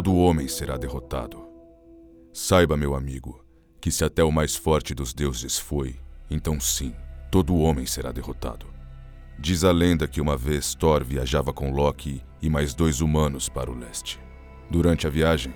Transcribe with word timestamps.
Todo 0.00 0.16
homem 0.16 0.48
será 0.48 0.78
derrotado. 0.78 1.46
Saiba, 2.32 2.74
meu 2.74 2.94
amigo, 2.94 3.44
que 3.78 3.90
se 3.90 4.02
até 4.02 4.24
o 4.24 4.32
mais 4.32 4.56
forte 4.56 4.94
dos 4.94 5.12
deuses 5.12 5.58
foi, 5.58 6.00
então 6.30 6.58
sim, 6.58 6.94
todo 7.30 7.58
homem 7.58 7.84
será 7.84 8.10
derrotado. 8.10 8.64
Diz 9.38 9.62
a 9.62 9.70
lenda 9.70 10.08
que 10.08 10.18
uma 10.18 10.38
vez 10.38 10.74
Thor 10.74 11.04
viajava 11.04 11.52
com 11.52 11.70
Loki 11.70 12.24
e 12.40 12.48
mais 12.48 12.72
dois 12.72 13.02
humanos 13.02 13.50
para 13.50 13.70
o 13.70 13.78
leste. 13.78 14.18
Durante 14.70 15.06
a 15.06 15.10
viagem, 15.10 15.52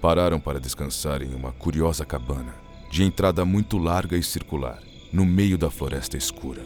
pararam 0.00 0.40
para 0.40 0.58
descansar 0.58 1.20
em 1.20 1.34
uma 1.34 1.52
curiosa 1.52 2.06
cabana, 2.06 2.54
de 2.90 3.02
entrada 3.04 3.44
muito 3.44 3.76
larga 3.76 4.16
e 4.16 4.22
circular, 4.22 4.82
no 5.12 5.26
meio 5.26 5.58
da 5.58 5.68
floresta 5.68 6.16
escura. 6.16 6.64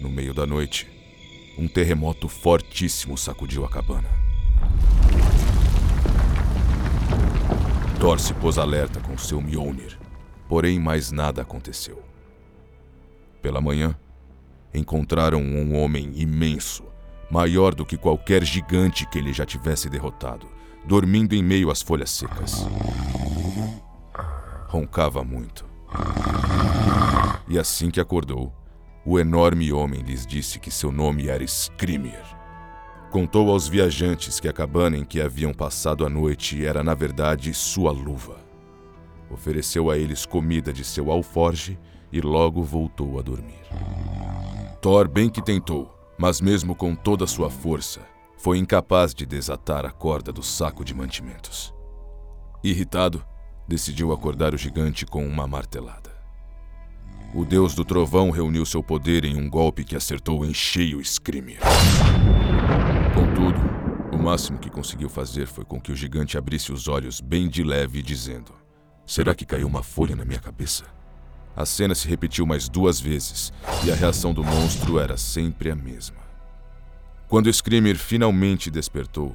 No 0.00 0.08
meio 0.08 0.32
da 0.32 0.46
noite, 0.46 0.88
um 1.58 1.68
terremoto 1.68 2.26
fortíssimo 2.26 3.18
sacudiu 3.18 3.66
a 3.66 3.68
cabana. 3.68 4.27
Thor 8.00 8.20
se 8.20 8.32
pôs 8.32 8.58
alerta 8.58 9.00
com 9.00 9.18
seu 9.18 9.40
Mjolnir, 9.40 9.98
porém 10.48 10.78
mais 10.78 11.10
nada 11.10 11.42
aconteceu. 11.42 12.00
Pela 13.42 13.60
manhã, 13.60 13.96
encontraram 14.72 15.42
um 15.42 15.76
homem 15.76 16.12
imenso, 16.14 16.84
maior 17.28 17.74
do 17.74 17.84
que 17.84 17.96
qualquer 17.96 18.44
gigante 18.44 19.04
que 19.10 19.18
ele 19.18 19.32
já 19.32 19.44
tivesse 19.44 19.90
derrotado, 19.90 20.46
dormindo 20.86 21.34
em 21.34 21.42
meio 21.42 21.72
às 21.72 21.82
folhas 21.82 22.10
secas. 22.10 22.64
Roncava 24.68 25.24
muito. 25.24 25.66
E 27.48 27.58
assim 27.58 27.90
que 27.90 28.00
acordou, 28.00 28.54
o 29.04 29.18
enorme 29.18 29.72
homem 29.72 30.02
lhes 30.02 30.24
disse 30.24 30.60
que 30.60 30.70
seu 30.70 30.92
nome 30.92 31.28
era 31.28 31.44
Screamer. 31.44 32.37
Contou 33.10 33.50
aos 33.50 33.66
viajantes 33.66 34.38
que 34.38 34.48
a 34.48 34.52
cabana 34.52 34.96
em 34.98 35.04
que 35.04 35.20
haviam 35.20 35.54
passado 35.54 36.04
a 36.04 36.10
noite 36.10 36.66
era, 36.66 36.82
na 36.82 36.92
verdade, 36.92 37.54
sua 37.54 37.90
luva. 37.90 38.36
Ofereceu 39.30 39.90
a 39.90 39.96
eles 39.96 40.26
comida 40.26 40.72
de 40.72 40.84
seu 40.84 41.10
alforge 41.10 41.78
e 42.12 42.20
logo 42.20 42.62
voltou 42.62 43.18
a 43.18 43.22
dormir. 43.22 43.60
Thor 44.82 45.08
bem 45.08 45.30
que 45.30 45.42
tentou, 45.42 45.94
mas 46.18 46.40
mesmo 46.40 46.74
com 46.74 46.94
toda 46.94 47.26
sua 47.26 47.48
força, 47.48 48.00
foi 48.36 48.58
incapaz 48.58 49.14
de 49.14 49.24
desatar 49.24 49.86
a 49.86 49.90
corda 49.90 50.30
do 50.30 50.42
saco 50.42 50.84
de 50.84 50.94
mantimentos. 50.94 51.74
Irritado, 52.62 53.24
decidiu 53.66 54.12
acordar 54.12 54.54
o 54.54 54.58
gigante 54.58 55.06
com 55.06 55.26
uma 55.26 55.46
martelada. 55.46 56.16
O 57.34 57.44
deus 57.44 57.74
do 57.74 57.84
trovão 57.84 58.30
reuniu 58.30 58.64
seu 58.64 58.82
poder 58.82 59.24
em 59.24 59.36
um 59.36 59.48
golpe 59.48 59.84
que 59.84 59.96
acertou 59.96 60.44
em 60.44 60.54
cheio 60.54 61.02
Screamer. 61.04 61.60
Contudo, 63.14 63.58
o 64.12 64.18
máximo 64.18 64.58
que 64.58 64.70
conseguiu 64.70 65.08
fazer 65.08 65.46
foi 65.46 65.64
com 65.64 65.80
que 65.80 65.92
o 65.92 65.96
gigante 65.96 66.38
abrisse 66.38 66.72
os 66.72 66.88
olhos 66.88 67.20
bem 67.20 67.48
de 67.48 67.62
leve, 67.62 68.02
dizendo: 68.02 68.52
Será 69.06 69.34
que 69.34 69.46
caiu 69.46 69.66
uma 69.66 69.82
folha 69.82 70.14
na 70.14 70.24
minha 70.24 70.40
cabeça? 70.40 70.84
A 71.56 71.66
cena 71.66 71.94
se 71.94 72.06
repetiu 72.06 72.46
mais 72.46 72.68
duas 72.68 73.00
vezes 73.00 73.52
e 73.84 73.90
a 73.90 73.94
reação 73.94 74.32
do 74.32 74.44
monstro 74.44 74.98
era 74.98 75.16
sempre 75.16 75.70
a 75.70 75.74
mesma. 75.74 76.18
Quando 77.26 77.52
Screamer 77.52 77.98
finalmente 77.98 78.70
despertou, 78.70 79.34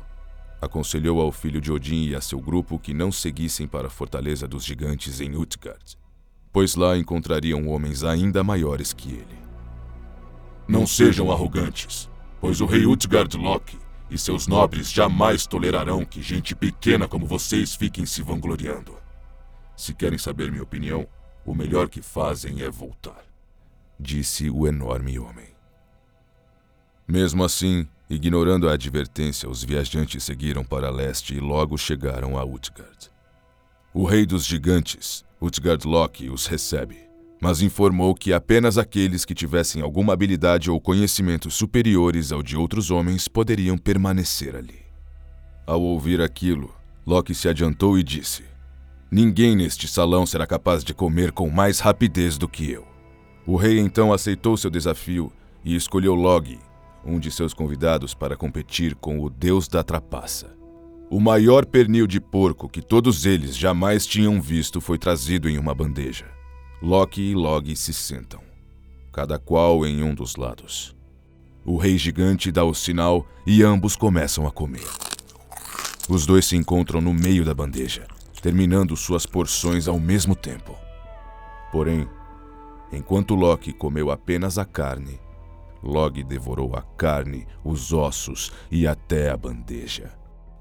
aconselhou 0.61 1.19
ao 1.19 1.31
filho 1.31 1.59
de 1.59 1.71
Odin 1.71 2.07
e 2.07 2.15
a 2.15 2.21
seu 2.21 2.39
grupo 2.39 2.79
que 2.79 2.93
não 2.93 3.11
seguissem 3.11 3.67
para 3.67 3.87
a 3.87 3.91
fortaleza 3.91 4.47
dos 4.47 4.63
gigantes 4.63 5.19
em 5.19 5.35
Utgard, 5.35 5.97
pois 6.51 6.75
lá 6.75 6.97
encontrariam 6.97 7.67
homens 7.67 8.03
ainda 8.03 8.43
maiores 8.43 8.93
que 8.93 9.09
ele. 9.09 9.37
Não 10.67 10.87
sejam 10.87 11.29
arrogantes, 11.31 12.09
pois 12.43 12.59
o 12.59 12.65
rei 12.65 12.85
Utgard 12.85 13.37
Loki 13.37 13.79
e 14.11 14.17
seus 14.17 14.47
nobres 14.47 14.91
jamais 14.91 15.47
tolerarão 15.47 16.03
que 16.03 16.21
gente 16.21 16.53
pequena 16.53 17.07
como 17.07 17.25
vocês 17.25 17.73
fiquem 17.73 18.05
se 18.05 18.21
vangloriando. 18.21 18.97
Se 19.77 19.93
querem 19.93 20.17
saber 20.17 20.51
minha 20.51 20.61
opinião, 20.61 21.07
o 21.45 21.55
melhor 21.55 21.87
que 21.87 22.01
fazem 22.01 22.61
é 22.61 22.69
voltar, 22.69 23.23
disse 23.97 24.49
o 24.49 24.67
enorme 24.67 25.17
homem. 25.17 25.55
Mesmo 27.07 27.45
assim, 27.45 27.87
ignorando 28.09 28.67
a 28.67 28.73
advertência, 28.73 29.49
os 29.49 29.63
viajantes 29.63 30.21
seguiram 30.21 30.65
para 30.65 30.89
leste 30.89 31.33
e 31.33 31.39
logo 31.39 31.77
chegaram 31.77 32.37
a 32.37 32.43
Utgard. 32.43 33.09
O 33.93 34.03
rei 34.03 34.25
dos 34.25 34.45
gigantes, 34.45 35.23
Utgard 35.39 35.87
Loki, 35.87 36.29
os 36.29 36.45
recebe 36.45 37.07
mas 37.43 37.61
informou 37.61 38.15
que 38.15 38.31
apenas 38.31 38.77
aqueles 38.77 39.25
que 39.25 39.35
tivessem 39.35 39.81
alguma 39.81 40.13
habilidade 40.13 40.71
ou 40.71 40.79
conhecimentos 40.79 41.55
superiores 41.55 42.31
ao 42.31 42.41
de 42.41 42.55
outros 42.55 42.89
homens 42.89 43.27
poderiam 43.27 43.77
permanecer 43.77 44.55
ali. 44.55 44.79
Ao 45.67 45.81
ouvir 45.81 46.21
aquilo, 46.21 46.73
Loki 47.05 47.35
se 47.35 47.49
adiantou 47.49 47.99
e 47.99 48.03
disse: 48.03 48.45
Ninguém 49.11 49.57
neste 49.57 49.89
salão 49.89 50.25
será 50.25 50.47
capaz 50.47 50.85
de 50.85 50.93
comer 50.93 51.33
com 51.33 51.49
mais 51.49 51.81
rapidez 51.81 52.37
do 52.37 52.47
que 52.47 52.71
eu. 52.71 52.87
O 53.45 53.57
rei 53.57 53.77
então 53.77 54.13
aceitou 54.13 54.55
seu 54.55 54.69
desafio 54.69 55.29
e 55.65 55.75
escolheu 55.75 56.15
Logi, 56.15 56.61
um 57.05 57.19
de 57.19 57.29
seus 57.29 57.53
convidados, 57.53 58.13
para 58.13 58.37
competir 58.37 58.95
com 58.95 59.19
o 59.19 59.29
deus 59.29 59.67
da 59.67 59.83
trapaça. 59.83 60.55
O 61.09 61.19
maior 61.19 61.65
pernil 61.65 62.07
de 62.07 62.21
porco 62.21 62.69
que 62.69 62.81
todos 62.81 63.25
eles 63.25 63.57
jamais 63.57 64.05
tinham 64.07 64.41
visto 64.41 64.79
foi 64.79 64.97
trazido 64.97 65.49
em 65.49 65.57
uma 65.57 65.75
bandeja. 65.75 66.42
Loki 66.85 67.31
e 67.31 67.33
Log 67.33 67.73
se 67.77 67.93
sentam, 67.93 68.41
cada 69.13 69.39
qual 69.39 69.85
em 69.85 70.03
um 70.03 70.13
dos 70.13 70.35
lados. 70.35 70.93
O 71.63 71.77
rei 71.77 71.97
gigante 71.97 72.51
dá 72.51 72.65
o 72.65 72.73
sinal 72.73 73.25
e 73.47 73.63
ambos 73.63 73.95
começam 73.95 74.45
a 74.45 74.51
comer. 74.51 74.85
Os 76.09 76.25
dois 76.25 76.43
se 76.43 76.57
encontram 76.57 76.99
no 76.99 77.13
meio 77.13 77.45
da 77.45 77.53
bandeja, 77.53 78.05
terminando 78.41 78.97
suas 78.97 79.25
porções 79.25 79.87
ao 79.87 79.97
mesmo 79.97 80.35
tempo. 80.35 80.75
Porém, 81.71 82.05
enquanto 82.91 83.33
Loki 83.33 83.71
comeu 83.71 84.11
apenas 84.11 84.57
a 84.57 84.65
carne, 84.65 85.21
Log 85.81 86.21
devorou 86.21 86.75
a 86.75 86.81
carne, 86.81 87.47
os 87.63 87.93
ossos 87.93 88.51
e 88.69 88.85
até 88.85 89.29
a 89.29 89.37
bandeja. 89.37 90.11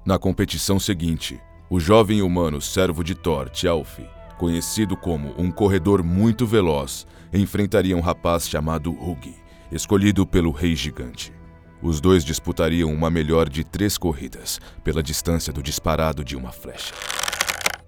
Na 0.05 0.17
competição 0.17 0.79
seguinte, 0.79 1.37
o 1.69 1.81
jovem 1.81 2.21
humano 2.21 2.61
servo 2.61 3.03
de 3.03 3.13
Thor, 3.13 3.49
Tjalfi, 3.49 4.07
conhecido 4.37 4.95
como 4.95 5.33
um 5.37 5.51
corredor 5.51 6.03
muito 6.03 6.45
veloz, 6.45 7.05
enfrentaria 7.33 7.95
um 7.95 8.01
rapaz 8.01 8.47
chamado 8.47 8.91
Huggy, 8.91 9.35
escolhido 9.71 10.25
pelo 10.25 10.51
Rei 10.51 10.75
Gigante. 10.75 11.33
Os 11.81 11.99
dois 11.99 12.23
disputariam 12.23 12.93
uma 12.93 13.09
melhor 13.09 13.49
de 13.49 13.63
três 13.63 13.97
corridas, 13.97 14.59
pela 14.83 15.03
distância 15.03 15.51
do 15.51 15.61
disparado 15.61 16.23
de 16.23 16.35
uma 16.35 16.51
flecha. 16.51 16.93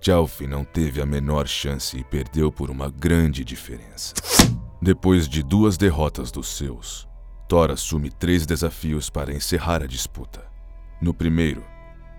Jalfi 0.01 0.45
não 0.45 0.63
teve 0.63 1.01
a 1.01 1.05
menor 1.05 1.47
chance 1.47 1.97
e 1.97 2.03
perdeu 2.03 2.51
por 2.51 2.69
uma 2.69 2.89
grande 2.89 3.43
diferença. 3.43 4.13
Depois 4.81 5.27
de 5.27 5.41
duas 5.41 5.77
derrotas 5.77 6.31
dos 6.31 6.55
seus, 6.55 7.07
Thor 7.47 7.71
assume 7.71 8.11
três 8.11 8.45
desafios 8.45 9.09
para 9.09 9.33
encerrar 9.33 9.81
a 9.81 9.87
disputa. 9.87 10.45
No 11.01 11.13
primeiro, 11.13 11.63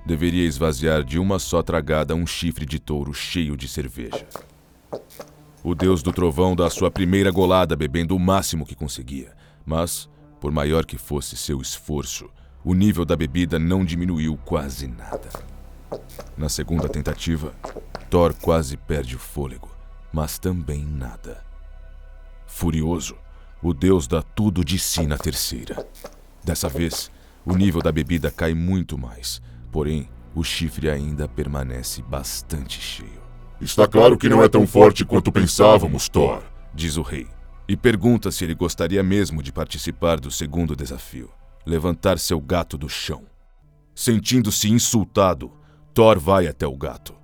deveria 0.06 0.47
esvaziar 0.47 1.03
de 1.03 1.19
uma 1.19 1.39
só 1.39 1.62
tragada 1.62 2.15
um 2.15 2.27
chifre 2.27 2.65
de 2.65 2.78
touro 2.78 3.12
cheio 3.12 3.56
de 3.56 3.67
cerveja. 3.67 4.27
O 5.65 5.75
deus 5.75 6.00
do 6.00 6.12
trovão 6.12 6.55
dá 6.55 6.71
sua 6.71 6.91
primeira 6.93 7.31
golada 7.33 7.75
bebendo 7.75 8.15
o 8.15 8.21
máximo 8.21 8.65
que 8.65 8.77
conseguia, 8.77 9.34
mas, 9.65 10.09
por 10.41 10.53
maior 10.53 10.87
que 10.87 10.97
fosse 10.97 11.37
seu 11.37 11.61
esforço, 11.61 12.31
o 12.65 12.72
nível 12.72 13.05
da 13.05 13.17
bebida 13.17 13.59
não 13.59 13.85
diminuiu 13.85 14.38
quase 14.44 14.87
nada. 14.87 15.29
Na 16.37 16.49
segunda 16.49 16.88
tentativa, 16.88 17.52
Thor 18.09 18.32
quase 18.35 18.76
perde 18.76 19.17
o 19.17 19.19
fôlego, 19.19 19.69
mas 20.12 20.38
também 20.38 20.85
nada. 20.85 21.44
Furioso, 22.47 23.17
o 23.61 23.75
deus 23.75 24.06
dá 24.06 24.23
tudo 24.23 24.64
de 24.64 24.79
si 24.79 25.05
na 25.05 25.19
terceira. 25.19 25.85
Dessa 26.44 26.69
vez, 26.69 27.11
o 27.44 27.56
nível 27.56 27.82
da 27.82 27.91
bebida 27.91 28.31
cai 28.31 28.55
muito 28.55 28.97
mais, 28.97 29.43
Porém, 29.76 30.08
o 30.34 30.43
chifre 30.43 30.88
ainda 30.88 31.28
permanece 31.28 32.00
bastante 32.00 32.81
cheio. 32.81 33.20
Está 33.61 33.87
claro 33.87 34.17
que 34.17 34.26
não 34.26 34.43
é 34.43 34.49
tão 34.49 34.67
forte 34.67 35.05
quanto 35.05 35.31
pensávamos, 35.31 36.08
Thor, 36.08 36.43
diz 36.75 36.96
o 36.96 37.02
rei, 37.02 37.28
e 37.69 37.76
pergunta 37.76 38.31
se 38.31 38.43
ele 38.43 38.55
gostaria 38.55 39.02
mesmo 39.02 39.43
de 39.43 39.52
participar 39.52 40.19
do 40.19 40.31
segundo 40.31 40.75
desafio 40.75 41.31
levantar 41.67 42.19
seu 42.19 42.40
gato 42.40 42.78
do 42.78 42.88
chão. 42.88 43.25
Sentindo-se 43.94 44.70
insultado, 44.70 45.52
Thor 45.93 46.19
vai 46.19 46.46
até 46.46 46.67
o 46.67 46.75
gato. 46.75 47.14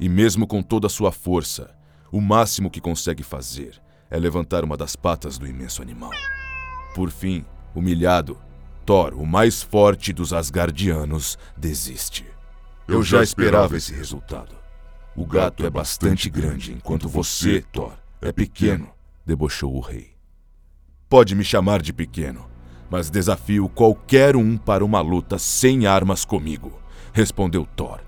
E 0.00 0.08
mesmo 0.08 0.46
com 0.46 0.62
toda 0.62 0.86
a 0.86 0.90
sua 0.90 1.12
força, 1.12 1.76
o 2.10 2.22
máximo 2.22 2.70
que 2.70 2.80
consegue 2.80 3.22
fazer 3.22 3.78
é 4.10 4.18
levantar 4.18 4.64
uma 4.64 4.78
das 4.78 4.96
patas 4.96 5.36
do 5.36 5.46
imenso 5.46 5.82
animal. 5.82 6.12
Por 6.94 7.10
fim, 7.10 7.44
humilhado, 7.74 8.38
Thor, 8.88 9.12
o 9.12 9.26
mais 9.26 9.62
forte 9.62 10.14
dos 10.14 10.32
Asgardianos, 10.32 11.36
desiste. 11.54 12.24
Eu 12.88 13.02
já 13.02 13.22
esperava 13.22 13.76
esse 13.76 13.92
resultado. 13.92 14.56
O 15.14 15.26
gato 15.26 15.66
é 15.66 15.68
bastante 15.68 16.30
grande, 16.30 16.72
enquanto 16.72 17.06
você, 17.06 17.60
Thor, 17.70 17.92
é 18.22 18.32
pequeno, 18.32 18.88
debochou 19.26 19.76
o 19.76 19.80
rei. 19.80 20.12
Pode 21.06 21.34
me 21.34 21.44
chamar 21.44 21.82
de 21.82 21.92
pequeno. 21.92 22.48
mas 22.88 23.10
desafio 23.10 23.68
qualquer 23.68 24.34
um 24.34 24.56
para 24.56 24.82
uma 24.82 25.02
luta 25.02 25.38
sem 25.38 25.86
armas 25.86 26.24
comigo, 26.24 26.80
respondeu 27.12 27.68
Thor. 27.76 28.00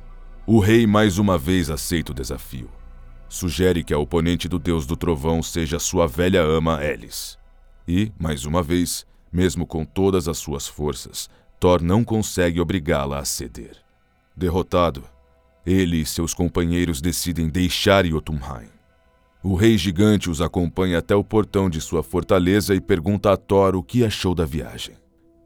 O 0.47 0.61
rei 0.61 0.87
mais 0.87 1.19
uma 1.19 1.37
vez 1.37 1.69
aceita 1.69 2.13
o 2.13 2.15
desafio. 2.15 2.71
Sugere 3.29 3.85
que 3.85 3.93
a 3.93 3.99
oponente 3.99 4.49
do 4.49 4.59
deus 4.59 4.87
do 4.87 4.97
trovão 4.97 5.43
seja 5.43 5.79
sua 5.79 6.09
velha 6.09 6.41
ama 6.41 6.83
Elis. 6.83 7.39
E, 7.87 8.11
mais 8.19 8.47
uma 8.47 8.63
vez, 8.63 9.05
mesmo 9.33 9.67
com 9.67 9.85
todas 9.85 10.29
as 10.29 10.39
suas 10.39 10.67
forças, 10.67 11.29
Thor 11.59 11.83
não 11.83 12.03
consegue 12.03 12.61
obrigá-la 12.61 13.19
a 13.19 13.25
ceder. 13.25 13.77
Derrotado, 14.37 15.05
ele 15.65 15.99
e 15.99 16.07
seus 16.07 16.33
companheiros 16.33 17.01
decidem 17.01 17.49
deixar 17.49 18.07
Jotunheim. 18.07 18.71
O 19.43 19.55
rei 19.55 19.79
gigante 19.79 20.29
os 20.29 20.41
acompanha 20.41 20.99
até 20.99 21.15
o 21.15 21.25
portão 21.25 21.71
de 21.71 21.81
sua 21.81 22.03
fortaleza 22.03 22.75
e 22.75 22.81
pergunta 22.81 23.33
a 23.33 23.37
Thor 23.37 23.75
o 23.75 23.83
que 23.83 24.05
achou 24.05 24.35
da 24.35 24.45
viagem. 24.45 24.97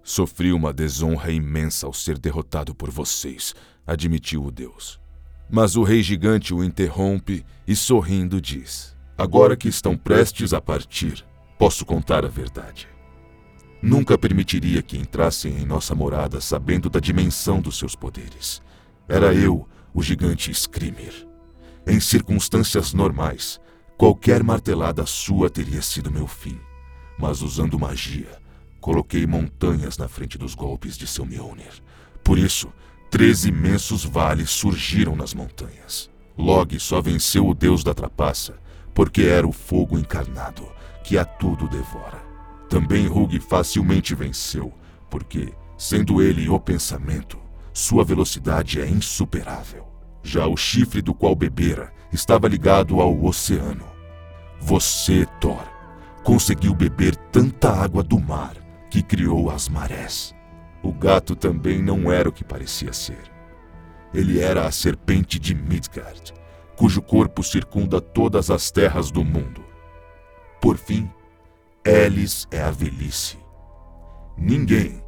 Sofri 0.02 0.52
uma 0.52 0.72
desonra 0.72 1.30
imensa 1.30 1.86
ao 1.86 1.92
ser 1.92 2.18
derrotado 2.18 2.74
por 2.74 2.90
vocês, 2.90 3.54
admitiu 3.86 4.44
o 4.44 4.50
deus. 4.50 5.00
Mas 5.50 5.76
o 5.76 5.82
rei 5.82 6.02
gigante 6.02 6.52
o 6.52 6.64
interrompe 6.64 7.44
e, 7.66 7.76
sorrindo, 7.76 8.40
diz: 8.40 8.96
Agora 9.16 9.56
que 9.56 9.68
estão 9.68 9.96
prestes 9.96 10.52
a 10.52 10.60
partir, 10.60 11.24
posso 11.58 11.84
contar 11.84 12.24
a 12.24 12.28
verdade. 12.28 12.93
Nunca 13.84 14.16
permitiria 14.16 14.80
que 14.80 14.96
entrassem 14.96 15.58
em 15.58 15.66
nossa 15.66 15.94
morada 15.94 16.40
sabendo 16.40 16.88
da 16.88 16.98
dimensão 16.98 17.60
dos 17.60 17.78
seus 17.78 17.94
poderes. 17.94 18.62
Era 19.06 19.34
eu, 19.34 19.68
o 19.92 20.02
gigante 20.02 20.54
Screamer. 20.54 21.28
Em 21.86 22.00
circunstâncias 22.00 22.94
normais, 22.94 23.60
qualquer 23.98 24.42
martelada 24.42 25.04
sua 25.04 25.50
teria 25.50 25.82
sido 25.82 26.10
meu 26.10 26.26
fim. 26.26 26.58
Mas 27.18 27.42
usando 27.42 27.78
magia, 27.78 28.40
coloquei 28.80 29.26
montanhas 29.26 29.98
na 29.98 30.08
frente 30.08 30.38
dos 30.38 30.54
golpes 30.54 30.96
de 30.96 31.06
seu 31.06 31.26
Mjolnir. 31.26 31.82
Por 32.24 32.38
isso, 32.38 32.72
três 33.10 33.44
imensos 33.44 34.02
vales 34.02 34.48
surgiram 34.48 35.14
nas 35.14 35.34
montanhas. 35.34 36.10
Log 36.38 36.80
só 36.80 37.02
venceu 37.02 37.46
o 37.46 37.54
deus 37.54 37.84
da 37.84 37.92
trapaça, 37.92 38.58
porque 38.94 39.24
era 39.24 39.46
o 39.46 39.52
fogo 39.52 39.98
encarnado, 39.98 40.66
que 41.04 41.18
a 41.18 41.24
tudo 41.26 41.68
devora. 41.68 42.33
Também 42.68 43.06
Rug 43.06 43.38
facilmente 43.40 44.14
venceu, 44.14 44.72
porque, 45.10 45.52
sendo 45.76 46.22
ele 46.22 46.48
o 46.48 46.58
pensamento, 46.58 47.38
sua 47.72 48.04
velocidade 48.04 48.80
é 48.80 48.88
insuperável. 48.88 49.86
Já 50.22 50.46
o 50.46 50.56
chifre 50.56 51.02
do 51.02 51.12
qual 51.12 51.34
bebera 51.34 51.92
estava 52.12 52.48
ligado 52.48 53.00
ao 53.00 53.24
oceano. 53.24 53.84
Você, 54.60 55.26
Thor, 55.40 55.64
conseguiu 56.22 56.74
beber 56.74 57.14
tanta 57.16 57.70
água 57.70 58.02
do 58.02 58.18
mar 58.18 58.56
que 58.88 59.02
criou 59.02 59.50
as 59.50 59.68
marés. 59.68 60.34
O 60.82 60.92
gato 60.92 61.34
também 61.34 61.82
não 61.82 62.10
era 62.12 62.28
o 62.28 62.32
que 62.32 62.44
parecia 62.44 62.92
ser. 62.92 63.32
Ele 64.12 64.40
era 64.40 64.66
a 64.66 64.70
serpente 64.70 65.38
de 65.38 65.54
Midgard, 65.54 66.32
cujo 66.76 67.02
corpo 67.02 67.42
circunda 67.42 68.00
todas 68.00 68.50
as 68.50 68.70
terras 68.70 69.10
do 69.10 69.24
mundo. 69.24 69.64
Por 70.60 70.78
fim, 70.78 71.10
Elis 71.86 72.48
é 72.50 72.62
a 72.62 72.70
velhice. 72.70 73.36
Ninguém, 74.38 75.04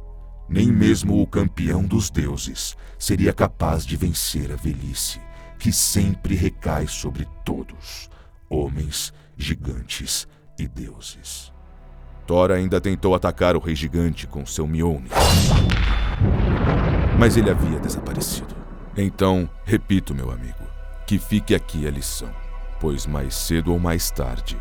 nem 0.47 0.71
mesmo 0.71 1.19
o 1.19 1.25
campeão 1.25 1.83
dos 1.83 2.11
deuses, 2.11 2.77
seria 2.99 3.33
capaz 3.33 3.83
de 3.83 3.97
vencer 3.97 4.51
a 4.51 4.55
velhice, 4.55 5.19
que 5.57 5.71
sempre 5.71 6.35
recai 6.35 6.85
sobre 6.85 7.27
todos, 7.43 8.11
homens, 8.47 9.11
gigantes 9.35 10.27
e 10.59 10.67
deuses. 10.67 11.51
Thor 12.27 12.51
ainda 12.51 12.79
tentou 12.79 13.15
atacar 13.15 13.55
o 13.55 13.59
rei 13.59 13.73
gigante 13.73 14.27
com 14.27 14.45
seu 14.45 14.67
Mjolnir. 14.67 15.09
Mas 17.17 17.37
ele 17.37 17.49
havia 17.49 17.79
desaparecido. 17.79 18.55
Então, 18.95 19.49
repito, 19.65 20.13
meu 20.13 20.29
amigo, 20.29 20.63
que 21.07 21.17
fique 21.17 21.55
aqui 21.55 21.87
a 21.87 21.91
lição, 21.91 22.29
pois 22.79 23.07
mais 23.07 23.33
cedo 23.33 23.73
ou 23.73 23.79
mais 23.79 24.11
tarde, 24.11 24.59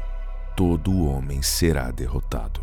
todo 0.57 1.05
homem 1.05 1.43
será 1.43 1.91
derrotado. 1.91 2.63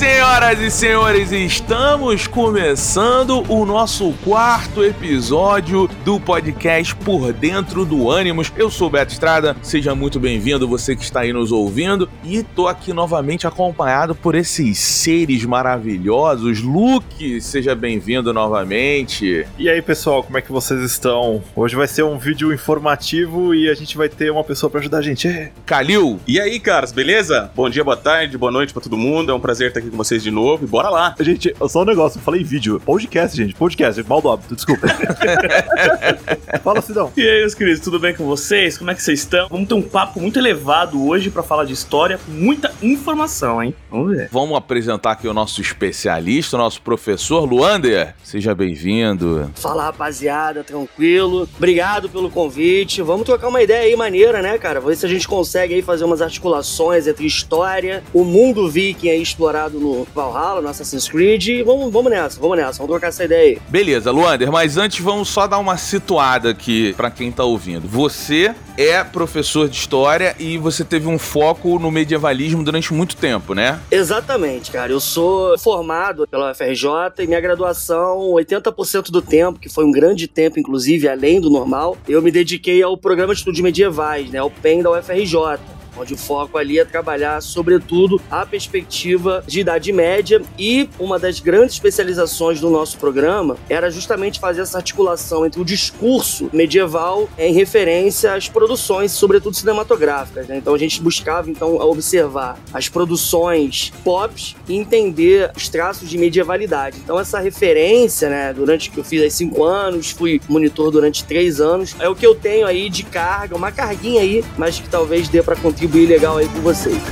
Senhoras 0.00 0.58
e 0.60 0.70
senhores, 0.70 1.30
estamos 1.30 2.26
começando 2.26 3.44
o 3.52 3.66
nosso 3.66 4.14
quarto 4.24 4.82
episódio 4.82 5.90
do 6.06 6.18
podcast 6.18 6.96
Por 6.96 7.34
Dentro 7.34 7.84
do 7.84 8.10
Ânimos. 8.10 8.50
Eu 8.56 8.70
sou 8.70 8.88
o 8.88 8.90
Beto 8.90 9.12
Estrada, 9.12 9.54
seja 9.60 9.94
muito 9.94 10.18
bem-vindo, 10.18 10.66
você 10.66 10.96
que 10.96 11.02
está 11.02 11.20
aí 11.20 11.34
nos 11.34 11.52
ouvindo, 11.52 12.08
e 12.24 12.42
tô 12.42 12.66
aqui 12.66 12.94
novamente 12.94 13.46
acompanhado 13.46 14.14
por 14.14 14.34
esses 14.34 14.78
seres 14.78 15.44
maravilhosos. 15.44 16.62
Luke, 16.62 17.38
seja 17.42 17.74
bem-vindo 17.74 18.32
novamente. 18.32 19.46
E 19.58 19.68
aí, 19.68 19.82
pessoal, 19.82 20.22
como 20.22 20.38
é 20.38 20.40
que 20.40 20.50
vocês 20.50 20.80
estão? 20.80 21.42
Hoje 21.54 21.76
vai 21.76 21.86
ser 21.86 22.04
um 22.04 22.16
vídeo 22.16 22.54
informativo 22.54 23.54
e 23.54 23.68
a 23.68 23.74
gente 23.74 23.98
vai 23.98 24.08
ter 24.08 24.32
uma 24.32 24.44
pessoa 24.44 24.70
para 24.70 24.80
ajudar 24.80 24.98
a 24.98 25.02
gente. 25.02 25.28
É. 25.28 25.52
Kalil, 25.66 26.18
E 26.26 26.40
aí, 26.40 26.58
caras, 26.58 26.90
beleza? 26.90 27.52
Bom 27.54 27.68
dia, 27.68 27.84
boa 27.84 27.98
tarde, 27.98 28.38
boa 28.38 28.50
noite 28.50 28.72
pra 28.72 28.80
todo 28.80 28.96
mundo. 28.96 29.30
É 29.30 29.34
um 29.34 29.40
prazer 29.40 29.68
estar 29.68 29.80
aqui 29.80 29.89
com 29.90 29.96
vocês 29.96 30.22
de 30.22 30.30
novo. 30.30 30.64
E 30.64 30.66
bora 30.66 30.88
lá. 30.88 31.14
Gente, 31.20 31.54
só 31.68 31.82
um 31.82 31.84
negócio, 31.84 32.18
eu 32.18 32.22
falei 32.22 32.42
vídeo. 32.42 32.80
Podcast, 32.80 33.36
gente, 33.36 33.54
podcast, 33.54 34.02
mal 34.08 34.22
do 34.22 34.30
hábito, 34.30 34.54
desculpa. 34.54 34.86
Fala, 36.62 36.80
Sidão. 36.80 37.12
E 37.16 37.22
aí, 37.22 37.40
meus 37.40 37.54
queridos, 37.54 37.80
tudo 37.80 37.98
bem 37.98 38.14
com 38.14 38.24
vocês? 38.24 38.78
Como 38.78 38.90
é 38.90 38.94
que 38.94 39.02
vocês 39.02 39.20
estão? 39.20 39.48
Vamos 39.48 39.68
ter 39.68 39.74
um 39.74 39.82
papo 39.82 40.20
muito 40.20 40.38
elevado 40.38 41.06
hoje 41.06 41.30
pra 41.30 41.42
falar 41.42 41.64
de 41.64 41.72
história, 41.72 42.20
muita 42.28 42.72
informação, 42.82 43.62
hein? 43.62 43.74
Vamos 43.90 44.16
ver. 44.16 44.28
vamos 44.30 44.56
apresentar 44.56 45.12
aqui 45.12 45.26
o 45.26 45.34
nosso 45.34 45.60
especialista, 45.60 46.56
o 46.56 46.58
nosso 46.58 46.80
professor 46.82 47.44
Luander. 47.44 48.14
Seja 48.22 48.54
bem-vindo. 48.54 49.50
Fala 49.54 49.84
rapaziada, 49.84 50.62
tranquilo. 50.62 51.48
Obrigado 51.56 52.08
pelo 52.08 52.30
convite. 52.30 53.02
Vamos 53.02 53.26
trocar 53.26 53.48
uma 53.48 53.62
ideia 53.62 53.82
aí 53.82 53.96
maneira, 53.96 54.42
né, 54.42 54.58
cara? 54.58 54.80
Ver 54.80 54.96
se 54.96 55.06
a 55.06 55.08
gente 55.08 55.26
consegue 55.26 55.74
aí 55.74 55.82
fazer 55.82 56.04
umas 56.04 56.22
articulações 56.22 57.06
entre 57.06 57.26
história, 57.26 58.02
o 58.12 58.24
mundo 58.24 58.68
viking 58.68 59.08
aí 59.08 59.22
explorado 59.22 59.79
no 59.80 60.06
Valhalla, 60.14 60.60
no 60.60 60.68
Assassin's 60.68 61.08
Creed. 61.08 61.48
E 61.48 61.62
vamos, 61.62 61.92
vamos 61.92 62.10
nessa, 62.10 62.40
vamos 62.40 62.56
nessa, 62.56 62.78
vamos 62.78 62.90
trocar 62.90 63.08
essa 63.08 63.24
ideia 63.24 63.56
aí. 63.56 63.58
Beleza, 63.68 64.10
Luander, 64.10 64.52
mas 64.52 64.76
antes 64.76 65.00
vamos 65.00 65.28
só 65.28 65.46
dar 65.46 65.58
uma 65.58 65.76
situada 65.76 66.50
aqui 66.50 66.92
pra 66.94 67.10
quem 67.10 67.32
tá 67.32 67.44
ouvindo. 67.44 67.88
Você 67.88 68.54
é 68.76 69.02
professor 69.02 69.68
de 69.68 69.76
história 69.76 70.34
e 70.38 70.58
você 70.58 70.84
teve 70.84 71.06
um 71.08 71.18
foco 71.18 71.78
no 71.78 71.90
medievalismo 71.90 72.62
durante 72.62 72.92
muito 72.92 73.16
tempo, 73.16 73.54
né? 73.54 73.80
Exatamente, 73.90 74.70
cara. 74.70 74.92
Eu 74.92 75.00
sou 75.00 75.58
formado 75.58 76.26
pela 76.26 76.50
UFRJ 76.52 76.88
e 77.18 77.26
minha 77.26 77.40
graduação, 77.40 78.32
80% 78.32 79.10
do 79.10 79.20
tempo, 79.20 79.58
que 79.58 79.68
foi 79.68 79.84
um 79.84 79.90
grande 79.90 80.26
tempo, 80.26 80.58
inclusive, 80.58 81.08
além 81.08 81.40
do 81.40 81.50
normal, 81.50 81.96
eu 82.08 82.22
me 82.22 82.30
dediquei 82.30 82.82
ao 82.82 82.96
programa 82.96 83.32
de 83.32 83.40
estudos 83.40 83.60
medievais, 83.60 84.30
né? 84.30 84.42
O 84.42 84.50
PEN 84.50 84.82
da 84.82 84.90
UFRJ. 84.90 85.58
Onde 86.00 86.14
o 86.14 86.16
foco 86.16 86.56
ali 86.56 86.78
é 86.78 86.84
trabalhar, 86.84 87.42
sobretudo, 87.42 88.20
a 88.30 88.46
perspectiva 88.46 89.44
de 89.46 89.60
Idade 89.60 89.92
Média. 89.92 90.40
E 90.58 90.88
uma 90.98 91.18
das 91.18 91.40
grandes 91.40 91.74
especializações 91.74 92.58
do 92.58 92.70
nosso 92.70 92.96
programa 92.96 93.58
era 93.68 93.90
justamente 93.90 94.40
fazer 94.40 94.62
essa 94.62 94.78
articulação 94.78 95.44
entre 95.44 95.60
o 95.60 95.64
discurso 95.64 96.48
medieval 96.54 97.28
em 97.36 97.52
referência 97.52 98.32
às 98.32 98.48
produções, 98.48 99.12
sobretudo 99.12 99.54
cinematográficas. 99.54 100.48
né? 100.48 100.56
Então 100.56 100.74
a 100.74 100.78
gente 100.78 101.02
buscava 101.02 101.50
então 101.50 101.76
observar 101.76 102.58
as 102.72 102.88
produções 102.88 103.92
pop 104.02 104.56
e 104.66 104.76
entender 104.76 105.50
os 105.54 105.68
traços 105.68 106.08
de 106.08 106.16
medievalidade. 106.16 106.96
Então 107.04 107.20
essa 107.20 107.38
referência, 107.40 108.30
né, 108.30 108.54
durante 108.54 108.90
que 108.90 108.98
eu 108.98 109.04
fiz 109.04 109.20
aí 109.22 109.30
cinco 109.30 109.64
anos, 109.64 110.10
fui 110.10 110.40
monitor 110.48 110.90
durante 110.90 111.24
três 111.24 111.60
anos, 111.60 111.94
é 111.98 112.08
o 112.08 112.14
que 112.14 112.26
eu 112.26 112.34
tenho 112.34 112.66
aí 112.66 112.88
de 112.88 113.02
carga, 113.02 113.54
uma 113.54 113.70
carguinha 113.70 114.22
aí, 114.22 114.42
mas 114.56 114.80
que 114.80 114.88
talvez 114.88 115.28
dê 115.28 115.42
para 115.42 115.56
contribuir 115.56 115.89
legal 116.06 116.38
aí 116.38 116.48
com 116.48 116.60
vocês. 116.60 117.02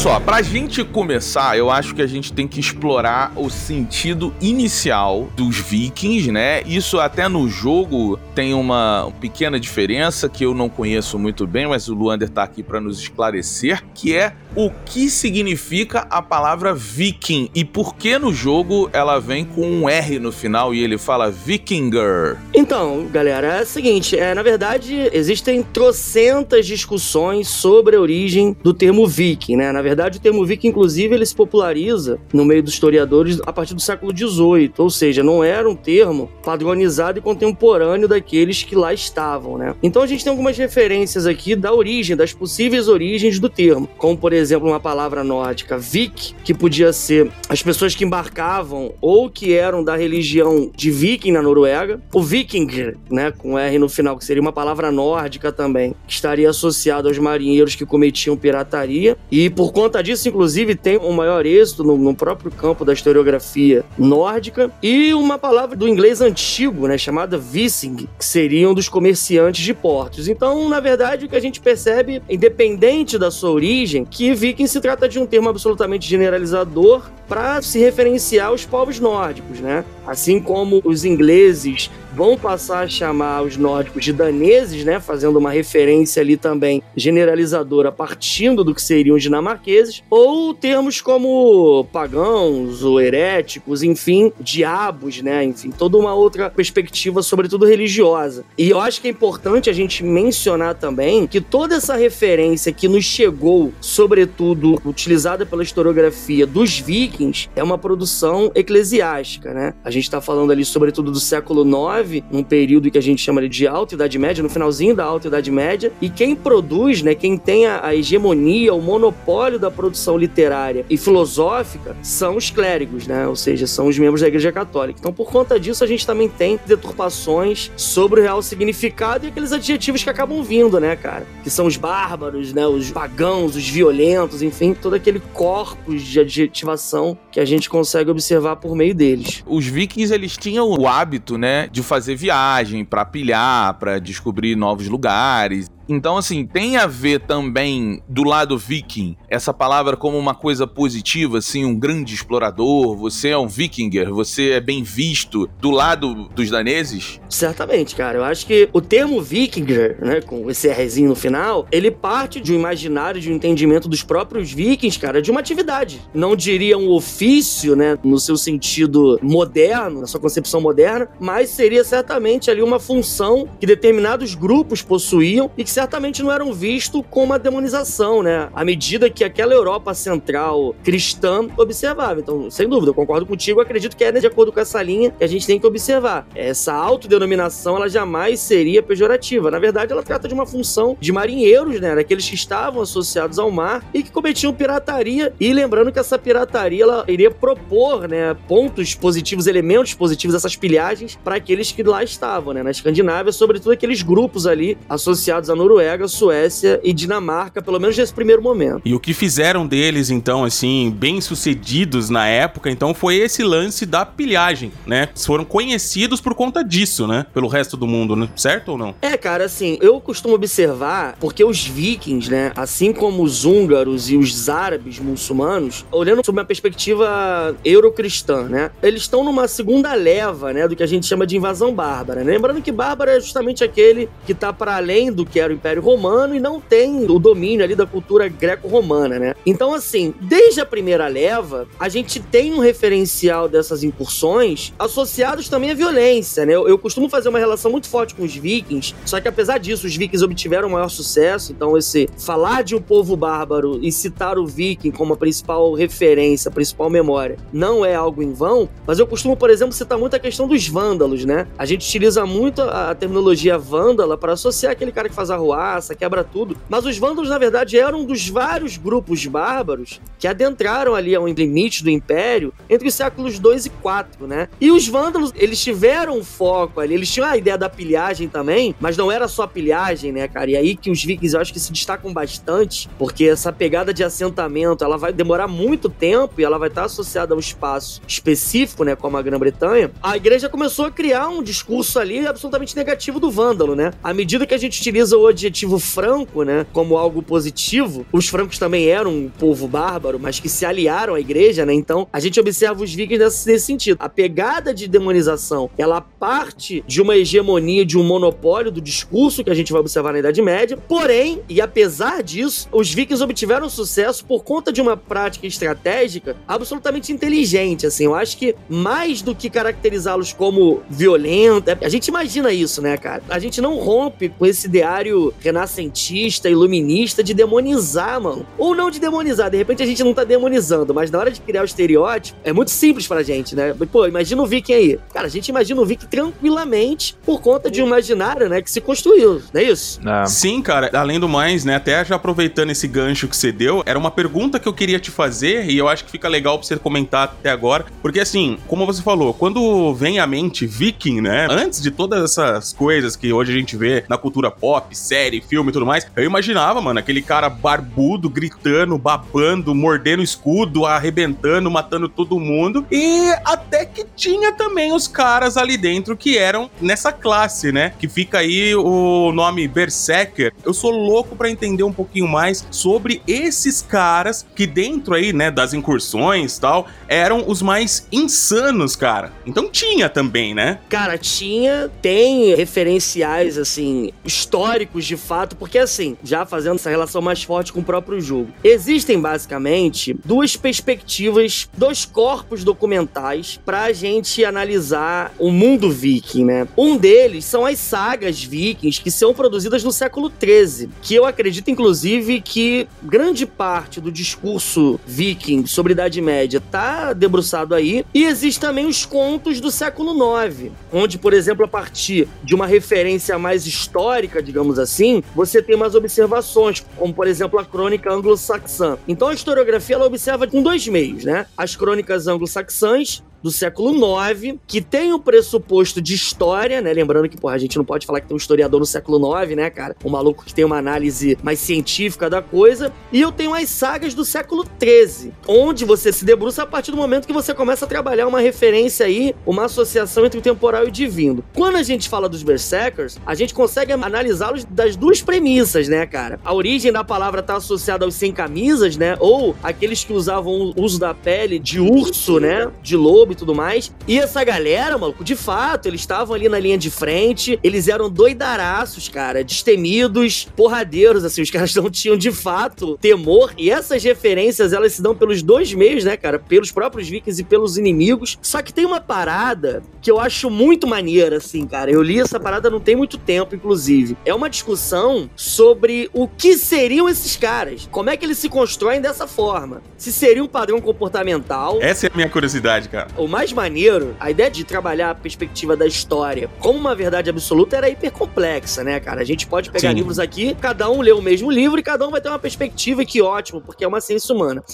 Só, 0.00 0.18
pra 0.18 0.40
gente 0.40 0.82
começar, 0.82 1.58
eu 1.58 1.70
acho 1.70 1.94
que 1.94 2.00
a 2.00 2.06
gente 2.06 2.32
tem 2.32 2.48
que 2.48 2.58
explorar 2.58 3.32
o 3.36 3.50
sentido 3.50 4.32
inicial 4.40 5.28
dos 5.36 5.58
vikings, 5.58 6.32
né? 6.32 6.62
Isso 6.62 6.98
até 6.98 7.28
no 7.28 7.46
jogo 7.50 8.18
tem 8.34 8.54
uma 8.54 9.12
pequena 9.20 9.60
diferença 9.60 10.26
que 10.26 10.42
eu 10.42 10.54
não 10.54 10.70
conheço 10.70 11.18
muito 11.18 11.46
bem, 11.46 11.66
mas 11.66 11.86
o 11.86 11.94
Luander 11.94 12.30
tá 12.30 12.42
aqui 12.42 12.62
para 12.62 12.80
nos 12.80 12.98
esclarecer, 12.98 13.84
que 13.94 14.16
é 14.16 14.32
o 14.54 14.70
que 14.84 15.08
significa 15.08 16.06
a 16.10 16.20
palavra 16.20 16.74
viking 16.74 17.50
e 17.54 17.64
por 17.64 17.94
que 17.94 18.18
no 18.18 18.32
jogo 18.32 18.90
ela 18.92 19.18
vem 19.18 19.44
com 19.44 19.62
um 19.62 19.88
R 19.88 20.18
no 20.18 20.32
final 20.32 20.74
e 20.74 20.82
ele 20.82 20.98
fala 20.98 21.30
vikinger. 21.30 22.36
Então, 22.52 23.06
galera, 23.12 23.58
é 23.58 23.62
o 23.62 23.66
seguinte, 23.66 24.18
é, 24.18 24.34
na 24.34 24.42
verdade, 24.42 25.08
existem 25.12 25.62
trocentas 25.62 26.66
discussões 26.66 27.48
sobre 27.48 27.96
a 27.96 28.00
origem 28.00 28.56
do 28.62 28.74
termo 28.74 29.06
viking, 29.06 29.56
né? 29.56 29.72
Na 29.72 29.82
verdade, 29.82 30.18
o 30.18 30.20
termo 30.20 30.44
viking, 30.44 30.68
inclusive, 30.68 31.14
ele 31.14 31.26
se 31.26 31.34
populariza 31.34 32.18
no 32.32 32.44
meio 32.44 32.62
dos 32.62 32.74
historiadores 32.74 33.40
a 33.46 33.52
partir 33.52 33.74
do 33.74 33.80
século 33.80 34.16
XVIII, 34.16 34.72
ou 34.78 34.90
seja, 34.90 35.22
não 35.22 35.44
era 35.44 35.68
um 35.68 35.76
termo 35.76 36.30
padronizado 36.44 37.18
e 37.18 37.22
contemporâneo 37.22 38.08
daqueles 38.08 38.62
que 38.62 38.74
lá 38.74 38.92
estavam, 38.92 39.56
né? 39.56 39.74
Então 39.82 40.02
a 40.02 40.06
gente 40.06 40.24
tem 40.24 40.30
algumas 40.30 40.58
referências 40.58 41.26
aqui 41.26 41.54
da 41.54 41.72
origem, 41.72 42.16
das 42.16 42.32
possíveis 42.32 42.88
origens 42.88 43.38
do 43.38 43.48
termo, 43.48 43.88
como 43.96 44.16
por 44.16 44.32
exemplo 44.32 44.39
uma 44.60 44.80
palavra 44.80 45.22
nórdica, 45.24 45.78
vik, 45.78 46.34
que 46.44 46.54
podia 46.54 46.92
ser 46.92 47.30
as 47.48 47.62
pessoas 47.62 47.94
que 47.94 48.04
embarcavam 48.04 48.92
ou 49.00 49.30
que 49.30 49.54
eram 49.54 49.82
da 49.82 49.96
religião 49.96 50.70
de 50.74 50.90
viking 50.90 51.32
na 51.32 51.42
Noruega, 51.42 52.00
o 52.12 52.22
vikinger, 52.22 52.96
né, 53.10 53.30
com 53.30 53.58
R 53.58 53.78
no 53.78 53.88
final, 53.88 54.16
que 54.16 54.24
seria 54.24 54.40
uma 54.40 54.52
palavra 54.52 54.90
nórdica 54.90 55.52
também, 55.52 55.94
que 56.06 56.12
estaria 56.12 56.48
associado 56.48 57.08
aos 57.08 57.18
marinheiros 57.18 57.74
que 57.74 57.86
cometiam 57.86 58.36
pirataria, 58.36 59.16
e 59.30 59.50
por 59.50 59.72
conta 59.72 60.02
disso, 60.02 60.28
inclusive, 60.28 60.74
tem 60.74 60.98
um 60.98 61.12
maior 61.12 61.46
êxito 61.46 61.84
no, 61.84 61.96
no 61.96 62.14
próprio 62.14 62.50
campo 62.50 62.84
da 62.84 62.92
historiografia 62.92 63.84
nórdica, 63.98 64.70
e 64.82 65.12
uma 65.14 65.38
palavra 65.38 65.76
do 65.76 65.88
inglês 65.88 66.20
antigo, 66.20 66.86
né, 66.86 66.96
chamada 66.96 67.38
Vissing, 67.38 68.08
que 68.18 68.24
seriam 68.24 68.74
dos 68.74 68.88
comerciantes 68.88 69.64
de 69.64 69.74
portos. 69.74 70.28
Então, 70.28 70.68
na 70.68 70.80
verdade, 70.80 71.26
o 71.26 71.28
que 71.28 71.36
a 71.36 71.40
gente 71.40 71.60
percebe, 71.60 72.22
independente 72.28 73.18
da 73.18 73.30
sua 73.30 73.50
origem, 73.50 74.04
que 74.04 74.29
viking 74.34 74.66
se 74.66 74.80
trata 74.80 75.08
de 75.08 75.18
um 75.18 75.26
termo 75.26 75.48
absolutamente 75.48 76.08
generalizador 76.08 77.10
para 77.28 77.62
se 77.62 77.78
referenciar 77.78 78.48
aos 78.48 78.64
povos 78.64 78.98
nórdicos, 78.98 79.60
né? 79.60 79.84
Assim 80.06 80.40
como 80.40 80.80
os 80.84 81.04
ingleses 81.04 81.90
vão 82.12 82.36
passar 82.36 82.84
a 82.84 82.88
chamar 82.88 83.42
os 83.42 83.56
nórdicos 83.56 84.04
de 84.04 84.12
daneses, 84.12 84.84
né, 84.84 84.98
fazendo 84.98 85.38
uma 85.38 85.50
referência 85.50 86.20
ali 86.20 86.36
também 86.36 86.82
generalizadora 86.96 87.92
partindo 87.92 88.64
do 88.64 88.74
que 88.74 88.82
seriam 88.82 89.16
os 89.16 89.22
dinamarqueses, 89.22 90.02
ou 90.10 90.52
termos 90.52 91.00
como 91.00 91.86
pagãos 91.92 92.82
ou 92.82 93.00
heréticos, 93.00 93.82
enfim, 93.82 94.32
diabos, 94.40 95.22
né, 95.22 95.44
enfim, 95.44 95.70
toda 95.70 95.96
uma 95.96 96.12
outra 96.12 96.50
perspectiva, 96.50 97.22
sobretudo 97.22 97.64
religiosa. 97.64 98.44
E 98.58 98.68
eu 98.70 98.80
acho 98.80 99.00
que 99.00 99.08
é 99.08 99.10
importante 99.10 99.70
a 99.70 99.72
gente 99.72 100.02
mencionar 100.02 100.74
também 100.74 101.26
que 101.26 101.40
toda 101.40 101.76
essa 101.76 101.94
referência 101.94 102.72
que 102.72 102.88
nos 102.88 103.04
chegou, 103.04 103.72
sobretudo 104.20 104.80
utilizada 104.84 105.46
pela 105.46 105.62
historiografia 105.62 106.46
dos 106.46 106.78
vikings, 106.78 107.48
é 107.56 107.62
uma 107.62 107.78
produção 107.78 108.50
eclesiástica, 108.54 109.54
né? 109.54 109.74
A 109.82 109.90
gente 109.90 110.04
está 110.04 110.20
falando 110.20 110.50
ali 110.50 110.64
sobretudo 110.64 111.10
do 111.10 111.20
século 111.20 111.64
IX 111.64 112.22
um 112.30 112.42
período 112.42 112.90
que 112.90 112.98
a 112.98 113.02
gente 113.02 113.22
chama 113.22 113.48
de 113.48 113.66
Alta 113.66 113.94
Idade 113.94 114.18
Média, 114.18 114.42
no 114.42 114.50
finalzinho 114.50 114.94
da 114.94 115.04
Alta 115.04 115.28
Idade 115.28 115.50
Média, 115.50 115.92
e 116.00 116.10
quem 116.10 116.36
produz, 116.36 117.02
né, 117.02 117.14
quem 117.14 117.38
tem 117.38 117.66
a, 117.66 117.94
hegemonia, 117.94 118.74
o 118.74 118.82
monopólio 118.82 119.58
da 119.58 119.70
produção 119.70 120.18
literária 120.18 120.84
e 120.90 120.96
filosófica 120.96 121.96
são 122.02 122.36
os 122.36 122.50
clérigos, 122.50 123.06
né, 123.06 123.26
ou 123.26 123.36
seja, 123.36 123.66
são 123.66 123.86
os 123.86 123.98
membros 123.98 124.20
da 124.20 124.28
Igreja 124.28 124.52
Católica. 124.52 124.98
Então, 125.00 125.12
por 125.12 125.30
conta 125.30 125.58
disso, 125.58 125.82
a 125.82 125.86
gente 125.86 126.06
também 126.06 126.28
tem 126.28 126.58
deturpações 126.66 127.70
sobre 127.76 128.20
o 128.20 128.22
real 128.22 128.42
significado 128.42 129.24
e 129.24 129.28
aqueles 129.28 129.52
adjetivos 129.52 130.04
que 130.04 130.10
acabam 130.10 130.42
vindo, 130.42 130.78
né, 130.78 130.94
cara, 130.94 131.26
que 131.42 131.50
são 131.50 131.66
os 131.66 131.76
bárbaros, 131.76 132.52
né, 132.52 132.66
os 132.66 132.90
pagãos, 132.90 133.56
os 133.56 133.68
violentos, 133.68 134.09
enfim, 134.42 134.74
todo 134.74 134.94
aquele 134.94 135.20
corpus 135.20 136.02
de 136.02 136.20
adjetivação 136.20 137.16
que 137.30 137.40
a 137.40 137.44
gente 137.44 137.68
consegue 137.68 138.10
observar 138.10 138.56
por 138.56 138.74
meio 138.74 138.94
deles. 138.94 139.42
Os 139.46 139.66
vikings, 139.66 140.12
eles 140.12 140.36
tinham 140.36 140.68
o 140.68 140.86
hábito, 140.86 141.36
né, 141.36 141.68
de 141.70 141.82
fazer 141.82 142.14
viagem, 142.14 142.84
para 142.84 143.04
pilhar, 143.04 143.78
para 143.78 143.98
descobrir 143.98 144.56
novos 144.56 144.88
lugares. 144.88 145.70
Então, 145.90 146.16
assim, 146.16 146.46
tem 146.46 146.76
a 146.76 146.86
ver 146.86 147.18
também 147.18 148.00
do 148.08 148.22
lado 148.22 148.56
viking, 148.56 149.16
essa 149.28 149.52
palavra 149.52 149.96
como 149.96 150.16
uma 150.16 150.36
coisa 150.36 150.64
positiva, 150.64 151.38
assim, 151.38 151.64
um 151.64 151.76
grande 151.76 152.14
explorador, 152.14 152.96
você 152.96 153.30
é 153.30 153.36
um 153.36 153.48
vikinger, 153.48 154.08
você 154.14 154.50
é 154.50 154.60
bem 154.60 154.84
visto 154.84 155.50
do 155.60 155.72
lado 155.72 156.28
dos 156.28 156.48
daneses? 156.48 157.20
Certamente, 157.28 157.96
cara. 157.96 158.18
Eu 158.18 158.24
acho 158.24 158.46
que 158.46 158.68
o 158.72 158.80
termo 158.80 159.20
vikinger, 159.20 159.98
né, 160.00 160.20
com 160.20 160.48
esse 160.48 160.70
Rzinho 160.70 161.08
no 161.08 161.16
final, 161.16 161.66
ele 161.72 161.90
parte 161.90 162.40
de 162.40 162.52
um 162.52 162.54
imaginário, 162.54 163.20
de 163.20 163.28
um 163.28 163.34
entendimento 163.34 163.88
dos 163.88 164.04
próprios 164.04 164.52
vikings, 164.52 164.96
cara, 164.96 165.20
de 165.20 165.32
uma 165.32 165.40
atividade. 165.40 166.00
Não 166.14 166.36
diria 166.36 166.78
um 166.78 166.88
ofício, 166.90 167.74
né, 167.74 167.98
no 168.04 168.20
seu 168.20 168.36
sentido 168.36 169.18
moderno, 169.20 170.02
na 170.02 170.06
sua 170.06 170.20
concepção 170.20 170.60
moderna, 170.60 171.08
mas 171.18 171.50
seria 171.50 171.82
certamente 171.82 172.48
ali 172.48 172.62
uma 172.62 172.78
função 172.78 173.48
que 173.58 173.66
determinados 173.66 174.36
grupos 174.36 174.82
possuíam 174.82 175.50
e 175.58 175.64
que 175.64 175.79
certamente 175.80 176.22
não 176.22 176.30
eram 176.30 176.52
vistos 176.52 177.02
como 177.08 177.24
uma 177.24 177.38
demonização, 177.38 178.22
né? 178.22 178.50
À 178.54 178.62
medida 178.62 179.08
que 179.08 179.24
aquela 179.24 179.54
Europa 179.54 179.94
central 179.94 180.74
cristã 180.84 181.48
observava. 181.56 182.20
Então, 182.20 182.50
sem 182.50 182.68
dúvida, 182.68 182.90
eu 182.90 182.94
concordo 182.94 183.24
contigo, 183.24 183.62
acredito 183.62 183.96
que 183.96 184.04
é 184.04 184.12
de 184.12 184.26
acordo 184.26 184.52
com 184.52 184.60
essa 184.60 184.82
linha 184.82 185.10
que 185.10 185.24
a 185.24 185.26
gente 185.26 185.46
tem 185.46 185.58
que 185.58 185.66
observar. 185.66 186.26
Essa 186.34 186.74
autodenominação, 186.74 187.76
ela 187.76 187.88
jamais 187.88 188.40
seria 188.40 188.82
pejorativa. 188.82 189.50
Na 189.50 189.58
verdade, 189.58 189.90
ela 189.90 190.02
trata 190.02 190.28
de 190.28 190.34
uma 190.34 190.44
função 190.44 190.98
de 191.00 191.10
marinheiros, 191.12 191.80
né? 191.80 191.94
Daqueles 191.94 192.28
que 192.28 192.34
estavam 192.34 192.82
associados 192.82 193.38
ao 193.38 193.50
mar 193.50 193.82
e 193.94 194.02
que 194.02 194.10
cometiam 194.10 194.52
pirataria. 194.52 195.32
E 195.40 195.50
lembrando 195.50 195.90
que 195.90 195.98
essa 195.98 196.18
pirataria, 196.18 196.82
ela 196.82 197.04
iria 197.08 197.30
propor, 197.30 198.06
né, 198.06 198.36
pontos 198.46 198.94
positivos, 198.94 199.46
elementos 199.46 199.94
positivos 199.94 200.34
dessas 200.34 200.54
pilhagens 200.56 201.18
para 201.24 201.36
aqueles 201.36 201.72
que 201.72 201.82
lá 201.82 202.04
estavam, 202.04 202.52
né? 202.52 202.62
Na 202.62 202.70
Escandinávia, 202.70 203.32
sobretudo 203.32 203.72
aqueles 203.72 204.02
grupos 204.02 204.46
ali 204.46 204.76
associados 204.86 205.48
a 205.48 205.54
Noruega, 205.54 205.69
Suécia 206.08 206.80
e 206.82 206.92
Dinamarca, 206.92 207.62
pelo 207.62 207.78
menos 207.78 207.96
nesse 207.96 208.12
primeiro 208.12 208.42
momento. 208.42 208.82
E 208.84 208.94
o 208.94 209.00
que 209.00 209.14
fizeram 209.14 209.66
deles, 209.66 210.10
então, 210.10 210.44
assim, 210.44 210.94
bem 210.96 211.20
sucedidos 211.20 212.10
na 212.10 212.26
época, 212.26 212.70
então, 212.70 212.94
foi 212.94 213.16
esse 213.16 213.42
lance 213.42 213.86
da 213.86 214.04
pilhagem, 214.04 214.72
né? 214.86 215.08
Foram 215.14 215.44
conhecidos 215.44 216.20
por 216.20 216.34
conta 216.34 216.62
disso, 216.64 217.06
né? 217.06 217.26
Pelo 217.32 217.48
resto 217.48 217.76
do 217.76 217.86
mundo, 217.86 218.16
né? 218.16 218.28
Certo 218.36 218.72
ou 218.72 218.78
não? 218.78 218.94
É, 219.00 219.16
cara, 219.16 219.44
assim, 219.44 219.78
eu 219.80 220.00
costumo 220.00 220.34
observar, 220.34 221.16
porque 221.20 221.44
os 221.44 221.64
vikings, 221.64 222.30
né, 222.30 222.52
assim 222.56 222.92
como 222.92 223.22
os 223.22 223.44
húngaros 223.44 224.10
e 224.10 224.16
os 224.16 224.48
árabes 224.48 224.98
muçulmanos, 224.98 225.84
olhando 225.90 226.24
sob 226.24 226.38
uma 226.38 226.44
perspectiva 226.44 227.56
eurocristã, 227.64 228.44
né, 228.44 228.70
eles 228.82 229.02
estão 229.02 229.24
numa 229.24 229.48
segunda 229.48 229.94
leva, 229.94 230.52
né, 230.52 230.66
do 230.66 230.76
que 230.76 230.82
a 230.82 230.86
gente 230.86 231.06
chama 231.06 231.26
de 231.26 231.36
invasão 231.36 231.74
bárbara. 231.74 232.24
Né? 232.24 232.32
Lembrando 232.32 232.62
que 232.62 232.72
bárbaro 232.72 233.10
é 233.10 233.20
justamente 233.20 233.62
aquele 233.62 234.08
que 234.26 234.34
tá 234.34 234.52
para 234.52 234.76
além 234.76 235.12
do 235.12 235.24
que 235.24 235.40
era 235.40 235.49
o 235.52 235.54
Império 235.54 235.82
Romano 235.82 236.34
e 236.34 236.40
não 236.40 236.60
tem 236.60 237.04
o 237.04 237.18
domínio 237.18 237.64
ali 237.64 237.74
da 237.74 237.86
cultura 237.86 238.28
greco-romana, 238.28 239.18
né? 239.18 239.34
Então, 239.44 239.74
assim, 239.74 240.14
desde 240.20 240.60
a 240.60 240.66
primeira 240.66 241.06
leva, 241.08 241.66
a 241.78 241.88
gente 241.88 242.20
tem 242.20 242.52
um 242.52 242.58
referencial 242.58 243.48
dessas 243.48 243.82
incursões 243.82 244.72
associados 244.78 245.48
também 245.48 245.70
à 245.70 245.74
violência, 245.74 246.44
né? 246.46 246.54
Eu, 246.54 246.68
eu 246.68 246.78
costumo 246.78 247.08
fazer 247.08 247.28
uma 247.28 247.38
relação 247.38 247.70
muito 247.70 247.88
forte 247.88 248.14
com 248.14 248.22
os 248.22 248.34
vikings, 248.34 248.94
só 249.04 249.20
que 249.20 249.28
apesar 249.28 249.58
disso, 249.58 249.86
os 249.86 249.96
vikings 249.96 250.24
obtiveram 250.24 250.68
maior 250.68 250.88
sucesso, 250.88 251.52
então 251.52 251.76
esse 251.76 252.08
falar 252.18 252.62
de 252.62 252.74
um 252.74 252.80
povo 252.80 253.16
bárbaro 253.16 253.78
e 253.82 253.90
citar 253.92 254.38
o 254.38 254.46
viking 254.46 254.90
como 254.90 255.14
a 255.14 255.16
principal 255.16 255.72
referência, 255.72 256.48
a 256.48 256.52
principal 256.52 256.88
memória, 256.90 257.36
não 257.52 257.84
é 257.84 257.94
algo 257.94 258.22
em 258.22 258.32
vão, 258.32 258.68
mas 258.86 258.98
eu 258.98 259.06
costumo, 259.06 259.36
por 259.36 259.50
exemplo, 259.50 259.72
citar 259.72 259.98
muito 259.98 260.14
a 260.14 260.18
questão 260.18 260.46
dos 260.46 260.66
vândalos, 260.68 261.24
né? 261.24 261.46
A 261.58 261.64
gente 261.64 261.86
utiliza 261.86 262.24
muito 262.24 262.62
a, 262.62 262.90
a 262.90 262.94
terminologia 262.94 263.58
vândala 263.58 264.16
para 264.16 264.32
associar 264.32 264.72
aquele 264.72 264.92
cara 264.92 265.08
que 265.08 265.14
faz 265.14 265.30
a 265.30 265.36
ruaça, 265.40 265.94
quebra 265.94 266.22
tudo. 266.22 266.56
Mas 266.68 266.84
os 266.86 266.98
vândalos, 266.98 267.30
na 267.30 267.38
verdade, 267.38 267.78
eram 267.78 268.00
um 268.00 268.04
dos 268.04 268.28
vários 268.28 268.76
grupos 268.76 269.26
bárbaros 269.26 270.00
que 270.18 270.28
adentraram 270.28 270.94
ali 270.94 271.14
ao 271.14 271.26
limite 271.26 271.82
do 271.82 271.90
Império 271.90 272.52
entre 272.68 272.88
os 272.88 272.94
séculos 272.94 273.38
2 273.38 273.66
e 273.66 273.70
4, 273.70 274.26
né? 274.26 274.48
E 274.60 274.70
os 274.70 274.86
vândalos, 274.86 275.32
eles 275.34 275.62
tiveram 275.62 276.18
um 276.18 276.24
foco 276.24 276.80
ali, 276.80 276.94
eles 276.94 277.10
tinham 277.10 277.28
a 277.28 277.36
ideia 277.36 277.56
da 277.56 277.68
pilhagem 277.68 278.28
também, 278.28 278.74
mas 278.80 278.96
não 278.96 279.10
era 279.10 279.26
só 279.28 279.46
pilhagem, 279.46 280.12
né, 280.12 280.28
cara? 280.28 280.50
E 280.50 280.56
aí 280.56 280.76
que 280.76 280.90
os 280.90 281.02
vikings, 281.02 281.34
eu 281.34 281.40
acho 281.40 281.52
que 281.52 281.60
se 281.60 281.72
destacam 281.72 282.12
bastante, 282.12 282.88
porque 282.98 283.24
essa 283.24 283.52
pegada 283.52 283.92
de 283.92 284.04
assentamento, 284.04 284.84
ela 284.84 284.96
vai 284.96 285.12
demorar 285.12 285.48
muito 285.48 285.88
tempo 285.88 286.40
e 286.40 286.44
ela 286.44 286.58
vai 286.58 286.68
estar 286.68 286.84
associada 286.84 287.34
a 287.34 287.36
um 287.36 287.40
espaço 287.40 288.02
específico, 288.06 288.84
né, 288.84 288.94
como 288.94 289.16
a 289.16 289.22
Grã-Bretanha. 289.22 289.90
A 290.02 290.16
igreja 290.16 290.48
começou 290.48 290.86
a 290.86 290.90
criar 290.90 291.28
um 291.28 291.42
discurso 291.42 291.98
ali 291.98 292.26
absolutamente 292.26 292.76
negativo 292.76 293.18
do 293.18 293.30
vândalo, 293.30 293.74
né? 293.74 293.92
À 294.02 294.12
medida 294.12 294.46
que 294.46 294.54
a 294.54 294.58
gente 294.58 294.78
utiliza 294.80 295.16
adjetivo 295.30 295.78
franco, 295.78 296.42
né, 296.42 296.66
como 296.72 296.96
algo 296.96 297.22
positivo, 297.22 298.06
os 298.12 298.28
francos 298.28 298.58
também 298.58 298.86
eram 298.88 299.10
um 299.10 299.28
povo 299.28 299.66
bárbaro, 299.66 300.18
mas 300.20 300.38
que 300.38 300.48
se 300.48 300.64
aliaram 300.64 301.14
à 301.14 301.20
igreja, 301.20 301.64
né? 301.64 301.72
Então, 301.72 302.06
a 302.12 302.20
gente 302.20 302.38
observa 302.38 302.82
os 302.82 302.92
vikings 302.92 303.22
nesse, 303.22 303.48
nesse 303.48 303.66
sentido. 303.66 303.96
A 304.00 304.08
pegada 304.08 304.74
de 304.74 304.86
demonização, 304.88 305.70
ela 305.78 306.00
parte 306.00 306.84
de 306.86 307.00
uma 307.00 307.16
hegemonia, 307.16 307.84
de 307.84 307.98
um 307.98 308.02
monopólio 308.02 308.70
do 308.70 308.80
discurso 308.80 309.44
que 309.44 309.50
a 309.50 309.54
gente 309.54 309.72
vai 309.72 309.80
observar 309.80 310.12
na 310.12 310.18
Idade 310.18 310.42
Média. 310.42 310.76
Porém, 310.76 311.42
e 311.48 311.60
apesar 311.60 312.22
disso, 312.22 312.68
os 312.72 312.92
vikings 312.92 313.22
obtiveram 313.22 313.68
sucesso 313.68 314.24
por 314.24 314.44
conta 314.44 314.72
de 314.72 314.80
uma 314.80 314.96
prática 314.96 315.46
estratégica 315.46 316.36
absolutamente 316.46 317.12
inteligente, 317.12 317.86
assim. 317.86 318.04
Eu 318.04 318.14
acho 318.14 318.36
que 318.36 318.54
mais 318.68 319.22
do 319.22 319.34
que 319.34 319.48
caracterizá-los 319.48 320.32
como 320.32 320.82
violentos, 320.88 321.74
a 321.80 321.88
gente 321.88 322.08
imagina 322.08 322.52
isso, 322.52 322.82
né, 322.82 322.96
cara? 322.96 323.22
A 323.28 323.38
gente 323.38 323.60
não 323.60 323.76
rompe 323.76 324.28
com 324.28 324.46
esse 324.46 324.66
ideário 324.66 325.19
renascentista, 325.40 326.48
iluminista 326.48 327.22
de 327.22 327.34
demonizar, 327.34 328.20
mano. 328.20 328.46
Ou 328.58 328.74
não 328.74 328.90
de 328.90 328.98
demonizar, 328.98 329.50
de 329.50 329.56
repente 329.56 329.82
a 329.82 329.86
gente 329.86 330.02
não 330.02 330.14
tá 330.14 330.24
demonizando, 330.24 330.94
mas 330.94 331.10
na 331.10 331.18
hora 331.18 331.30
de 331.30 331.40
criar 331.40 331.62
o 331.62 331.64
estereótipo, 331.64 332.38
é 332.44 332.52
muito 332.52 332.70
simples 332.70 333.06
pra 333.06 333.22
gente, 333.22 333.54
né? 333.54 333.74
Pô, 333.90 334.06
imagina 334.06 334.42
o 334.42 334.46
viking 334.46 334.72
aí. 334.72 334.98
Cara, 335.12 335.26
a 335.26 335.30
gente 335.30 335.48
imagina 335.48 335.80
o 335.80 335.84
viking 335.84 336.06
tranquilamente 336.06 337.16
por 337.24 337.40
conta 337.40 337.70
de 337.70 337.82
um 337.82 337.86
imaginário, 337.86 338.48
né, 338.48 338.62
que 338.62 338.70
se 338.70 338.80
construiu, 338.80 339.42
não 339.52 339.60
é 339.60 339.64
isso? 339.64 340.00
É. 340.06 340.26
Sim, 340.26 340.62
cara. 340.62 340.90
Além 340.92 341.18
do 341.18 341.28
mais, 341.28 341.64
né, 341.64 341.76
até 341.76 342.04
já 342.04 342.16
aproveitando 342.16 342.70
esse 342.70 342.86
gancho 342.86 343.28
que 343.28 343.36
você 343.36 343.52
deu, 343.52 343.82
era 343.86 343.98
uma 343.98 344.10
pergunta 344.10 344.58
que 344.58 344.68
eu 344.68 344.72
queria 344.72 344.98
te 344.98 345.10
fazer 345.10 345.68
e 345.70 345.76
eu 345.76 345.88
acho 345.88 346.04
que 346.04 346.10
fica 346.10 346.28
legal 346.28 346.58
pra 346.58 346.66
você 346.66 346.76
comentar 346.76 347.24
até 347.24 347.50
agora, 347.50 347.84
porque 348.02 348.20
assim, 348.20 348.58
como 348.66 348.86
você 348.86 349.02
falou, 349.02 349.34
quando 349.34 349.94
vem 349.94 350.18
à 350.18 350.26
mente 350.26 350.66
viking, 350.66 351.20
né, 351.20 351.46
antes 351.50 351.80
de 351.80 351.90
todas 351.90 352.22
essas 352.22 352.72
coisas 352.72 353.16
que 353.16 353.32
hoje 353.32 353.52
a 353.52 353.56
gente 353.56 353.76
vê 353.76 354.04
na 354.08 354.16
cultura 354.16 354.50
pop, 354.50 354.96
série, 355.10 355.40
filme 355.40 355.70
e 355.70 355.72
tudo 355.72 355.84
mais, 355.84 356.06
eu 356.14 356.22
imaginava, 356.22 356.80
mano, 356.80 357.00
aquele 357.00 357.20
cara 357.20 357.48
barbudo, 357.48 358.30
gritando, 358.30 358.96
babando, 358.96 359.74
mordendo 359.74 360.22
escudo, 360.22 360.86
arrebentando, 360.86 361.68
matando 361.68 362.08
todo 362.08 362.38
mundo, 362.38 362.86
e 362.92 363.28
até 363.44 363.84
que 363.84 364.06
tinha 364.14 364.52
também 364.52 364.92
os 364.92 365.08
caras 365.08 365.56
ali 365.56 365.76
dentro 365.76 366.16
que 366.16 366.38
eram 366.38 366.70
nessa 366.80 367.12
classe, 367.12 367.72
né, 367.72 367.92
que 367.98 368.06
fica 368.06 368.38
aí 368.38 368.72
o 368.76 369.32
nome 369.32 369.66
Berserker. 369.66 370.52
Eu 370.64 370.72
sou 370.72 370.92
louco 370.92 371.34
para 371.34 371.50
entender 371.50 371.82
um 371.82 371.92
pouquinho 371.92 372.28
mais 372.28 372.64
sobre 372.70 373.20
esses 373.26 373.82
caras 373.82 374.46
que 374.54 374.64
dentro 374.64 375.14
aí, 375.14 375.32
né, 375.32 375.50
das 375.50 375.74
incursões 375.74 376.56
tal, 376.56 376.86
eram 377.08 377.42
os 377.48 377.62
mais 377.62 378.06
insanos, 378.12 378.94
cara. 378.94 379.32
Então 379.44 379.68
tinha 379.68 380.08
também, 380.08 380.54
né? 380.54 380.78
Cara, 380.88 381.18
tinha, 381.18 381.90
tem 382.00 382.54
referenciais, 382.54 383.58
assim, 383.58 384.12
históricos 384.24 384.99
de 385.04 385.16
fato, 385.16 385.56
porque 385.56 385.78
assim, 385.78 386.16
já 386.22 386.44
fazendo 386.44 386.76
essa 386.76 386.90
relação 386.90 387.20
mais 387.20 387.42
forte 387.42 387.72
com 387.72 387.80
o 387.80 387.84
próprio 387.84 388.20
jogo. 388.20 388.52
Existem 388.62 389.20
basicamente 389.20 390.16
duas 390.24 390.56
perspectivas, 390.56 391.68
dois 391.76 392.04
corpos 392.04 392.64
documentais 392.64 393.60
pra 393.64 393.92
gente 393.92 394.44
analisar 394.44 395.32
o 395.38 395.50
mundo 395.50 395.90
viking, 395.90 396.44
né? 396.44 396.68
Um 396.76 396.96
deles 396.96 397.44
são 397.44 397.64
as 397.64 397.78
sagas 397.78 398.42
vikings 398.42 399.00
que 399.00 399.10
são 399.10 399.34
produzidas 399.34 399.82
no 399.84 399.92
século 399.92 400.30
XIII, 400.30 400.90
que 401.02 401.14
eu 401.14 401.24
acredito, 401.24 401.70
inclusive, 401.70 402.40
que 402.40 402.88
grande 403.02 403.46
parte 403.46 404.00
do 404.00 404.10
discurso 404.10 404.98
viking 405.06 405.66
sobre 405.66 405.92
Idade 405.92 406.20
Média 406.20 406.60
tá 406.60 407.12
debruçado 407.12 407.74
aí. 407.74 408.04
E 408.14 408.24
existem 408.24 408.68
também 408.68 408.86
os 408.86 409.04
contos 409.04 409.60
do 409.60 409.70
século 409.70 410.12
IX, 410.12 410.70
onde, 410.92 411.18
por 411.18 411.32
exemplo, 411.32 411.64
a 411.64 411.68
partir 411.68 412.28
de 412.42 412.54
uma 412.54 412.66
referência 412.66 413.38
mais 413.38 413.66
histórica, 413.66 414.42
digamos 414.42 414.78
assim, 414.78 414.89
você 415.34 415.62
tem 415.62 415.76
umas 415.76 415.94
observações, 415.94 416.84
como, 416.96 417.14
por 417.14 417.26
exemplo, 417.26 417.58
a 417.58 417.64
crônica 417.64 418.12
anglo-saxã. 418.12 418.98
Então, 419.06 419.28
a 419.28 419.34
historiografia 419.34 419.96
ela 419.96 420.06
observa 420.06 420.46
com 420.46 420.62
dois 420.62 420.86
meios, 420.88 421.24
né? 421.24 421.46
As 421.56 421.76
crônicas 421.76 422.26
anglo-saxãs 422.26 423.22
do 423.42 423.50
século 423.50 423.92
IX, 423.92 424.58
que 424.66 424.80
tem 424.80 425.12
o 425.12 425.18
pressuposto 425.18 426.00
de 426.00 426.14
história, 426.14 426.80
né? 426.80 426.92
Lembrando 426.92 427.28
que, 427.28 427.36
porra, 427.36 427.54
a 427.54 427.58
gente 427.58 427.76
não 427.76 427.84
pode 427.84 428.06
falar 428.06 428.20
que 428.20 428.28
tem 428.28 428.34
um 428.34 428.38
historiador 428.38 428.80
no 428.80 428.86
século 428.86 429.18
IX, 429.42 429.56
né, 429.56 429.70
cara? 429.70 429.96
Um 430.04 430.10
maluco 430.10 430.44
que 430.44 430.54
tem 430.54 430.64
uma 430.64 430.76
análise 430.76 431.38
mais 431.42 431.58
científica 431.58 432.28
da 432.28 432.42
coisa. 432.42 432.92
E 433.12 433.20
eu 433.20 433.32
tenho 433.32 433.54
as 433.54 433.68
sagas 433.68 434.14
do 434.14 434.24
século 434.24 434.64
XIII, 434.80 435.32
onde 435.46 435.84
você 435.84 436.12
se 436.12 436.24
debruça 436.24 436.62
a 436.62 436.66
partir 436.66 436.90
do 436.90 436.96
momento 436.96 437.26
que 437.26 437.32
você 437.32 437.54
começa 437.54 437.84
a 437.84 437.88
trabalhar 437.88 438.26
uma 438.26 438.40
referência 438.40 439.06
aí, 439.06 439.34
uma 439.46 439.64
associação 439.64 440.26
entre 440.26 440.38
o 440.38 440.42
temporal 440.42 440.84
e 440.84 440.88
o 440.88 440.90
divino. 440.90 441.42
Quando 441.54 441.76
a 441.76 441.82
gente 441.82 442.08
fala 442.08 442.28
dos 442.28 442.42
Berserkers, 442.42 443.18
a 443.24 443.34
gente 443.34 443.54
consegue 443.54 443.92
analisá-los 443.92 444.64
das 444.64 444.96
duas 444.96 445.22
premissas, 445.22 445.88
né, 445.88 446.06
cara? 446.06 446.38
A 446.44 446.52
origem 446.52 446.92
da 446.92 447.04
palavra 447.04 447.42
tá 447.42 447.56
associada 447.56 448.04
aos 448.04 448.14
sem 448.14 448.32
camisas, 448.32 448.96
né? 448.96 449.16
Ou 449.20 449.56
aqueles 449.62 450.04
que 450.04 450.12
usavam 450.12 450.72
o 450.76 450.82
uso 450.82 450.98
da 450.98 451.14
pele 451.14 451.58
de 451.58 451.80
urso, 451.80 452.38
né? 452.38 452.70
De 452.82 452.96
lobo 452.96 453.29
e 453.32 453.36
tudo 453.36 453.54
mais. 453.54 453.92
E 454.06 454.18
essa 454.18 454.42
galera, 454.44 454.96
maluco, 454.98 455.24
de 455.24 455.36
fato, 455.36 455.86
eles 455.86 456.00
estavam 456.00 456.34
ali 456.34 456.48
na 456.48 456.58
linha 456.58 456.78
de 456.78 456.90
frente, 456.90 457.58
eles 457.62 457.88
eram 457.88 458.10
doidaraços, 458.10 459.08
cara, 459.08 459.44
destemidos, 459.44 460.48
porradeiros, 460.56 461.24
assim, 461.24 461.42
os 461.42 461.50
caras 461.50 461.74
não 461.76 461.90
tinham 461.90 462.16
de 462.16 462.30
fato 462.30 462.98
temor. 462.98 463.52
E 463.56 463.70
essas 463.70 464.02
referências, 464.02 464.72
elas 464.72 464.92
se 464.92 465.02
dão 465.02 465.14
pelos 465.14 465.42
dois 465.42 465.72
meios, 465.72 466.04
né, 466.04 466.16
cara? 466.16 466.38
Pelos 466.38 466.70
próprios 466.70 467.08
vikings 467.08 467.40
e 467.40 467.44
pelos 467.44 467.76
inimigos. 467.76 468.38
Só 468.42 468.62
que 468.62 468.72
tem 468.72 468.84
uma 468.84 469.00
parada 469.00 469.82
que 470.00 470.10
eu 470.10 470.18
acho 470.18 470.50
muito 470.50 470.86
maneira, 470.86 471.36
assim, 471.36 471.66
cara. 471.66 471.90
Eu 471.90 472.02
li 472.02 472.20
essa 472.20 472.38
parada 472.38 472.70
não 472.70 472.80
tem 472.80 472.96
muito 472.96 473.18
tempo, 473.18 473.54
inclusive. 473.54 474.16
É 474.24 474.34
uma 474.34 474.48
discussão 474.48 475.30
sobre 475.36 476.10
o 476.12 476.26
que 476.26 476.56
seriam 476.56 477.08
esses 477.08 477.36
caras. 477.36 477.88
Como 477.90 478.10
é 478.10 478.16
que 478.16 478.24
eles 478.24 478.38
se 478.38 478.48
constroem 478.48 479.00
dessa 479.00 479.26
forma? 479.26 479.82
Se 479.96 480.12
seria 480.12 480.42
um 480.42 480.48
padrão 480.48 480.80
comportamental. 480.80 481.78
Essa 481.80 482.06
é 482.06 482.10
a 482.12 482.16
minha 482.16 482.28
curiosidade, 482.28 482.88
cara. 482.88 483.08
O 483.20 483.28
mais 483.28 483.52
maneiro, 483.52 484.16
a 484.18 484.30
ideia 484.30 484.50
de 484.50 484.64
trabalhar 484.64 485.10
a 485.10 485.14
perspectiva 485.14 485.76
da 485.76 485.86
história 485.86 486.48
como 486.58 486.78
uma 486.78 486.94
verdade 486.94 487.28
absoluta 487.28 487.76
era 487.76 487.86
hiper 487.86 488.10
complexa, 488.10 488.82
né, 488.82 488.98
cara? 488.98 489.20
A 489.20 489.24
gente 489.24 489.46
pode 489.46 489.70
pegar 489.70 489.90
Sim. 489.90 489.96
livros 489.96 490.18
aqui, 490.18 490.56
cada 490.58 490.90
um 490.90 491.02
lê 491.02 491.12
o 491.12 491.20
mesmo 491.20 491.50
livro 491.50 491.78
e 491.78 491.82
cada 491.82 492.08
um 492.08 492.10
vai 492.10 492.22
ter 492.22 492.30
uma 492.30 492.38
perspectiva, 492.38 493.02
e 493.02 493.06
que 493.06 493.20
ótimo, 493.20 493.60
porque 493.60 493.84
é 493.84 493.86
uma 493.86 494.00
ciência 494.00 494.34
humana. 494.34 494.64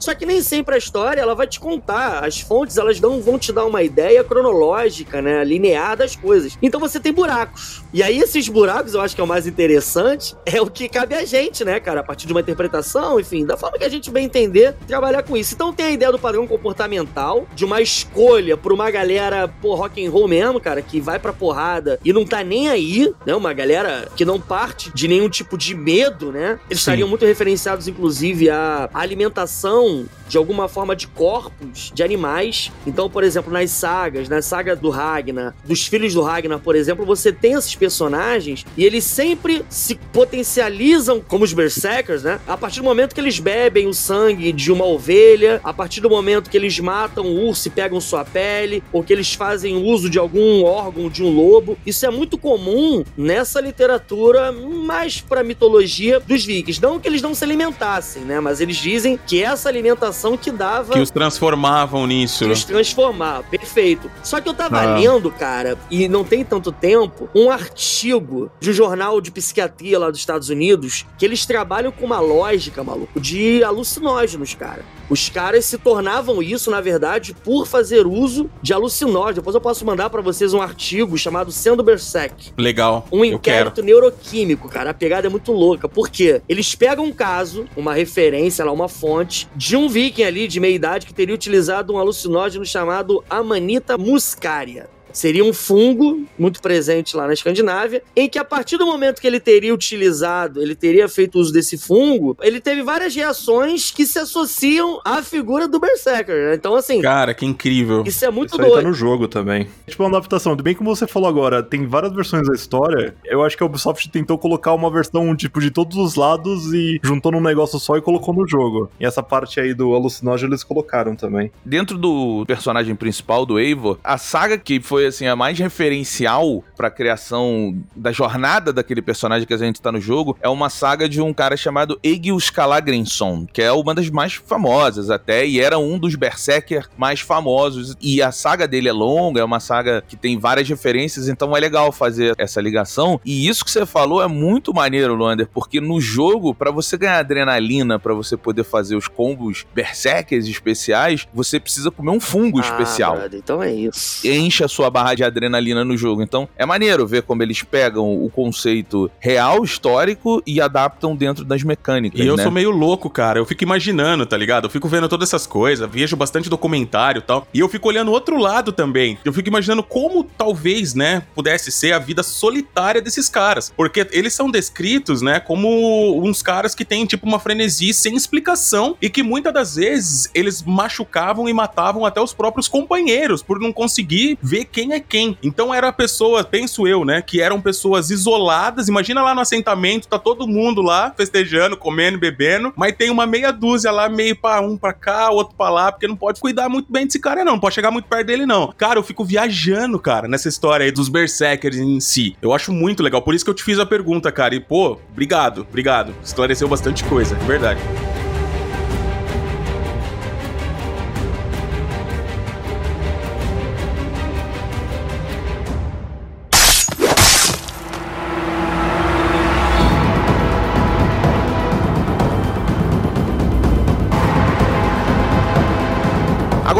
Só 0.00 0.12
que 0.16 0.26
nem 0.26 0.42
sempre 0.42 0.74
a 0.74 0.78
história 0.78 1.20
ela 1.20 1.32
vai 1.36 1.46
te 1.46 1.60
contar. 1.60 2.24
As 2.24 2.40
fontes 2.40 2.76
elas 2.76 2.98
não 2.98 3.20
vão 3.20 3.38
te 3.38 3.52
dar 3.52 3.66
uma 3.66 3.84
ideia 3.84 4.24
cronológica, 4.24 5.22
né, 5.22 5.44
linear 5.44 5.96
das 5.96 6.16
coisas. 6.16 6.58
Então 6.60 6.80
você 6.80 6.98
tem 6.98 7.12
buracos. 7.12 7.84
E 7.92 8.02
aí 8.02 8.18
esses 8.18 8.48
buracos, 8.48 8.94
eu 8.94 9.00
acho 9.00 9.14
que 9.14 9.20
é 9.20 9.24
o 9.24 9.28
mais 9.28 9.46
interessante, 9.46 10.34
é 10.44 10.60
o 10.60 10.68
que 10.68 10.88
cabe 10.88 11.14
a 11.14 11.24
gente, 11.24 11.64
né, 11.64 11.78
cara, 11.78 12.00
a 12.00 12.02
partir 12.02 12.26
de 12.26 12.32
uma 12.32 12.40
interpretação, 12.40 13.20
enfim, 13.20 13.46
da 13.46 13.56
forma 13.56 13.78
que 13.78 13.84
a 13.84 13.88
gente 13.88 14.10
bem 14.10 14.24
entender, 14.24 14.74
trabalhar 14.88 15.22
com 15.22 15.36
isso. 15.36 15.54
Então 15.54 15.72
tem 15.72 15.86
a 15.86 15.90
ideia 15.92 16.10
do 16.10 16.18
padrão 16.18 16.48
comportamental, 16.48 17.46
de 17.54 17.64
uma 17.64 17.80
escolha 17.92 18.56
por 18.56 18.72
uma 18.72 18.90
galera, 18.90 19.48
pô, 19.48 19.74
rock 19.74 20.04
and 20.04 20.10
roll 20.10 20.26
mesmo, 20.26 20.60
cara, 20.60 20.80
que 20.82 21.00
vai 21.00 21.18
pra 21.18 21.32
porrada 21.32 21.98
e 22.04 22.12
não 22.12 22.24
tá 22.24 22.42
nem 22.42 22.68
aí, 22.68 23.12
né? 23.26 23.34
Uma 23.34 23.52
galera 23.52 24.08
que 24.16 24.24
não 24.24 24.40
parte 24.40 24.90
de 24.94 25.06
nenhum 25.06 25.28
tipo 25.28 25.56
de 25.58 25.74
medo, 25.74 26.32
né? 26.32 26.58
Eles 26.68 26.80
Sim. 26.80 26.90
estariam 26.90 27.08
muito 27.08 27.24
referenciados, 27.24 27.86
inclusive, 27.88 28.50
à 28.50 28.88
alimentação 28.92 30.06
de 30.28 30.38
alguma 30.38 30.66
forma 30.66 30.96
de 30.96 31.06
corpos 31.06 31.92
de 31.94 32.02
animais. 32.02 32.72
Então, 32.86 33.10
por 33.10 33.22
exemplo, 33.22 33.52
nas 33.52 33.70
sagas, 33.70 34.30
na 34.30 34.40
saga 34.40 34.74
do 34.74 34.88
Ragnar, 34.88 35.54
dos 35.62 35.86
filhos 35.86 36.14
do 36.14 36.22
Ragnar, 36.22 36.58
por 36.58 36.74
exemplo, 36.74 37.04
você 37.04 37.30
tem 37.30 37.52
esses 37.52 37.74
personagens 37.74 38.64
e 38.76 38.84
eles 38.84 39.04
sempre 39.04 39.62
se 39.68 39.94
potencializam 39.94 41.20
como 41.20 41.44
os 41.44 41.52
Berserkers, 41.52 42.22
né? 42.22 42.40
A 42.46 42.56
partir 42.56 42.80
do 42.80 42.84
momento 42.84 43.14
que 43.14 43.20
eles 43.20 43.38
bebem 43.38 43.86
o 43.86 43.92
sangue 43.92 44.52
de 44.52 44.72
uma 44.72 44.86
ovelha, 44.86 45.60
a 45.62 45.72
partir 45.72 46.00
do 46.00 46.08
momento 46.08 46.48
que 46.48 46.56
eles 46.56 46.78
matam 46.80 47.24
o 47.26 47.46
urso 47.46 47.68
e 47.68 47.70
pegam 47.82 48.00
sua 48.00 48.24
pele, 48.24 48.80
ou 48.92 49.02
que 49.02 49.12
eles 49.12 49.34
fazem 49.34 49.76
uso 49.76 50.08
de 50.08 50.16
algum 50.16 50.62
órgão 50.64 51.08
de 51.08 51.20
um 51.24 51.34
lobo. 51.34 51.76
Isso 51.84 52.06
é 52.06 52.10
muito 52.10 52.38
comum 52.38 53.02
nessa 53.16 53.60
literatura 53.60 54.52
mais 54.52 55.20
pra 55.20 55.42
mitologia 55.42 56.20
dos 56.20 56.44
vikings. 56.44 56.80
Não 56.80 57.00
que 57.00 57.08
eles 57.08 57.20
não 57.20 57.34
se 57.34 57.42
alimentassem, 57.42 58.22
né? 58.22 58.38
Mas 58.38 58.60
eles 58.60 58.76
dizem 58.76 59.18
que 59.26 59.42
essa 59.42 59.68
alimentação 59.68 60.36
que 60.36 60.52
dava 60.52 60.92
Que 60.92 61.00
os 61.00 61.10
transformavam 61.10 62.06
nisso. 62.06 62.44
que 62.44 62.52
os 62.52 62.64
transformar. 62.64 63.42
Perfeito. 63.50 64.08
Só 64.22 64.40
que 64.40 64.48
eu 64.48 64.54
tava 64.54 64.78
Ah. 64.80 64.94
lendo, 64.96 65.28
cara, 65.32 65.76
e 65.90 66.06
não 66.06 66.22
tem 66.22 66.44
tanto 66.44 66.70
tempo, 66.70 67.28
um 67.34 67.50
artigo 67.50 68.48
de 68.60 68.70
um 68.70 68.72
jornal 68.72 69.20
de 69.20 69.32
psiquiatria 69.32 69.98
lá 69.98 70.08
dos 70.08 70.20
Estados 70.20 70.48
Unidos, 70.50 71.04
que 71.18 71.24
eles 71.24 71.44
trabalham 71.44 71.90
com 71.90 72.06
uma 72.06 72.20
lógica, 72.20 72.84
maluco, 72.84 73.18
de 73.20 73.64
alucinógenos, 73.64 74.54
cara. 74.54 74.84
Os 75.10 75.28
caras 75.28 75.64
se 75.66 75.76
tornavam 75.76 76.42
isso, 76.42 76.70
na 76.70 76.80
verdade, 76.80 77.34
por 77.44 77.66
fazer 77.72 78.06
uso 78.06 78.50
de 78.60 78.74
alucinógenos. 78.74 79.36
Depois 79.36 79.54
eu 79.54 79.60
posso 79.60 79.84
mandar 79.86 80.10
pra 80.10 80.20
vocês 80.20 80.52
um 80.52 80.60
artigo 80.60 81.16
chamado 81.16 81.50
Sendo 81.50 81.82
Berserk. 81.82 82.52
Legal. 82.58 83.06
Um 83.10 83.24
inquérito 83.24 83.82
neuroquímico, 83.82 84.68
cara. 84.68 84.90
A 84.90 84.94
pegada 84.94 85.26
é 85.26 85.30
muito 85.30 85.52
louca. 85.52 85.88
Por 85.88 86.10
quê? 86.10 86.42
Eles 86.46 86.74
pegam 86.74 87.06
um 87.06 87.12
caso, 87.12 87.64
uma 87.74 87.94
referência 87.94 88.62
lá, 88.62 88.70
uma 88.70 88.88
fonte, 88.88 89.48
de 89.56 89.74
um 89.74 89.88
viking 89.88 90.24
ali 90.24 90.46
de 90.46 90.60
meia 90.60 90.74
idade 90.74 91.06
que 91.06 91.14
teria 91.14 91.34
utilizado 91.34 91.94
um 91.94 91.98
alucinógeno 91.98 92.64
chamado 92.66 93.24
Amanita 93.30 93.96
muscaria. 93.96 94.90
Seria 95.12 95.44
um 95.44 95.52
fungo 95.52 96.24
muito 96.38 96.60
presente 96.60 97.16
lá 97.16 97.26
na 97.26 97.32
Escandinávia, 97.32 98.02
em 98.16 98.28
que 98.28 98.38
a 98.38 98.44
partir 98.44 98.76
do 98.76 98.86
momento 98.86 99.20
que 99.20 99.26
ele 99.26 99.40
teria 99.40 99.74
utilizado, 99.74 100.60
ele 100.62 100.74
teria 100.74 101.08
feito 101.08 101.38
uso 101.38 101.52
desse 101.52 101.76
fungo, 101.78 102.36
ele 102.40 102.60
teve 102.60 102.82
várias 102.82 103.14
reações 103.14 103.90
que 103.90 104.06
se 104.06 104.18
associam 104.18 105.00
à 105.04 105.22
figura 105.22 105.68
do 105.68 105.78
Berserker. 105.78 106.34
Né? 106.34 106.54
Então, 106.54 106.74
assim. 106.74 107.00
Cara, 107.00 107.34
que 107.34 107.44
incrível. 107.44 108.02
Isso 108.06 108.24
é 108.24 108.30
muito 108.30 108.50
Isso 108.50 108.58
doido. 108.58 108.76
aí 108.76 108.82
tá 108.82 108.88
no 108.88 108.94
jogo 108.94 109.28
também. 109.28 109.68
Tipo, 109.86 110.02
uma 110.04 110.10
adaptação. 110.10 110.56
Bem 110.56 110.74
como 110.74 110.94
você 110.94 111.06
falou 111.06 111.28
agora, 111.28 111.62
tem 111.62 111.86
várias 111.86 112.12
versões 112.12 112.46
da 112.46 112.54
história. 112.54 113.14
Eu 113.24 113.42
acho 113.42 113.56
que 113.56 113.62
a 113.62 113.66
Ubisoft 113.66 114.08
tentou 114.10 114.38
colocar 114.38 114.72
uma 114.72 114.90
versão, 114.90 115.34
tipo, 115.34 115.60
de 115.60 115.70
todos 115.70 115.96
os 115.96 116.14
lados 116.14 116.72
e 116.72 117.00
juntou 117.02 117.32
num 117.32 117.40
negócio 117.40 117.78
só 117.78 117.96
e 117.96 118.00
colocou 118.00 118.34
no 118.34 118.46
jogo. 118.46 118.90
E 118.98 119.04
essa 119.04 119.22
parte 119.22 119.60
aí 119.60 119.74
do 119.74 119.94
alucinógeno 119.94 120.52
eles 120.52 120.64
colocaram 120.64 121.16
também. 121.16 121.50
Dentro 121.64 121.98
do 121.98 122.44
personagem 122.46 122.94
principal 122.94 123.44
do 123.44 123.58
Eivor, 123.58 123.98
a 124.02 124.18
saga 124.18 124.56
que 124.58 124.80
foi 124.80 125.01
assim 125.06 125.26
a 125.26 125.36
mais 125.36 125.58
referencial 125.58 126.62
para 126.76 126.88
a 126.88 126.90
criação 126.90 127.76
da 127.94 128.12
jornada 128.12 128.72
daquele 128.72 129.02
personagem 129.02 129.46
que 129.46 129.54
a 129.54 129.58
gente 129.58 129.80
tá 129.80 129.92
no 129.92 130.00
jogo 130.00 130.36
é 130.40 130.48
uma 130.48 130.68
saga 130.70 131.08
de 131.08 131.20
um 131.20 131.32
cara 131.32 131.56
chamado 131.56 131.98
Egil 132.02 132.36
Skallagrimson, 132.36 133.46
que 133.52 133.62
é 133.62 133.70
uma 133.72 133.94
das 133.94 134.08
mais 134.10 134.34
famosas 134.34 135.10
até 135.10 135.46
e 135.46 135.60
era 135.60 135.78
um 135.78 135.98
dos 135.98 136.14
berserker 136.14 136.88
mais 136.96 137.20
famosos 137.20 137.94
e 138.00 138.22
a 138.22 138.32
saga 138.32 138.66
dele 138.66 138.88
é 138.88 138.92
longa, 138.92 139.40
é 139.40 139.44
uma 139.44 139.60
saga 139.60 140.02
que 140.06 140.16
tem 140.16 140.38
várias 140.38 140.68
referências, 140.68 141.28
então 141.28 141.56
é 141.56 141.60
legal 141.60 141.92
fazer 141.92 142.34
essa 142.38 142.60
ligação. 142.60 143.20
E 143.24 143.46
isso 143.48 143.64
que 143.64 143.70
você 143.70 143.84
falou 143.86 144.22
é 144.22 144.28
muito 144.28 144.72
maneiro, 144.74 145.14
Luander, 145.14 145.48
porque 145.52 145.80
no 145.80 146.00
jogo 146.00 146.54
para 146.54 146.70
você 146.70 146.96
ganhar 146.96 147.18
adrenalina, 147.18 147.98
para 147.98 148.14
você 148.14 148.36
poder 148.36 148.64
fazer 148.64 148.96
os 148.96 149.08
combos 149.08 149.64
berserkers 149.74 150.46
especiais, 150.46 151.26
você 151.32 151.60
precisa 151.60 151.90
comer 151.90 152.10
um 152.10 152.20
fungo 152.20 152.58
Ah, 152.58 152.62
especial 152.62 153.16
brother, 153.16 153.38
então 153.42 153.62
é 153.62 153.72
isso. 153.72 154.26
enche 154.26 154.64
a 154.64 154.68
sua 154.68 154.90
barra 154.92 155.14
de 155.14 155.24
adrenalina 155.24 155.84
no 155.84 155.96
jogo. 155.96 156.22
Então 156.22 156.48
é 156.56 156.64
maneiro 156.64 157.06
ver 157.06 157.22
como 157.22 157.42
eles 157.42 157.62
pegam 157.62 158.24
o 158.24 158.30
conceito 158.30 159.10
real, 159.18 159.64
histórico 159.64 160.42
e 160.46 160.60
adaptam 160.60 161.16
dentro 161.16 161.44
das 161.44 161.62
mecânicas. 161.62 162.20
E 162.20 162.26
eu 162.26 162.36
né? 162.36 162.42
sou 162.42 162.52
meio 162.52 162.70
louco, 162.70 163.10
cara. 163.10 163.38
Eu 163.38 163.46
fico 163.46 163.64
imaginando, 163.64 164.26
tá 164.26 164.36
ligado? 164.36 164.66
Eu 164.66 164.70
fico 164.70 164.88
vendo 164.88 165.08
todas 165.08 165.28
essas 165.28 165.46
coisas, 165.46 165.88
vejo 165.90 166.16
bastante 166.16 166.48
documentário 166.48 167.20
e 167.20 167.22
tal. 167.22 167.46
E 167.52 167.60
eu 167.60 167.68
fico 167.68 167.88
olhando 167.88 168.08
o 168.08 168.12
outro 168.12 168.36
lado 168.36 168.72
também. 168.72 169.18
Eu 169.24 169.32
fico 169.32 169.48
imaginando 169.48 169.82
como 169.82 170.24
talvez, 170.24 170.94
né, 170.94 171.22
pudesse 171.34 171.72
ser 171.72 171.92
a 171.92 171.98
vida 171.98 172.22
solitária 172.22 173.00
desses 173.00 173.28
caras. 173.28 173.72
Porque 173.76 174.06
eles 174.12 174.34
são 174.34 174.50
descritos, 174.50 175.22
né, 175.22 175.40
como 175.40 176.22
uns 176.22 176.42
caras 176.42 176.74
que 176.74 176.84
têm, 176.84 177.06
tipo, 177.06 177.26
uma 177.26 177.38
frenesi 177.38 177.94
sem 177.94 178.14
explicação 178.14 178.96
e 179.00 179.08
que 179.08 179.22
muitas 179.22 179.52
das 179.52 179.76
vezes 179.76 180.30
eles 180.34 180.62
machucavam 180.62 181.48
e 181.48 181.52
matavam 181.52 182.04
até 182.04 182.20
os 182.20 182.32
próprios 182.32 182.68
companheiros 182.68 183.42
por 183.42 183.60
não 183.60 183.72
conseguir 183.72 184.38
ver 184.42 184.64
quem 184.64 184.81
é 184.90 184.98
quem. 184.98 185.38
Então 185.42 185.72
era 185.72 185.92
pessoas, 185.92 186.44
penso 186.44 186.88
eu, 186.88 187.04
né, 187.04 187.22
que 187.22 187.40
eram 187.40 187.60
pessoas 187.60 188.10
isoladas. 188.10 188.88
Imagina 188.88 189.22
lá 189.22 189.34
no 189.34 189.40
assentamento, 189.40 190.08
tá 190.08 190.18
todo 190.18 190.48
mundo 190.48 190.82
lá 190.82 191.14
festejando, 191.16 191.76
comendo, 191.76 192.18
bebendo, 192.18 192.72
mas 192.74 192.96
tem 192.96 193.10
uma 193.10 193.26
meia 193.26 193.52
dúzia 193.52 193.92
lá, 193.92 194.08
meio 194.08 194.34
pra 194.34 194.60
um 194.60 194.76
pra 194.76 194.92
cá, 194.92 195.30
outro 195.30 195.54
pra 195.54 195.70
lá, 195.70 195.92
porque 195.92 196.08
não 196.08 196.16
pode 196.16 196.40
cuidar 196.40 196.68
muito 196.68 196.90
bem 196.90 197.06
desse 197.06 197.20
cara, 197.20 197.44
não. 197.44 197.52
Não 197.52 197.60
pode 197.60 197.74
chegar 197.74 197.90
muito 197.90 198.08
perto 198.08 198.26
dele, 198.26 198.46
não. 198.46 198.72
Cara, 198.72 198.98
eu 198.98 199.02
fico 199.02 199.24
viajando, 199.24 199.98
cara, 199.98 200.26
nessa 200.26 200.48
história 200.48 200.84
aí 200.84 200.90
dos 200.90 201.10
Berserkers 201.10 201.76
em 201.76 202.00
si. 202.00 202.34
Eu 202.40 202.54
acho 202.54 202.72
muito 202.72 203.02
legal. 203.02 203.20
Por 203.20 203.34
isso 203.34 203.44
que 203.44 203.50
eu 203.50 203.54
te 203.54 203.62
fiz 203.62 203.78
a 203.78 203.84
pergunta, 203.84 204.32
cara. 204.32 204.54
E, 204.54 204.60
pô, 204.60 204.98
obrigado, 205.10 205.66
obrigado. 205.68 206.14
Esclareceu 206.24 206.66
bastante 206.66 207.04
coisa, 207.04 207.34
de 207.36 207.44
verdade. 207.44 207.80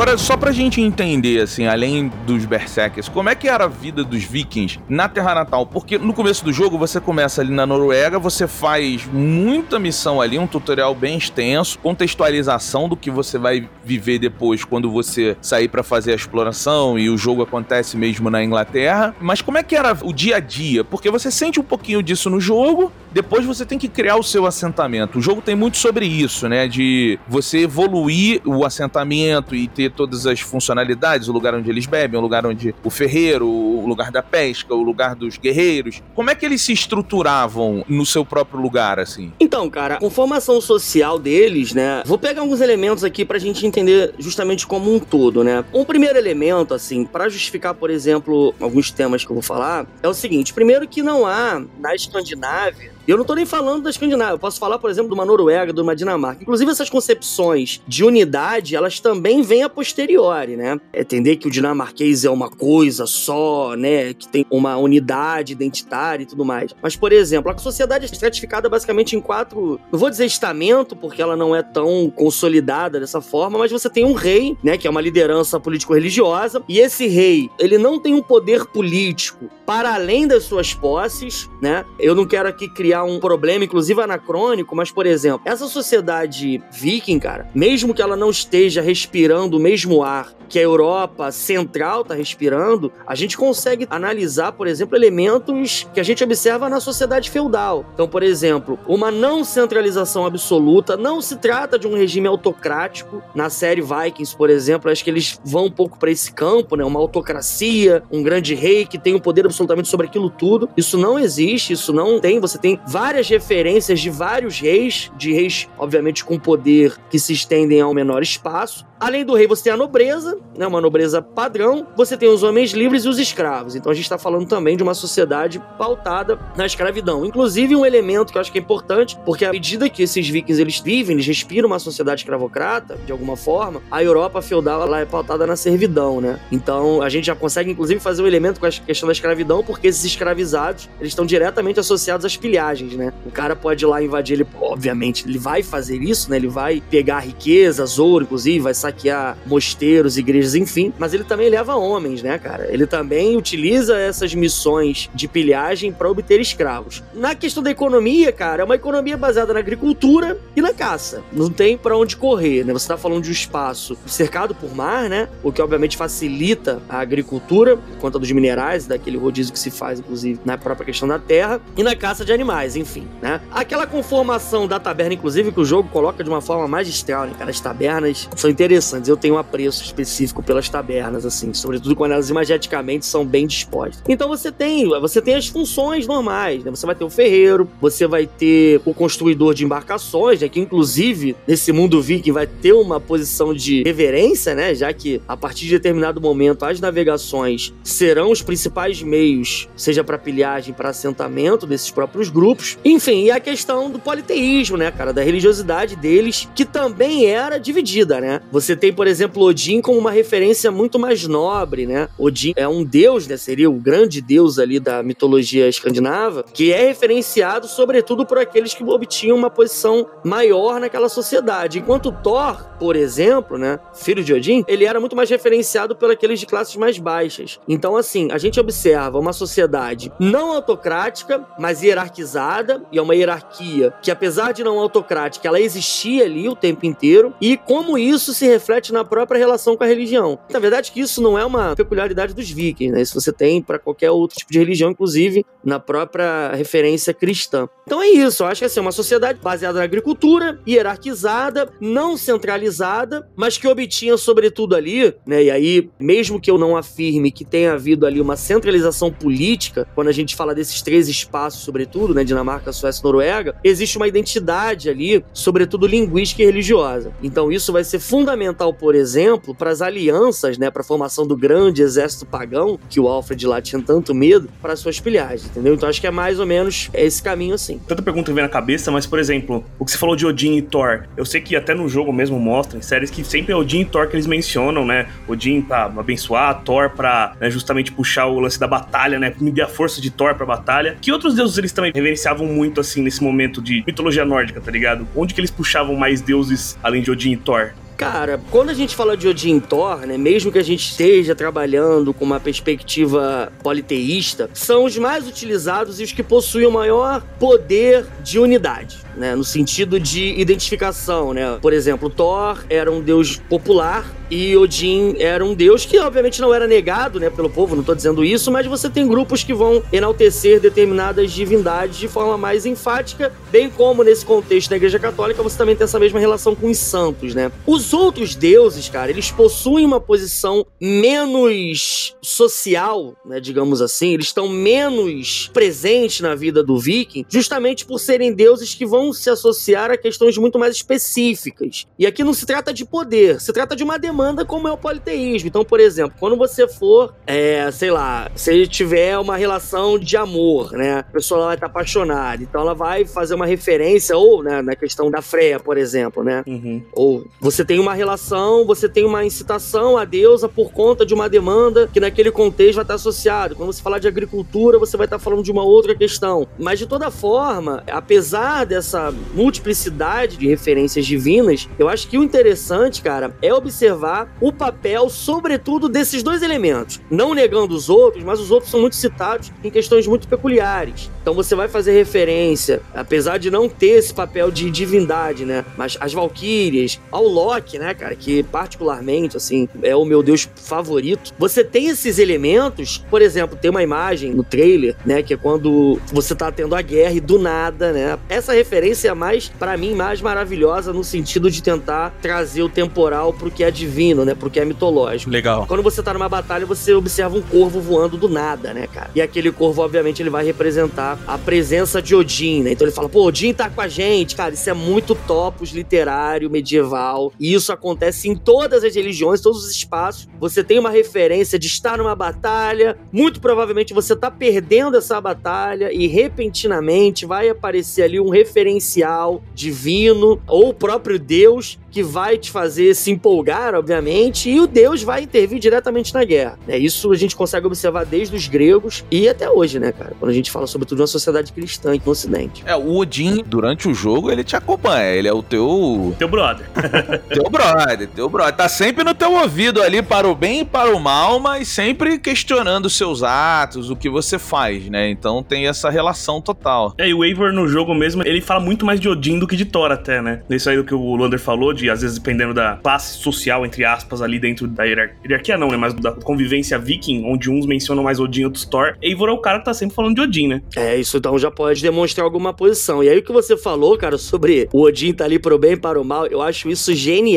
Agora, 0.03 0.19
só 0.19 0.37
pra 0.37 0.51
gente 0.51 0.81
entender, 0.81 1.41
assim, 1.43 1.69
além 1.69 2.11
dos 2.27 2.45
Berserkers, 2.45 3.09
como 3.09 3.29
é 3.29 3.37
que 3.37 3.47
era 3.47 3.67
a 3.67 3.69
vida 3.69 4.03
dos 4.03 4.25
vikings 4.25 4.81
na 4.88 5.09
Terra 5.09 5.33
Natal? 5.33 5.65
Porque 5.65 5.97
no 5.97 6.12
começo 6.12 6.45
do 6.45 6.53
jogo 6.53 6.77
você 6.77 7.01
começa 7.01 7.41
ali 7.41 7.53
na 7.53 7.65
Noruega, 7.65 8.19
você 8.19 8.49
faz 8.49 9.07
muita 9.07 9.79
missão 9.79 10.21
ali, 10.21 10.41
um 10.41 10.47
tutorial 10.49 10.93
bem 10.93 11.17
extenso, 11.17 11.79
contextualização 11.79 12.88
do 12.88 12.97
que 12.97 13.12
você 13.12 13.38
vai 13.38 13.69
viver 13.85 14.19
depois 14.19 14.65
quando 14.65 14.91
você 14.91 15.37
sair 15.41 15.69
pra 15.69 15.85
fazer 15.85 16.11
a 16.11 16.17
exploração 16.17 16.99
e 16.99 17.09
o 17.09 17.17
jogo 17.17 17.43
acontece 17.43 17.97
mesmo 17.97 18.29
na 18.29 18.43
Inglaterra. 18.43 19.15
Mas 19.21 19.41
como 19.41 19.57
é 19.57 19.62
que 19.62 19.77
era 19.77 19.97
o 20.03 20.12
dia 20.12 20.38
a 20.38 20.41
dia? 20.41 20.83
Porque 20.83 21.12
você 21.12 21.31
sente 21.31 21.61
um 21.61 21.65
pouquinho 21.65 22.03
disso 22.03 22.29
no 22.29 22.41
jogo, 22.41 22.91
depois 23.12 23.47
você 23.47 23.65
tem 23.65 23.79
que 23.79 23.87
criar 23.87 24.17
o 24.17 24.23
seu 24.25 24.47
assentamento. 24.47 25.21
O 25.21 25.23
jogo 25.23 25.41
tem 25.41 25.55
muito 25.55 25.77
sobre 25.77 26.07
isso, 26.07 26.49
né? 26.49 26.67
De 26.67 27.21
você 27.29 27.59
evoluir 27.59 28.43
o 28.45 28.65
assentamento 28.65 29.55
e 29.55 29.69
ter 29.69 29.91
todas 29.92 30.26
as 30.26 30.40
funcionalidades, 30.40 31.28
o 31.28 31.33
lugar 31.33 31.55
onde 31.55 31.70
eles 31.70 31.87
bebem, 31.87 32.18
o 32.18 32.22
lugar 32.22 32.46
onde 32.46 32.74
o 32.83 32.90
ferreiro, 32.90 33.46
o 33.48 33.87
lugar 33.87 34.11
da 34.11 34.22
pesca, 34.22 34.74
o 34.74 34.83
lugar 34.83 35.14
dos 35.14 35.37
guerreiros. 35.37 36.02
Como 36.14 36.31
é 36.31 36.35
que 36.35 36.44
eles 36.44 36.62
se 36.62 36.72
estruturavam 36.72 37.85
no 37.88 38.05
seu 38.05 38.24
próprio 38.24 38.61
lugar, 38.61 38.98
assim? 38.98 39.33
Então, 39.38 39.68
cara, 39.68 39.96
a 39.96 39.98
conformação 39.98 40.61
social 40.61 41.18
deles, 41.18 41.72
né? 41.72 42.02
Vou 42.05 42.18
pegar 42.18 42.40
alguns 42.40 42.61
elementos 42.61 43.05
aqui 43.05 43.24
pra 43.24 43.38
gente 43.38 43.66
entender 43.66 44.14
justamente 44.18 44.66
como 44.66 44.94
um 44.94 44.98
todo, 44.98 45.44
né? 45.44 45.64
Um 45.72 45.85
primeiro 45.85 46.18
elemento, 46.18 46.74
assim, 46.74 47.05
pra 47.05 47.28
justificar, 47.28 47.74
por 47.74 47.90
exemplo, 47.90 48.55
alguns 48.61 48.90
temas 48.90 49.24
que 49.24 49.31
eu 49.31 49.35
vou 49.35 49.42
falar, 49.42 49.87
é 50.02 50.09
o 50.09 50.14
seguinte: 50.14 50.52
primeiro 50.52 50.87
que 50.87 51.02
não 51.02 51.26
há 51.26 51.62
na 51.78 51.94
Escandinávia 51.94 52.91
eu 53.07 53.17
não 53.17 53.25
tô 53.25 53.35
nem 53.35 53.45
falando 53.45 53.83
da 53.83 53.91
Escandinávia, 53.91 54.35
eu 54.35 54.38
posso 54.38 54.59
falar, 54.59 54.79
por 54.79 54.91
exemplo, 54.91 55.09
de 55.09 55.15
uma 55.15 55.25
Noruega, 55.25 55.73
de 55.73 55.81
uma 55.81 55.95
Dinamarca. 55.95 56.43
Inclusive, 56.43 56.71
essas 56.71 56.88
concepções 56.88 57.81
de 57.87 58.05
unidade, 58.05 58.77
elas 58.77 59.01
também 59.01 59.43
vêm 59.43 59.62
a 59.62 59.69
posteriori, 59.69 60.57
né? 60.57 60.81
É 60.93 61.01
entender 61.01 61.37
que 61.37 61.47
o 61.47 61.51
dinamarquês 61.51 62.25
é 62.25 62.31
uma 62.31 62.49
coisa 62.49 63.07
só, 63.07 63.75
né? 63.77 64.15
Que 64.15 64.29
tem 64.29 64.47
uma 64.51 64.77
unidade 64.77 65.53
identitária 65.53 66.23
e 66.23 66.27
tudo 66.27 66.45
mais. 66.45 66.75
Mas, 66.81 66.97
por 66.97 67.12
exemplo, 67.12 67.51
a 67.51 67.59
sociedade 67.59 68.05
é 68.05 68.09
estratificada 68.09 68.69
basicamente 68.69 69.17
em 69.17 69.21
quatro. 69.21 69.81
Não 69.91 69.99
vou 69.99 70.09
dizer 70.09 70.25
estamento, 70.25 70.95
porque 70.95 71.21
ela 71.21 71.37
não 71.37 71.55
é 71.55 71.62
tão 71.62 72.11
consolidada 72.15 73.01
dessa 73.01 73.21
forma, 73.21 73.59
mas 73.59 73.73
você 73.73 73.91
tem 73.91 74.05
um 74.05 74.12
rei, 74.12 74.57
né? 74.62 74.79
Que 74.79 74.87
é 74.87 74.91
uma 74.91 75.01
liderança 75.01 75.59
político-religiosa. 75.59 76.62
E 76.69 76.79
esse 76.79 77.07
rei, 77.07 77.51
ele 77.59 77.79
não 77.79 77.99
tem 77.99 78.15
um 78.15 78.23
poder 78.23 78.67
político 78.67 79.51
para 79.67 79.95
além 79.95 80.27
das 80.27 80.45
suas 80.45 80.73
posses, 80.73 81.49
né? 81.61 81.85
Eu 81.99 82.15
não 82.15 82.27
quero 82.27 82.49
aqui 82.49 82.69
criar 82.69 82.91
um 83.00 83.20
problema, 83.20 83.64
inclusive 83.64 84.00
anacrônico, 84.00 84.74
mas, 84.74 84.90
por 84.90 85.07
exemplo, 85.07 85.42
essa 85.44 85.66
sociedade 85.66 86.62
viking, 86.70 87.18
cara, 87.18 87.48
mesmo 87.55 87.94
que 87.94 88.02
ela 88.02 88.16
não 88.16 88.31
esteja 88.31 88.83
respirando 88.83 89.57
o 89.57 89.61
mesmo 89.61 90.02
ar 90.02 90.33
que 90.53 90.59
a 90.59 90.62
Europa 90.62 91.33
central 91.33 92.03
está 92.03 92.15
respirando, 92.15 92.93
a 93.07 93.15
gente 93.15 93.38
consegue 93.38 93.87
analisar, 93.88 94.53
por 94.53 94.67
exemplo, 94.67 94.95
elementos 94.95 95.88
que 95.95 95.99
a 95.99 96.03
gente 96.03 96.23
observa 96.23 96.69
na 96.69 96.79
sociedade 96.79 97.31
feudal. 97.31 97.87
Então, 97.95 98.07
por 98.07 98.23
exemplo, 98.23 98.79
uma 98.87 99.11
não 99.11 99.45
centralização 99.45 100.27
absoluta, 100.27 100.95
não 100.95 101.23
se 101.23 101.37
trata 101.37 101.79
de 101.79 101.88
um 101.88 101.95
regime 101.95 102.29
autocrático. 102.29 103.23
Na 103.35 103.49
série 103.49 103.81
Vikings, 103.81 104.37
por 104.37 104.51
exemplo, 104.51 104.91
acho 104.91 105.03
que 105.03 105.09
eles 105.09 105.41
vão 105.43 105.65
um 105.65 105.71
pouco 105.71 105.99
para 105.99 106.11
esse 106.11 106.31
campo, 106.31 106.77
né? 106.77 106.85
Uma 106.85 107.01
autocracia, 107.01 108.03
um 108.12 108.23
grande 108.23 108.55
rei 108.55 108.85
que 108.85 108.99
tem 108.99 109.15
o 109.15 109.21
poder 109.23 109.47
absolutamente 109.47 109.88
sobre 109.88 110.07
aquilo 110.07 110.29
tudo. 110.29 110.69
Isso 110.77 110.99
não 110.99 111.19
existe, 111.19 111.73
isso 111.73 111.95
não 111.95 112.21
tem. 112.21 112.38
Você 112.41 112.59
tem 112.59 112.79
várias 112.87 113.27
referências 113.27 113.99
de 113.99 114.11
vários 114.11 114.61
reis, 114.61 115.11
de 115.17 115.33
reis, 115.33 115.67
obviamente, 115.79 116.23
com 116.23 116.38
poder 116.38 116.95
que 117.09 117.19
se 117.19 117.33
estendem 117.33 117.81
ao 117.81 117.95
menor 117.95 118.21
espaço. 118.21 118.85
Além 119.03 119.25
do 119.25 119.35
rei, 119.35 119.49
você 119.49 119.65
tem 119.65 119.73
a 119.73 119.77
nobreza, 119.77 120.38
né, 120.57 120.66
uma 120.66 120.81
nobreza 120.81 121.22
padrão. 121.22 121.87
Você 121.96 122.16
tem 122.16 122.28
os 122.28 122.42
homens 122.42 122.72
livres 122.72 123.05
e 123.05 123.09
os 123.09 123.18
escravos. 123.18 123.74
Então 123.74 123.90
a 123.90 123.94
gente 123.94 124.05
está 124.05 124.18
falando 124.18 124.46
também 124.46 124.76
de 124.76 124.83
uma 124.83 124.94
sociedade 124.94 125.62
pautada 125.78 126.38
na 126.57 126.66
escravidão. 126.66 127.24
Inclusive 127.24 127.74
um 127.76 127.85
elemento 127.85 128.33
que 128.33 128.38
eu 128.38 128.40
acho 128.40 128.52
que 128.52 128.59
é 128.59 128.61
importante, 128.61 129.18
porque 129.24 129.44
à 129.44 129.52
medida 129.52 129.88
que 129.88 130.02
esses 130.02 130.28
vikings 130.28 130.61
eles 130.61 130.81
vivem, 130.81 131.14
eles 131.14 131.26
respiram 131.26 131.68
uma 131.68 131.78
sociedade 131.78 132.22
escravocrata, 132.22 132.96
de 133.05 133.12
alguma 133.12 133.37
forma, 133.37 133.83
a 133.90 134.02
Europa 134.02 134.42
feudal 134.42 134.83
ela 134.83 135.00
é 135.00 135.05
pautada 135.05 135.46
na 135.46 135.57
servidão, 135.57 136.20
né? 136.20 136.38
Então 136.50 137.02
a 137.02 137.09
gente 137.09 137.26
já 137.26 137.35
consegue 137.35 137.70
inclusive 137.70 138.00
fazer 138.00 138.22
um 138.22 138.26
elemento 138.26 138.61
com 138.61 138.66
a 138.66 138.70
questão 138.70 139.07
da 139.07 139.12
escravidão, 139.12 139.62
porque 139.62 139.88
esses 139.88 140.05
escravizados 140.05 140.88
eles 141.00 141.12
estão 141.12 141.24
diretamente 141.24 141.81
associados 141.81 142.24
às 142.24 142.37
pilhagens, 142.37 142.94
né? 142.94 143.12
O 143.26 143.31
cara 143.31 143.57
pode 143.57 143.85
ir 143.85 143.88
lá 143.88 144.02
invadir, 144.02 144.35
ele, 144.35 144.46
obviamente, 144.61 145.26
ele 145.26 145.38
vai 145.38 145.62
fazer 145.62 146.02
isso, 146.02 146.31
né? 146.31 146.37
Ele 146.37 146.48
vai 146.48 146.83
pegar 146.90 147.20
riquezas, 147.20 147.98
ouro, 147.98 148.24
inclusive, 148.24 148.61
vai 148.61 148.74
saquear 148.74 149.37
mosteiros, 149.46 150.16
igrejas, 150.23 150.55
enfim, 150.55 150.93
mas 150.99 151.13
ele 151.13 151.25
também 151.25 151.49
leva 151.49 151.75
homens, 151.77 152.23
né, 152.23 152.39
cara? 152.39 152.73
Ele 152.73 152.87
também 152.87 153.37
utiliza 153.37 153.99
essas 153.99 154.35
missões 154.35 155.11
de 155.15 155.29
pilhagem 155.29 155.93
para 155.93 156.11
obter 156.11 156.41
escravos. 156.41 157.03
Na 157.15 157.35
questão 157.35 157.63
da 157.63 157.71
economia, 157.71 158.33
cara, 158.33 158.63
é 158.63 158.65
uma 158.65 158.75
economia 158.75 159.17
baseada 159.17 159.53
na 159.53 159.59
agricultura 159.59 160.39
e 160.57 160.63
na 160.63 160.73
caça. 160.73 161.23
Não 161.33 161.51
tem 161.51 161.77
para 161.77 161.97
onde 161.97 162.17
correr, 162.17 162.65
né? 162.65 162.73
Você 162.73 162.89
tá 162.89 162.97
falando 162.97 163.23
de 163.23 163.29
um 163.29 163.33
espaço 163.33 163.97
cercado 164.07 164.55
por 164.55 164.75
mar, 164.75 165.09
né? 165.09 165.29
O 165.43 165.53
que 165.53 165.61
obviamente 165.61 165.97
facilita 165.97 166.81
a 166.89 167.01
agricultura, 167.01 167.77
por 167.77 167.97
conta 167.99 168.19
dos 168.19 168.31
minerais, 168.31 168.87
daquele 168.87 169.19
rodízio 169.19 169.53
que 169.53 169.59
se 169.59 169.71
faz, 169.71 169.99
inclusive, 169.99 170.41
na 170.45 170.57
própria 170.57 170.87
questão 170.87 171.09
da 171.09 171.19
terra, 171.19 171.61
e 171.77 171.83
na 171.83 171.97
caça 171.97 172.25
de 172.25 172.33
animais, 172.33 172.77
enfim, 172.77 173.07
né? 173.21 173.41
Aquela 173.51 173.87
conformação 173.87 174.67
da 174.67 174.79
taberna, 174.79 175.15
inclusive, 175.15 175.53
que 175.53 175.61
o 175.61 175.65
jogo 175.65 175.89
coloca 175.89 176.23
de 176.23 176.31
uma 176.31 176.41
forma 176.41 176.67
magistral, 176.69 177.27
né, 177.27 177.35
cara? 177.37 177.51
As 177.51 177.61
tabernas 177.61 178.29
são 178.37 178.49
interessantes. 178.49 179.09
Eu 179.09 179.17
tenho 179.17 179.35
um 179.35 179.39
apreço 179.39 179.83
específico 179.83 180.12
pelas 180.44 180.68
tabernas, 180.68 181.25
assim, 181.25 181.53
sobretudo 181.55 181.94
quando 181.94 182.12
elas 182.12 182.31
imageticamente 182.31 183.07
são 183.07 183.25
bem 183.25 183.46
dispostas. 183.46 184.03
Então 184.09 184.29
você 184.29 184.51
tem, 184.51 184.88
você 184.88 185.20
tem 185.20 185.35
as 185.35 185.46
funções 185.46 186.07
normais, 186.07 186.64
né? 186.64 186.70
Você 186.70 186.87
vai 186.87 186.94
ter 186.94 187.05
o 187.05 187.11
ferreiro, 187.11 187.68
você 187.81 188.07
vai 188.07 188.27
ter 188.27 188.81
o 188.85 188.94
construidor 188.94 189.55
de 189.55 189.64
embarcações, 189.64 190.40
né? 190.40 190.48
Que 190.48 190.61
inclusive 190.61 191.37
nesse 191.46 191.72
mundo 191.72 192.01
viking 192.01 192.33
vai 192.33 192.46
ter 192.46 192.72
uma 192.72 193.01
posição 193.01 193.55
de 193.55 193.83
reverência, 193.83 194.55
né? 194.55 194.75
Já 194.75 194.92
que 194.92 195.20
a 195.27 195.37
partir 195.37 195.66
de 195.66 195.72
determinado 195.72 196.20
momento 196.20 196.64
as 196.64 196.81
navegações 196.81 197.72
serão 197.83 198.31
os 198.31 198.42
principais 198.42 199.03
meios, 199.03 199.68
seja 199.77 200.05
para 200.05 200.18
pilhagem, 200.18 200.75
para 200.75 200.90
assentamento 200.90 201.66
desses 201.66 201.90
próprios 201.90 202.29
grupos. 202.29 202.79
Enfim, 202.85 203.25
e 203.25 203.31
a 203.31 203.40
questão 203.40 203.90
do 203.90 203.98
politeísmo, 203.98 204.77
né, 204.77 204.90
cara, 204.90 205.12
da 205.12 205.22
religiosidade 205.22 205.96
deles, 205.96 206.48
que 206.55 206.64
também 206.64 207.27
era 207.27 207.59
dividida, 207.59 208.20
né? 208.20 208.40
Você 208.51 208.77
tem, 208.77 208.92
por 208.92 209.07
exemplo, 209.07 209.42
Odin 209.42 209.81
como 209.81 210.01
uma 210.03 210.11
referência 210.11 210.71
muito 210.71 210.99
mais 210.99 211.27
nobre, 211.27 211.87
né? 211.87 212.09
Odin 212.19 212.53
é 212.57 212.69
um 212.69 212.85
deus, 212.85 213.27
né? 213.27 213.37
Seria 213.37 213.71
o 213.71 213.75
grande 213.75 214.21
deus 214.21 214.59
ali 214.59 214.79
da 214.79 215.03
mitologia 215.03 215.69
escandinava, 215.69 216.45
que 216.53 216.73
é 216.73 216.87
referenciado 216.87 217.67
sobretudo 217.67 218.27
por 218.27 218.38
aqueles 218.38 218.75
que 218.75 218.85
obtinham 218.85 219.37
uma 219.37 219.49
posição 219.49 220.07
maior 220.25 220.81
naquela 220.81 221.09
sociedade. 221.09 221.79
Enquanto 221.79 222.12
Thor, 222.12 222.65
por 222.79 222.97
exemplo, 222.97 223.57
né, 223.57 223.79
filho 223.95 224.25
de 224.25 224.35
Odin, 224.35 224.65
ele 224.67 224.85
era 224.85 225.01
muito 225.01 225.17
mais 225.17 225.31
referenciado 225.31 225.95
por 225.95 226.11
aqueles 226.11 226.41
de 226.41 226.47
classes 226.47 226.77
mais 226.77 226.99
baixas. 226.99 227.59
Então, 227.69 227.97
assim, 227.97 228.29
a 228.33 228.38
gente 228.38 228.59
observa 228.59 229.19
uma 229.19 229.33
sociedade 229.33 230.12
não 230.19 230.53
autocrática, 230.53 231.47
mas 231.59 231.83
hierarquizada, 231.83 232.83
e 232.91 232.99
é 232.99 233.03
uma 233.03 233.15
hierarquia 233.15 233.93
que, 234.03 234.11
apesar 234.11 234.53
de 234.53 234.65
não 234.65 234.79
autocrática, 234.79 235.47
ela 235.47 235.61
existia 235.61 236.25
ali 236.25 236.49
o 236.49 236.57
tempo 236.57 236.85
inteiro, 236.85 237.33
e 237.41 237.57
como 237.57 237.97
isso 237.97 238.35
se 238.35 238.47
reflete 238.47 238.93
na 238.93 239.05
própria 239.05 239.38
relação 239.38 239.77
com 239.77 239.85
a 239.85 239.87
religião. 239.92 240.38
Na 240.50 240.59
verdade, 240.59 240.92
que 240.92 241.00
isso 241.00 241.20
não 241.22 241.38
é 241.38 241.44
uma 241.44 241.74
peculiaridade 241.76 242.35
dos 242.35 242.50
vikings, 242.50 242.92
né? 242.92 243.02
Isso 243.02 243.20
você 243.20 243.33
tem 243.33 243.62
para 243.62 243.78
qualquer 243.78 244.11
outro 244.11 244.37
tipo 244.37 244.52
de 244.52 244.59
religião, 244.59 244.90
inclusive 244.90 245.44
na 245.64 245.78
própria 245.78 246.52
referência 246.55 247.14
cristã. 247.14 247.68
Então 247.87 248.02
é 248.02 248.09
isso, 248.09 248.42
eu 248.42 248.46
acho 248.46 248.61
que 248.61 248.64
assim, 248.64 248.81
uma 248.81 248.92
sociedade 248.92 249.40
baseada 249.40 249.78
na 249.78 249.85
agricultura, 249.85 250.61
hierarquizada, 250.66 251.68
não 251.81 252.16
centralizada, 252.16 253.28
mas 253.37 253.59
que 253.59 253.68
obtinha 253.68 254.16
sobretudo 254.16 254.74
ali, 254.74 255.14
né? 255.26 255.44
E 255.44 255.50
aí, 255.50 255.90
mesmo 255.98 256.40
que 256.40 256.50
eu 256.50 256.59
não 256.59 256.76
afirme 256.76 257.31
que 257.31 257.44
tenha 257.44 257.72
havido 257.72 258.07
ali 258.07 258.20
uma 258.20 258.37
centralização 258.37 259.12
política, 259.12 259.87
quando 259.94 260.09
a 260.09 260.12
gente 260.12 260.35
fala 260.37 260.55
desses 260.55 260.81
três 260.81 261.09
espaços, 261.09 261.62
sobretudo, 261.62 262.14
né? 262.14 262.24
Dinamarca, 262.24 262.72
Suécia 262.72 263.00
e 263.00 263.05
Noruega, 263.05 263.57
existe 263.62 263.96
uma 263.96 264.09
identidade 264.09 264.88
ali, 264.88 265.24
sobretudo 265.33 265.87
linguística 265.87 266.42
e 266.42 266.46
religiosa. 266.46 267.12
Então 267.22 267.50
isso 267.50 267.72
vai 267.72 267.85
ser 267.85 267.98
fundamental, 267.98 268.72
por 268.72 268.94
exemplo, 268.94 269.55
para 269.55 269.70
as 269.70 269.82
alianças, 269.83 270.57
né? 270.59 270.71
Para 270.71 270.83
formação 270.83 271.27
do 271.27 271.37
grande 271.37 271.83
exército 271.83 272.25
pagão, 272.25 272.79
que 272.88 273.01
o 273.01 273.09
Alfred 273.09 273.47
lá 273.47 273.61
tinha 273.61 273.83
tanto 273.83 274.14
medo, 274.14 274.49
para 274.61 274.77
suas 274.77 275.01
pilhagens, 275.01 275.47
entendeu? 275.47 275.75
Então 275.75 275.88
acho 275.88 276.01
que 276.01 276.07
é 276.07 276.11
mais 276.11 276.38
ou 276.38 276.47
menos 276.47 276.90
esse 276.95 277.23
caminho 277.23 277.55
assim. 277.55 277.81
Tanta 277.87 278.03
pergunta 278.03 278.31
que 278.31 278.35
vem 278.35 278.42
na 278.42 278.49
cabeça, 278.49 278.90
mas, 278.90 279.07
por 279.07 279.18
exemplo, 279.18 279.64
o 279.79 279.85
que 279.85 279.90
você 279.90 279.99
falou 279.99 280.16
de 280.16 280.27
Odin 280.27 280.57
e 280.57 280.62
Thor, 280.62 281.05
eu 281.16 281.25
sei 281.25 281.40
que 281.40 281.57
até 281.57 281.75
no 281.75 281.88
jogo 281.88 282.12
mesmo 282.12 282.38
mostra, 282.38 282.79
em 282.79 282.83
séries, 282.83 283.11
que 283.11 283.25
sempre 283.25 283.53
é 283.53 283.57
Odin 283.57 283.81
e 283.81 283.85
Thor 283.85 284.09
que 284.09 284.14
eles 284.14 284.27
mencionam, 284.27 284.85
né? 284.85 285.09
Odin 285.27 285.61
pra 285.62 285.85
abençoar, 285.85 286.62
Thor 286.62 286.90
pra 286.90 287.35
né, 287.40 287.51
justamente 287.51 287.92
puxar 287.92 288.27
o 288.27 288.40
lance 288.40 288.59
da 288.59 288.66
batalha, 288.66 289.18
né? 289.18 289.35
Medir 289.40 289.62
a 289.62 289.68
força 289.68 290.01
de 290.01 290.11
Thor 290.11 290.35
pra 290.35 290.47
batalha. 290.47 290.97
Que 291.01 291.12
outros 291.12 291.35
deuses 291.35 291.59
eles 291.59 291.73
também 291.73 291.92
reverenciavam 291.95 292.47
muito, 292.47 292.81
assim, 292.81 293.03
nesse 293.03 293.23
momento 293.23 293.61
de 293.61 293.83
mitologia 293.87 294.25
nórdica, 294.25 294.61
tá 294.61 294.71
ligado? 294.71 295.07
Onde 295.16 295.35
que 295.35 295.40
eles 295.40 295.51
puxavam 295.51 295.97
mais 295.97 296.21
deuses 296.21 296.79
além 296.83 297.03
de 297.03 297.11
Odin 297.11 297.33
e 297.33 297.37
Thor? 297.37 297.73
Cara, 297.96 298.40
quando 298.50 298.70
a 298.70 298.74
gente 298.74 298.96
fala 298.96 299.16
de 299.16 299.28
Odin 299.28 299.61
Thor, 299.61 300.07
né, 300.07 300.18
mesmo 300.18 300.50
que 300.50 300.59
a 300.59 300.64
gente 300.64 300.90
esteja 300.90 301.35
trabalhando 301.35 302.12
com 302.12 302.24
uma 302.24 302.40
perspectiva 302.40 303.52
politeísta, 303.62 304.50
são 304.52 304.85
os 304.85 304.96
mais 304.98 305.26
utilizados 305.26 306.00
e 306.00 306.05
os 306.05 306.12
que 306.12 306.22
possuem 306.22 306.66
o 306.66 306.70
maior 306.70 307.22
poder 307.38 308.05
de 308.22 308.38
unidade 308.38 309.02
né? 309.16 309.35
No 309.35 309.44
sentido 309.44 309.98
de 310.00 310.35
identificação, 310.38 311.33
né? 311.33 311.59
Por 311.61 311.72
exemplo, 311.72 312.09
Thor 312.09 312.64
era 312.68 312.90
um 312.90 313.00
deus 313.00 313.37
popular 313.48 314.11
e 314.31 314.57
Odin 314.57 315.16
era 315.18 315.44
um 315.44 315.55
deus 315.55 315.85
que 315.85 315.98
obviamente 315.98 316.40
não 316.40 316.55
era 316.55 316.66
negado, 316.66 317.20
né, 317.20 317.28
pelo 317.28 317.50
povo, 317.50 317.76
não 317.76 317.83
tô 317.83 317.94
dizendo 317.94 318.24
isso, 318.24 318.50
mas 318.50 318.66
você 318.66 318.88
tem 318.88 319.07
grupos 319.07 319.44
que 319.44 319.52
vão 319.52 319.83
enaltecer 319.92 320.59
determinadas 320.59 321.33
divindades 321.33 321.98
de 321.98 322.09
forma 322.09 322.38
mais 322.38 322.64
enfática, 322.64 323.31
bem 323.50 323.68
como 323.68 324.02
nesse 324.02 324.24
contexto 324.24 324.70
da 324.70 324.76
Igreja 324.76 324.98
Católica 324.98 325.42
você 325.42 325.59
também 325.59 325.76
tem 325.76 325.85
essa 325.85 325.98
mesma 325.98 326.18
relação 326.18 326.55
com 326.55 326.70
os 326.70 326.78
santos, 326.78 327.35
né? 327.35 327.52
Os 327.66 327.82
outros 327.92 328.35
deuses, 328.35 328.88
cara, 328.88 329.11
eles 329.11 329.31
possuem 329.31 329.85
uma 329.85 330.01
posição 330.01 330.66
menos 330.81 332.16
social, 332.23 333.14
né, 333.25 333.40
digamos 333.40 333.83
assim, 333.83 334.14
eles 334.14 334.27
estão 334.27 334.49
menos 334.49 335.51
presentes 335.53 336.21
na 336.21 336.35
vida 336.35 336.62
do 336.62 336.79
viking, 336.79 337.25
justamente 337.29 337.85
por 337.85 337.99
serem 337.99 338.33
deuses 338.33 338.75
que 338.75 338.87
vão 338.87 339.03
vão 339.03 339.12
se 339.12 339.29
associar 339.29 339.90
a 339.90 339.97
questões 339.97 340.38
muito 340.38 340.59
mais 340.59 340.77
específicas. 340.77 341.87
E 341.99 342.07
aqui 342.07 342.23
não 342.23 342.33
se 342.33 342.47
trata 342.47 342.73
de 342.73 342.85
poder, 342.85 343.40
se 343.40 343.53
trata 343.53 343.75
de 343.75 343.83
uma 343.83 343.99
demanda 343.99 344.45
como 344.45 344.68
é 344.68 344.73
o 344.73 344.77
politeísmo. 344.77 345.49
Então, 345.49 345.64
por 345.64 345.81
exemplo, 345.81 346.14
quando 346.21 346.37
você 346.37 346.68
for, 346.68 347.14
é, 347.27 347.71
sei 347.73 347.90
lá, 347.90 348.31
se 348.35 348.66
tiver 348.66 349.18
uma 349.18 349.37
relação 349.37 349.99
de 349.99 350.16
amor, 350.16 350.73
né? 350.73 350.99
A 350.99 351.03
pessoa 351.03 351.47
vai 351.47 351.55
estar 351.55 351.66
apaixonada, 351.66 352.42
então 352.42 352.61
ela 352.61 352.75
vai 352.75 353.05
fazer 353.05 353.35
uma 353.35 353.47
referência, 353.47 354.16
ou 354.16 354.42
né, 354.42 354.62
na 354.62 354.77
questão 354.77 355.11
da 355.11 355.21
freia, 355.21 355.59
por 355.59 355.77
exemplo, 355.77 356.23
né? 356.23 356.45
Uhum. 356.47 356.83
Ou 356.92 357.27
você 357.40 357.64
tem 357.64 357.72
uma 357.81 357.95
relação, 357.95 358.65
você 358.65 358.89
tem 358.89 359.05
uma 359.05 359.25
incitação 359.25 359.97
à 359.97 360.05
deusa 360.05 360.49
por 360.49 360.73
conta 360.73 361.05
de 361.05 361.13
uma 361.13 361.29
demanda 361.29 361.89
que 361.93 362.01
naquele 362.01 362.31
contexto 362.31 362.77
vai 362.77 362.85
estar 362.85 362.95
associado. 362.95 363.57
Quando 363.57 363.73
você 363.73 363.83
falar 363.83 363.99
de 363.99 364.09
agricultura, 364.09 364.79
você 364.79 364.97
vai 364.97 365.07
estar 365.07 365.19
falando 365.19 365.43
de 365.43 365.51
uma 365.51 365.65
outra 365.65 365.95
questão. 365.95 366.47
Mas 366.59 366.79
de 366.79 366.87
toda 366.87 367.11
forma, 367.11 367.83
apesar 367.91 368.65
dessa 368.65 368.93
essa 368.93 369.15
multiplicidade 369.35 370.37
de 370.37 370.47
referências 370.47 371.07
divinas, 371.07 371.69
eu 371.79 371.89
acho 371.89 372.07
que 372.09 372.19
o 372.19 372.23
interessante, 372.23 373.01
cara, 373.01 373.35
é 373.41 373.53
observar 373.53 374.37
o 374.41 374.53
papel, 374.53 375.09
sobretudo, 375.09 375.89
desses 375.89 376.23
dois 376.23 376.43
elementos. 376.43 377.01
Não 377.11 377.33
negando 377.33 377.75
os 377.75 377.89
outros, 377.89 378.23
mas 378.23 378.39
os 378.39 378.51
outros 378.51 378.71
são 378.71 378.81
muito 378.81 378.97
citados 378.97 379.51
em 379.65 379.71
questões 379.71 380.07
muito 380.07 380.29
peculiares. 380.29 381.11
Então 381.23 381.33
você 381.33 381.55
vai 381.55 381.69
fazer 381.69 381.93
referência, 381.93 382.83
apesar 382.93 383.39
de 383.39 383.51
não 383.51 383.69
ter 383.69 383.99
esse 383.99 384.13
papel 384.13 384.51
de 384.51 384.71
divindade, 384.71 385.45
né? 385.45 385.65
Mas 385.77 385.97
as 386.01 386.13
Valkyrias, 386.13 387.01
ao 387.11 387.25
Loki, 387.62 387.79
né, 387.79 387.94
cara, 387.94 388.14
que 388.14 388.42
particularmente, 388.42 389.37
assim, 389.37 389.68
é 389.83 389.94
o 389.94 390.05
meu 390.05 390.22
deus 390.22 390.48
favorito. 390.57 391.33
Você 391.38 391.62
tem 391.64 391.88
esses 391.88 392.18
elementos, 392.18 393.05
por 393.09 393.22
exemplo, 393.22 393.57
tem 393.61 393.70
uma 393.70 393.83
imagem 393.83 394.35
no 394.35 394.42
trailer, 394.42 394.96
né, 395.07 395.22
que 395.22 395.35
é 395.35 395.37
quando 395.37 395.98
você 396.12 396.35
tá 396.35 396.51
tendo 396.51 396.75
a 396.75 396.83
guerra 396.83 397.14
e 397.14 397.20
do 397.20 397.38
nada, 397.38 397.92
né? 397.92 398.18
Essa 398.29 398.53
referência 398.53 398.83
referência 398.83 399.14
mais, 399.14 399.48
para 399.48 399.77
mim, 399.77 399.94
mais 399.94 400.20
maravilhosa 400.20 400.92
no 400.92 401.05
sentido 401.05 401.51
de 401.51 401.62
tentar 401.62 402.11
trazer 402.20 402.62
o 402.62 402.68
temporal 402.68 403.33
pro 403.33 403.51
que 403.51 403.62
é 403.62 403.70
divino, 403.70 404.25
né? 404.25 404.35
Pro 404.35 404.51
que 404.51 404.59
é 404.59 404.64
mitológico. 404.64 405.31
Legal. 405.31 405.66
Quando 405.66 405.83
você 405.83 406.03
tá 406.03 406.12
numa 406.12 406.29
batalha, 406.29 406.66
você 406.66 406.92
observa 406.92 407.37
um 407.37 407.42
corvo 407.42 407.81
voando 407.81 408.16
do 408.16 408.29
nada, 408.29 408.75
né, 408.75 408.87
cara? 408.87 409.11
E 409.14 409.22
aquele 409.22 409.53
corvo, 409.53 409.83
obviamente, 409.83 410.22
ele 410.22 410.31
vai 410.31 410.44
representar 410.44 411.18
a 411.27 411.38
presença 411.38 412.03
de 412.03 412.14
Odin, 412.14 412.62
né? 412.62 412.72
Então 412.72 412.87
ele 412.87 412.94
fala, 412.94 413.09
pô, 413.09 413.27
Odin 413.27 413.53
tá 413.53 413.70
com 413.70 413.81
a 413.81 413.88
gente, 413.88 414.35
cara. 414.35 414.53
Isso 414.53 414.68
é 414.68 414.75
muito 414.75 415.14
topos 415.14 415.70
literário, 415.70 416.51
medieval. 416.51 417.33
E 417.38 417.52
isso 417.55 417.73
acontece 417.73 418.29
em 418.29 418.37
todas 418.37 418.85
as 418.85 418.95
religiões, 418.95 419.41
todos 419.41 419.65
os 419.65 419.71
espaços. 419.71 420.29
Você 420.38 420.62
tem 420.62 420.79
uma 420.79 420.91
referência 420.91 421.59
de 421.59 421.67
estar 421.67 421.99
numa 421.99 422.15
batalha, 422.15 422.99
muito 423.12 423.41
provavelmente 423.41 423.95
você 423.95 424.15
tá 424.15 424.31
perdendo 424.31 424.97
essa 424.97 425.21
batalha 425.21 425.93
e 425.93 426.07
repentinamente 426.07 427.27
vai 427.27 427.49
aparecer 427.49 428.03
ali 428.03 428.21
um 428.21 428.29
referencial 428.29 429.43
divino 429.55 430.41
ou 430.47 430.71
o 430.71 430.75
próprio 430.75 431.19
Deus 431.19 431.79
que 431.91 432.03
vai 432.03 432.38
te 432.38 432.51
fazer 432.51 432.95
se 432.95 433.11
empolgar 433.11 433.75
obviamente, 433.75 434.51
e 434.51 434.61
o 434.61 434.67
deus 434.67 435.03
vai 435.03 435.23
intervir 435.23 435.59
diretamente 435.59 436.15
na 436.15 436.25
guerra. 436.25 436.59
É, 436.67 436.79
isso 436.79 437.12
a 437.12 437.17
gente 437.17 437.37
consegue 437.37 437.67
observar 437.67 438.05
desde 438.05 438.35
os 438.35 438.49
gregos 438.49 439.05
e 439.11 439.29
até 439.29 439.51
hoje, 439.51 439.79
né, 439.79 439.93
cara? 439.93 440.15
Quando 440.19 440.31
a 440.31 440.35
gente 440.35 440.51
fala 440.51 440.67
sobretudo 440.67 441.01
na 441.01 441.07
sociedade 441.07 441.53
cristã 441.53 441.95
aqui 441.95 442.05
no 442.05 442.12
Ocidente. 442.12 442.62
É, 442.67 442.75
o 442.75 442.97
Odin, 442.97 443.43
durante 443.47 443.88
o 443.88 443.95
jogo, 443.95 444.31
ele 444.31 444.45
te 444.45 444.57
acompanha. 444.57 445.15
Ele 445.15 445.29
é 445.29 445.33
o 445.33 445.43
teu. 445.43 446.15
Teu 446.19 446.29
brother. 446.29 446.67
teu 447.42 447.50
brother, 447.50 448.09
teu 448.09 448.28
brother. 448.28 448.55
Tá 448.55 448.68
sempre 448.68 449.02
no 449.02 449.14
teu 449.14 449.33
ouvido 449.33 449.83
ali 449.83 450.02
para 450.02 450.28
o 450.28 450.35
bem 450.35 450.61
e 450.61 450.64
para 450.64 450.94
o 450.94 451.00
mal, 451.00 451.40
mas 451.40 451.68
sempre 451.68 452.18
questionando 452.18 452.87
os 452.87 452.96
seus 452.96 453.22
atos, 453.22 453.90
o 453.90 453.96
que 453.96 454.09
você 454.09 454.38
faz, 454.38 454.88
né? 454.88 455.11
Então 455.11 455.42
tem 455.42 455.66
essa 455.66 455.90
relação 455.90 456.40
total. 456.40 456.94
É, 456.98 457.09
e 457.09 457.14
o 457.14 457.24
Eivor 457.24 457.52
no 457.52 457.66
jogo 457.66 457.94
mesmo, 457.94 458.22
ele 458.26 458.40
fala 458.40 458.61
muito 458.61 458.87
mais 458.87 459.00
de 459.00 459.09
Odin 459.09 459.38
do 459.38 459.46
que 459.46 459.57
de 459.57 459.64
Thor 459.64 459.90
até, 459.90 460.22
né? 460.22 460.42
Isso 460.50 460.68
aí 460.70 460.76
do 460.76 460.85
que 460.85 460.94
o 460.94 461.16
Lander 461.16 461.40
falou, 461.40 461.72
de 461.72 461.90
às 461.90 462.02
vezes 462.02 462.18
dependendo 462.18 462.55
da 462.55 462.78
classe 462.83 463.18
social, 463.18 463.66
entre 463.66 463.85
aspas, 463.85 464.22
ali 464.22 464.38
dentro 464.38 464.66
da 464.68 464.85
hierarquia, 464.85 465.16
hierarquia 465.24 465.59
não, 465.59 465.68
né? 465.68 465.76
Mas 465.76 465.94
da 465.94 466.12
convivência 466.12 466.78
viking, 466.78 467.24
onde 467.24 467.50
uns 467.50 467.66
mencionam 467.66 468.05
mais 468.05 468.20
Odin 468.20 468.42
e 468.42 468.44
outros 468.44 468.64
Thor, 468.64 468.96
Eivor 469.02 469.28
é 469.28 469.33
o 469.33 469.38
cara 469.38 469.59
que 469.59 469.64
tá 469.64 469.74
sempre 469.74 469.94
falando 469.94 470.14
de 470.14 470.20
Odin, 470.20 470.48
né? 470.48 470.62
É, 470.76 470.96
isso 470.96 471.16
então 471.16 471.38
já 471.38 471.50
pode 471.50 471.83
demonstrar 471.83 472.24
alguma 472.24 472.52
posição. 472.52 473.02
E 473.02 473.09
aí 473.09 473.18
o 473.18 473.22
que 473.22 473.33
você 473.33 473.57
falou, 473.57 473.96
cara, 473.96 474.16
sobre 474.16 474.68
o 474.72 474.83
Odin 474.83 475.12
tá 475.12 475.24
ali 475.24 475.38
pro 475.38 475.59
bem 475.59 475.72
e 475.72 475.76
para 475.76 476.00
o 476.00 476.05
mal, 476.05 476.26
eu 476.26 476.40
acho 476.40 476.68
isso 476.70 476.94
genial 476.94 477.32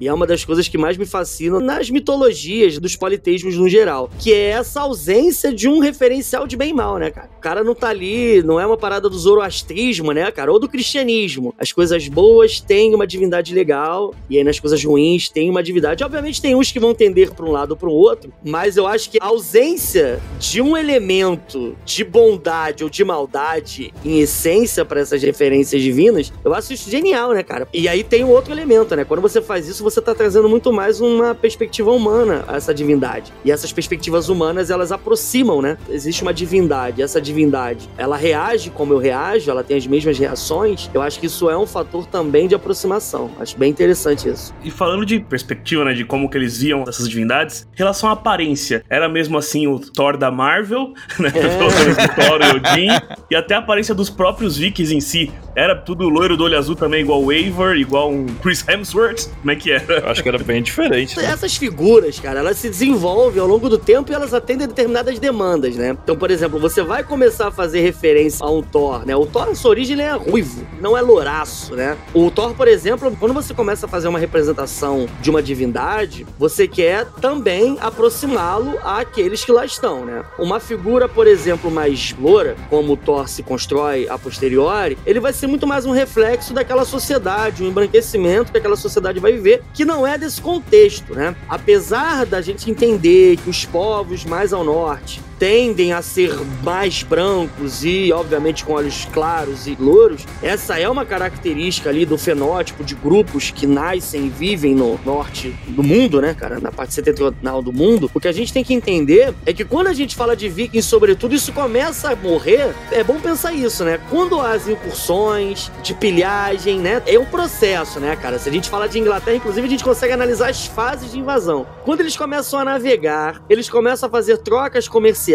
e 0.00 0.06
é 0.06 0.12
uma 0.12 0.26
das 0.26 0.44
coisas 0.44 0.68
que 0.68 0.78
mais 0.78 0.96
me 0.96 1.06
fascinam 1.06 1.60
nas 1.60 1.90
mitologias 1.90 2.78
dos 2.78 2.96
politeísmos 2.96 3.56
no 3.56 3.68
geral, 3.68 4.10
que 4.18 4.32
é 4.32 4.50
essa 4.50 4.80
ausência 4.80 5.52
de 5.52 5.68
um 5.68 5.78
referencial 5.78 6.46
de 6.46 6.56
bem 6.56 6.70
e 6.70 6.74
mal, 6.74 6.98
né, 6.98 7.10
cara? 7.10 7.28
O 7.36 7.40
cara 7.40 7.64
não 7.64 7.74
tá 7.74 7.88
ali, 7.88 8.42
não 8.42 8.60
é 8.60 8.66
uma 8.66 8.76
parada 8.76 9.08
do 9.08 9.18
zoroastrismo, 9.18 10.12
né, 10.12 10.30
cara, 10.30 10.52
ou 10.52 10.58
do 10.58 10.68
cristianismo. 10.68 11.54
As 11.58 11.72
coisas 11.72 12.06
boas 12.08 12.60
têm 12.60 12.94
uma 12.94 13.06
divindade 13.06 13.54
legal 13.54 14.14
e 14.28 14.38
aí 14.38 14.44
nas 14.44 14.60
coisas 14.60 14.82
ruins 14.84 15.28
tem 15.28 15.50
uma 15.50 15.62
divindade. 15.62 16.04
Obviamente 16.04 16.40
tem 16.40 16.54
uns 16.54 16.70
que 16.70 16.78
vão 16.78 16.94
tender 16.94 17.32
para 17.32 17.44
um 17.44 17.50
lado 17.50 17.72
ou 17.72 17.76
para 17.76 17.88
o 17.88 17.92
outro, 17.92 18.32
mas 18.44 18.76
eu 18.76 18.86
acho 18.86 19.10
que 19.10 19.18
a 19.20 19.26
ausência 19.26 20.20
de 20.38 20.62
um 20.62 20.76
elemento 20.76 21.76
de 21.84 22.04
bondade 22.04 22.84
ou 22.84 22.90
de 22.90 23.04
maldade 23.04 23.92
em 24.04 24.20
essência 24.20 24.84
para 24.84 25.00
essas 25.00 25.22
referências 25.22 25.80
divinas, 25.82 26.32
eu 26.44 26.54
acho 26.54 26.72
isso 26.72 26.90
genial, 26.90 27.32
né, 27.32 27.42
cara? 27.42 27.66
E 27.72 27.88
aí 27.88 28.04
tem 28.04 28.24
um 28.24 28.30
outro 28.30 28.52
elemento, 28.52 28.94
né? 28.94 29.04
Quando 29.04 29.20
você 29.20 29.39
faz 29.42 29.68
isso, 29.68 29.82
você 29.82 30.00
tá 30.00 30.14
trazendo 30.14 30.48
muito 30.48 30.72
mais 30.72 31.00
uma 31.00 31.34
perspectiva 31.34 31.90
humana 31.90 32.44
a 32.46 32.56
essa 32.56 32.74
divindade. 32.74 33.32
E 33.44 33.50
essas 33.50 33.72
perspectivas 33.72 34.28
humanas, 34.28 34.70
elas 34.70 34.92
aproximam, 34.92 35.60
né? 35.62 35.76
Existe 35.88 36.22
uma 36.22 36.32
divindade, 36.32 37.02
essa 37.02 37.20
divindade, 37.20 37.88
ela 37.96 38.16
reage 38.16 38.70
como 38.70 38.92
eu 38.92 38.98
reajo, 38.98 39.50
ela 39.50 39.62
tem 39.62 39.76
as 39.76 39.86
mesmas 39.86 40.18
reações. 40.18 40.90
Eu 40.92 41.02
acho 41.02 41.18
que 41.18 41.26
isso 41.26 41.48
é 41.50 41.56
um 41.56 41.66
fator 41.66 42.06
também 42.06 42.48
de 42.48 42.54
aproximação. 42.54 43.30
Acho 43.38 43.56
bem 43.56 43.70
interessante 43.70 44.28
isso. 44.28 44.54
E 44.62 44.70
falando 44.70 45.04
de 45.04 45.20
perspectiva, 45.20 45.84
né, 45.84 45.92
de 45.92 46.04
como 46.04 46.28
que 46.28 46.36
eles 46.36 46.58
viam 46.58 46.84
essas 46.86 47.08
divindades, 47.08 47.66
em 47.74 47.78
relação 47.78 48.08
à 48.08 48.12
aparência, 48.12 48.84
era 48.88 49.08
mesmo 49.08 49.38
assim 49.38 49.66
o 49.66 49.78
Thor 49.78 50.16
da 50.16 50.30
Marvel, 50.30 50.92
né? 51.18 51.32
É. 51.34 51.60
O 52.00 52.14
Thor 52.14 52.40
e 52.40 52.56
Odin, 52.56 52.88
e 53.30 53.36
até 53.36 53.54
a 53.54 53.58
aparência 53.58 53.94
dos 53.94 54.10
próprios 54.10 54.56
vikings 54.56 54.94
em 54.94 55.00
si. 55.00 55.30
Era 55.54 55.74
tudo 55.74 56.08
loiro 56.08 56.36
do 56.36 56.44
olho 56.44 56.56
azul 56.56 56.74
também, 56.74 57.02
igual 57.02 57.22
o 57.22 57.32
Eivor, 57.32 57.76
igual 57.76 58.10
um 58.10 58.26
Chris 58.42 58.66
Hemsworth? 58.68 59.29
Como 59.40 59.50
é 59.50 59.56
que 59.56 59.70
era? 59.70 60.00
Eu 60.00 60.08
acho 60.08 60.22
que 60.22 60.28
era 60.28 60.38
bem 60.38 60.62
diferente. 60.62 61.16
Né? 61.16 61.24
Essas 61.24 61.56
figuras, 61.56 62.18
cara, 62.18 62.40
elas 62.40 62.58
se 62.58 62.68
desenvolvem 62.68 63.40
ao 63.40 63.48
longo 63.48 63.68
do 63.68 63.78
tempo 63.78 64.10
e 64.10 64.14
elas 64.14 64.34
atendem 64.34 64.64
a 64.64 64.68
determinadas 64.68 65.18
demandas, 65.18 65.76
né? 65.76 65.96
Então, 66.02 66.16
por 66.16 66.30
exemplo, 66.30 66.58
você 66.58 66.82
vai 66.82 67.02
começar 67.02 67.48
a 67.48 67.50
fazer 67.50 67.80
referência 67.80 68.44
a 68.44 68.50
um 68.50 68.62
Thor, 68.62 69.06
né? 69.06 69.16
O 69.16 69.26
Thor, 69.26 69.46
na 69.46 69.54
sua 69.54 69.70
origem, 69.70 69.94
ele 69.94 70.02
é 70.02 70.12
ruivo, 70.12 70.66
não 70.80 70.96
é 70.96 71.00
louraço, 71.00 71.74
né? 71.74 71.96
O 72.12 72.30
Thor, 72.30 72.54
por 72.54 72.68
exemplo, 72.68 73.14
quando 73.18 73.32
você 73.32 73.54
começa 73.54 73.86
a 73.86 73.88
fazer 73.88 74.08
uma 74.08 74.18
representação 74.18 75.08
de 75.20 75.30
uma 75.30 75.42
divindade, 75.42 76.26
você 76.38 76.68
quer 76.68 77.06
também 77.20 77.78
aproximá-lo 77.80 78.78
àqueles 78.82 79.44
que 79.44 79.52
lá 79.52 79.64
estão, 79.64 80.04
né? 80.04 80.22
Uma 80.38 80.60
figura, 80.60 81.08
por 81.08 81.26
exemplo, 81.26 81.70
mais 81.70 82.14
loura, 82.18 82.56
como 82.68 82.92
o 82.92 82.96
Thor 82.96 83.28
se 83.28 83.42
constrói 83.42 84.08
a 84.08 84.18
posteriori, 84.18 84.98
ele 85.06 85.20
vai 85.20 85.32
ser 85.32 85.46
muito 85.46 85.66
mais 85.66 85.86
um 85.86 85.92
reflexo 85.92 86.52
daquela 86.52 86.84
sociedade, 86.84 87.62
um 87.62 87.68
embranquecimento 87.68 88.52
que 88.52 88.58
aquela 88.58 88.76
sociedade 88.76 89.09
vai 89.18 89.32
viver, 89.32 89.62
que 89.74 89.84
não 89.84 90.06
é 90.06 90.16
desse 90.16 90.40
contexto, 90.40 91.14
né? 91.14 91.34
Apesar 91.48 92.24
da 92.26 92.40
gente 92.40 92.70
entender 92.70 93.38
que 93.38 93.50
os 93.50 93.64
povos 93.64 94.24
mais 94.24 94.52
ao 94.52 94.62
norte 94.62 95.20
tendem 95.40 95.94
a 95.94 96.02
ser 96.02 96.38
mais 96.62 97.02
brancos 97.02 97.82
e, 97.82 98.12
obviamente, 98.12 98.62
com 98.62 98.74
olhos 98.74 99.06
claros 99.10 99.66
e 99.66 99.74
louros, 99.80 100.26
essa 100.42 100.78
é 100.78 100.86
uma 100.86 101.06
característica 101.06 101.88
ali 101.88 102.04
do 102.04 102.18
fenótipo 102.18 102.84
de 102.84 102.94
grupos 102.94 103.50
que 103.50 103.66
nascem 103.66 104.26
e 104.26 104.28
vivem 104.28 104.74
no 104.74 105.00
norte 105.02 105.56
do 105.68 105.82
mundo, 105.82 106.20
né, 106.20 106.34
cara, 106.34 106.60
na 106.60 106.70
parte 106.70 106.92
setentrional 106.92 107.62
do 107.62 107.72
mundo. 107.72 108.10
O 108.12 108.20
que 108.20 108.28
a 108.28 108.32
gente 108.32 108.52
tem 108.52 108.62
que 108.62 108.74
entender 108.74 109.34
é 109.46 109.54
que 109.54 109.64
quando 109.64 109.86
a 109.86 109.94
gente 109.94 110.14
fala 110.14 110.36
de 110.36 110.46
vikings, 110.46 110.86
sobretudo, 110.86 111.34
isso 111.34 111.54
começa 111.54 112.12
a 112.12 112.16
morrer. 112.16 112.74
É 112.92 113.02
bom 113.02 113.18
pensar 113.18 113.54
isso, 113.54 113.82
né? 113.82 113.98
Quando 114.10 114.38
as 114.38 114.68
incursões 114.68 115.72
de 115.82 115.94
pilhagem, 115.94 116.78
né, 116.78 117.02
é 117.06 117.18
um 117.18 117.24
processo, 117.24 117.98
né, 117.98 118.14
cara? 118.14 118.38
Se 118.38 118.50
a 118.50 118.52
gente 118.52 118.68
fala 118.68 118.86
de 118.86 118.98
Inglaterra, 118.98 119.38
inclusive, 119.38 119.66
a 119.66 119.70
gente 119.70 119.84
consegue 119.84 120.12
analisar 120.12 120.50
as 120.50 120.66
fases 120.66 121.12
de 121.12 121.18
invasão. 121.18 121.66
Quando 121.82 122.00
eles 122.00 122.14
começam 122.14 122.58
a 122.58 122.64
navegar, 122.64 123.42
eles 123.48 123.70
começam 123.70 124.06
a 124.06 124.12
fazer 124.12 124.36
trocas 124.36 124.86
comerciais 124.86 125.29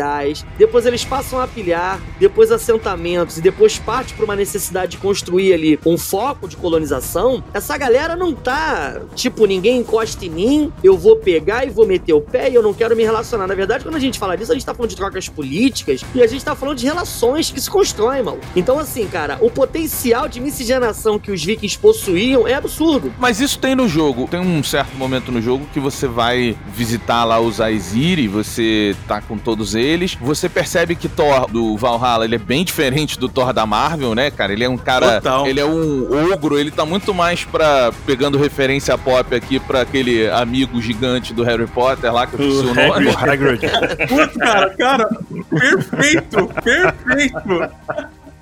depois 0.57 0.85
eles 0.85 1.03
passam 1.05 1.39
a 1.39 1.47
pilhar, 1.47 1.99
depois 2.19 2.51
assentamentos 2.51 3.37
e 3.37 3.41
depois 3.41 3.77
parte 3.77 4.13
para 4.13 4.25
uma 4.25 4.35
necessidade 4.35 4.93
de 4.93 4.97
construir 4.97 5.53
ali 5.53 5.79
um 5.85 5.97
foco 5.97 6.47
de 6.47 6.57
colonização, 6.57 7.43
essa 7.53 7.77
galera 7.77 8.15
não 8.15 8.33
tá 8.33 9.01
tipo 9.15 9.45
ninguém 9.45 9.79
encosta 9.79 10.25
em 10.25 10.29
mim, 10.29 10.73
eu 10.83 10.97
vou 10.97 11.15
pegar 11.15 11.65
e 11.65 11.69
vou 11.69 11.85
meter 11.85 12.13
o 12.13 12.21
pé 12.21 12.49
e 12.49 12.55
eu 12.55 12.61
não 12.61 12.73
quero 12.73 12.95
me 12.95 13.03
relacionar. 13.03 13.47
Na 13.47 13.55
verdade, 13.55 13.83
quando 13.83 13.95
a 13.95 13.99
gente 13.99 14.19
fala 14.19 14.35
disso, 14.35 14.51
a 14.51 14.55
gente 14.55 14.65
tá 14.65 14.73
falando 14.73 14.89
de 14.89 14.95
trocas 14.95 15.29
políticas 15.29 16.01
e 16.13 16.21
a 16.21 16.27
gente 16.27 16.43
tá 16.43 16.55
falando 16.55 16.77
de 16.77 16.85
relações 16.85 17.51
que 17.51 17.61
se 17.61 17.69
constroem, 17.69 18.23
mano. 18.23 18.39
Então, 18.55 18.79
assim, 18.79 19.07
cara, 19.07 19.37
o 19.41 19.49
potencial 19.49 20.27
de 20.27 20.39
miscigenação 20.39 21.17
que 21.17 21.31
os 21.31 21.43
vikings 21.43 21.77
possuíam 21.77 22.47
é 22.47 22.53
absurdo. 22.53 23.13
Mas 23.19 23.39
isso 23.39 23.59
tem 23.59 23.75
no 23.75 23.87
jogo. 23.87 24.27
Tem 24.27 24.39
um 24.39 24.63
certo 24.63 24.95
momento 24.95 25.31
no 25.31 25.41
jogo 25.41 25.65
que 25.73 25.79
você 25.79 26.07
vai 26.07 26.57
visitar 26.67 27.23
lá 27.23 27.39
os 27.39 27.59
Aesir, 27.59 28.29
você 28.29 28.95
tá 29.07 29.21
com 29.21 29.37
todos 29.37 29.75
eles 29.75 29.84
deles. 29.85 30.17
Você 30.19 30.49
percebe 30.49 30.95
que 30.95 31.07
Thor 31.07 31.45
do 31.47 31.77
Valhalla, 31.77 32.25
ele 32.25 32.35
é 32.35 32.39
bem 32.39 32.65
diferente 32.65 33.19
do 33.19 33.29
Thor 33.29 33.53
da 33.53 33.67
Marvel, 33.67 34.15
né, 34.15 34.31
cara? 34.31 34.51
Ele 34.51 34.63
é 34.63 34.69
um 34.69 34.77
cara, 34.77 35.21
Total. 35.21 35.45
ele 35.47 35.59
é 35.59 35.65
um 35.65 36.31
ogro, 36.33 36.57
ele 36.57 36.71
tá 36.71 36.83
muito 36.85 37.13
mais 37.13 37.43
pra 37.43 37.91
pegando 38.05 38.37
referência 38.39 38.97
pop 38.97 39.35
aqui 39.35 39.59
pra 39.59 39.81
aquele 39.81 40.27
amigo 40.29 40.81
gigante 40.81 41.33
do 41.33 41.43
Harry 41.43 41.67
Potter 41.67 42.11
lá, 42.11 42.25
que 42.25 42.33
eu 42.33 42.49
esqueci 42.49 42.65
o, 42.65 42.73
nome. 42.73 43.09
Hagrid. 43.09 43.61
Putz, 44.09 44.37
cara, 44.37 44.69
cara, 44.71 45.09
perfeito, 45.49 46.49
perfeito. 46.63 47.69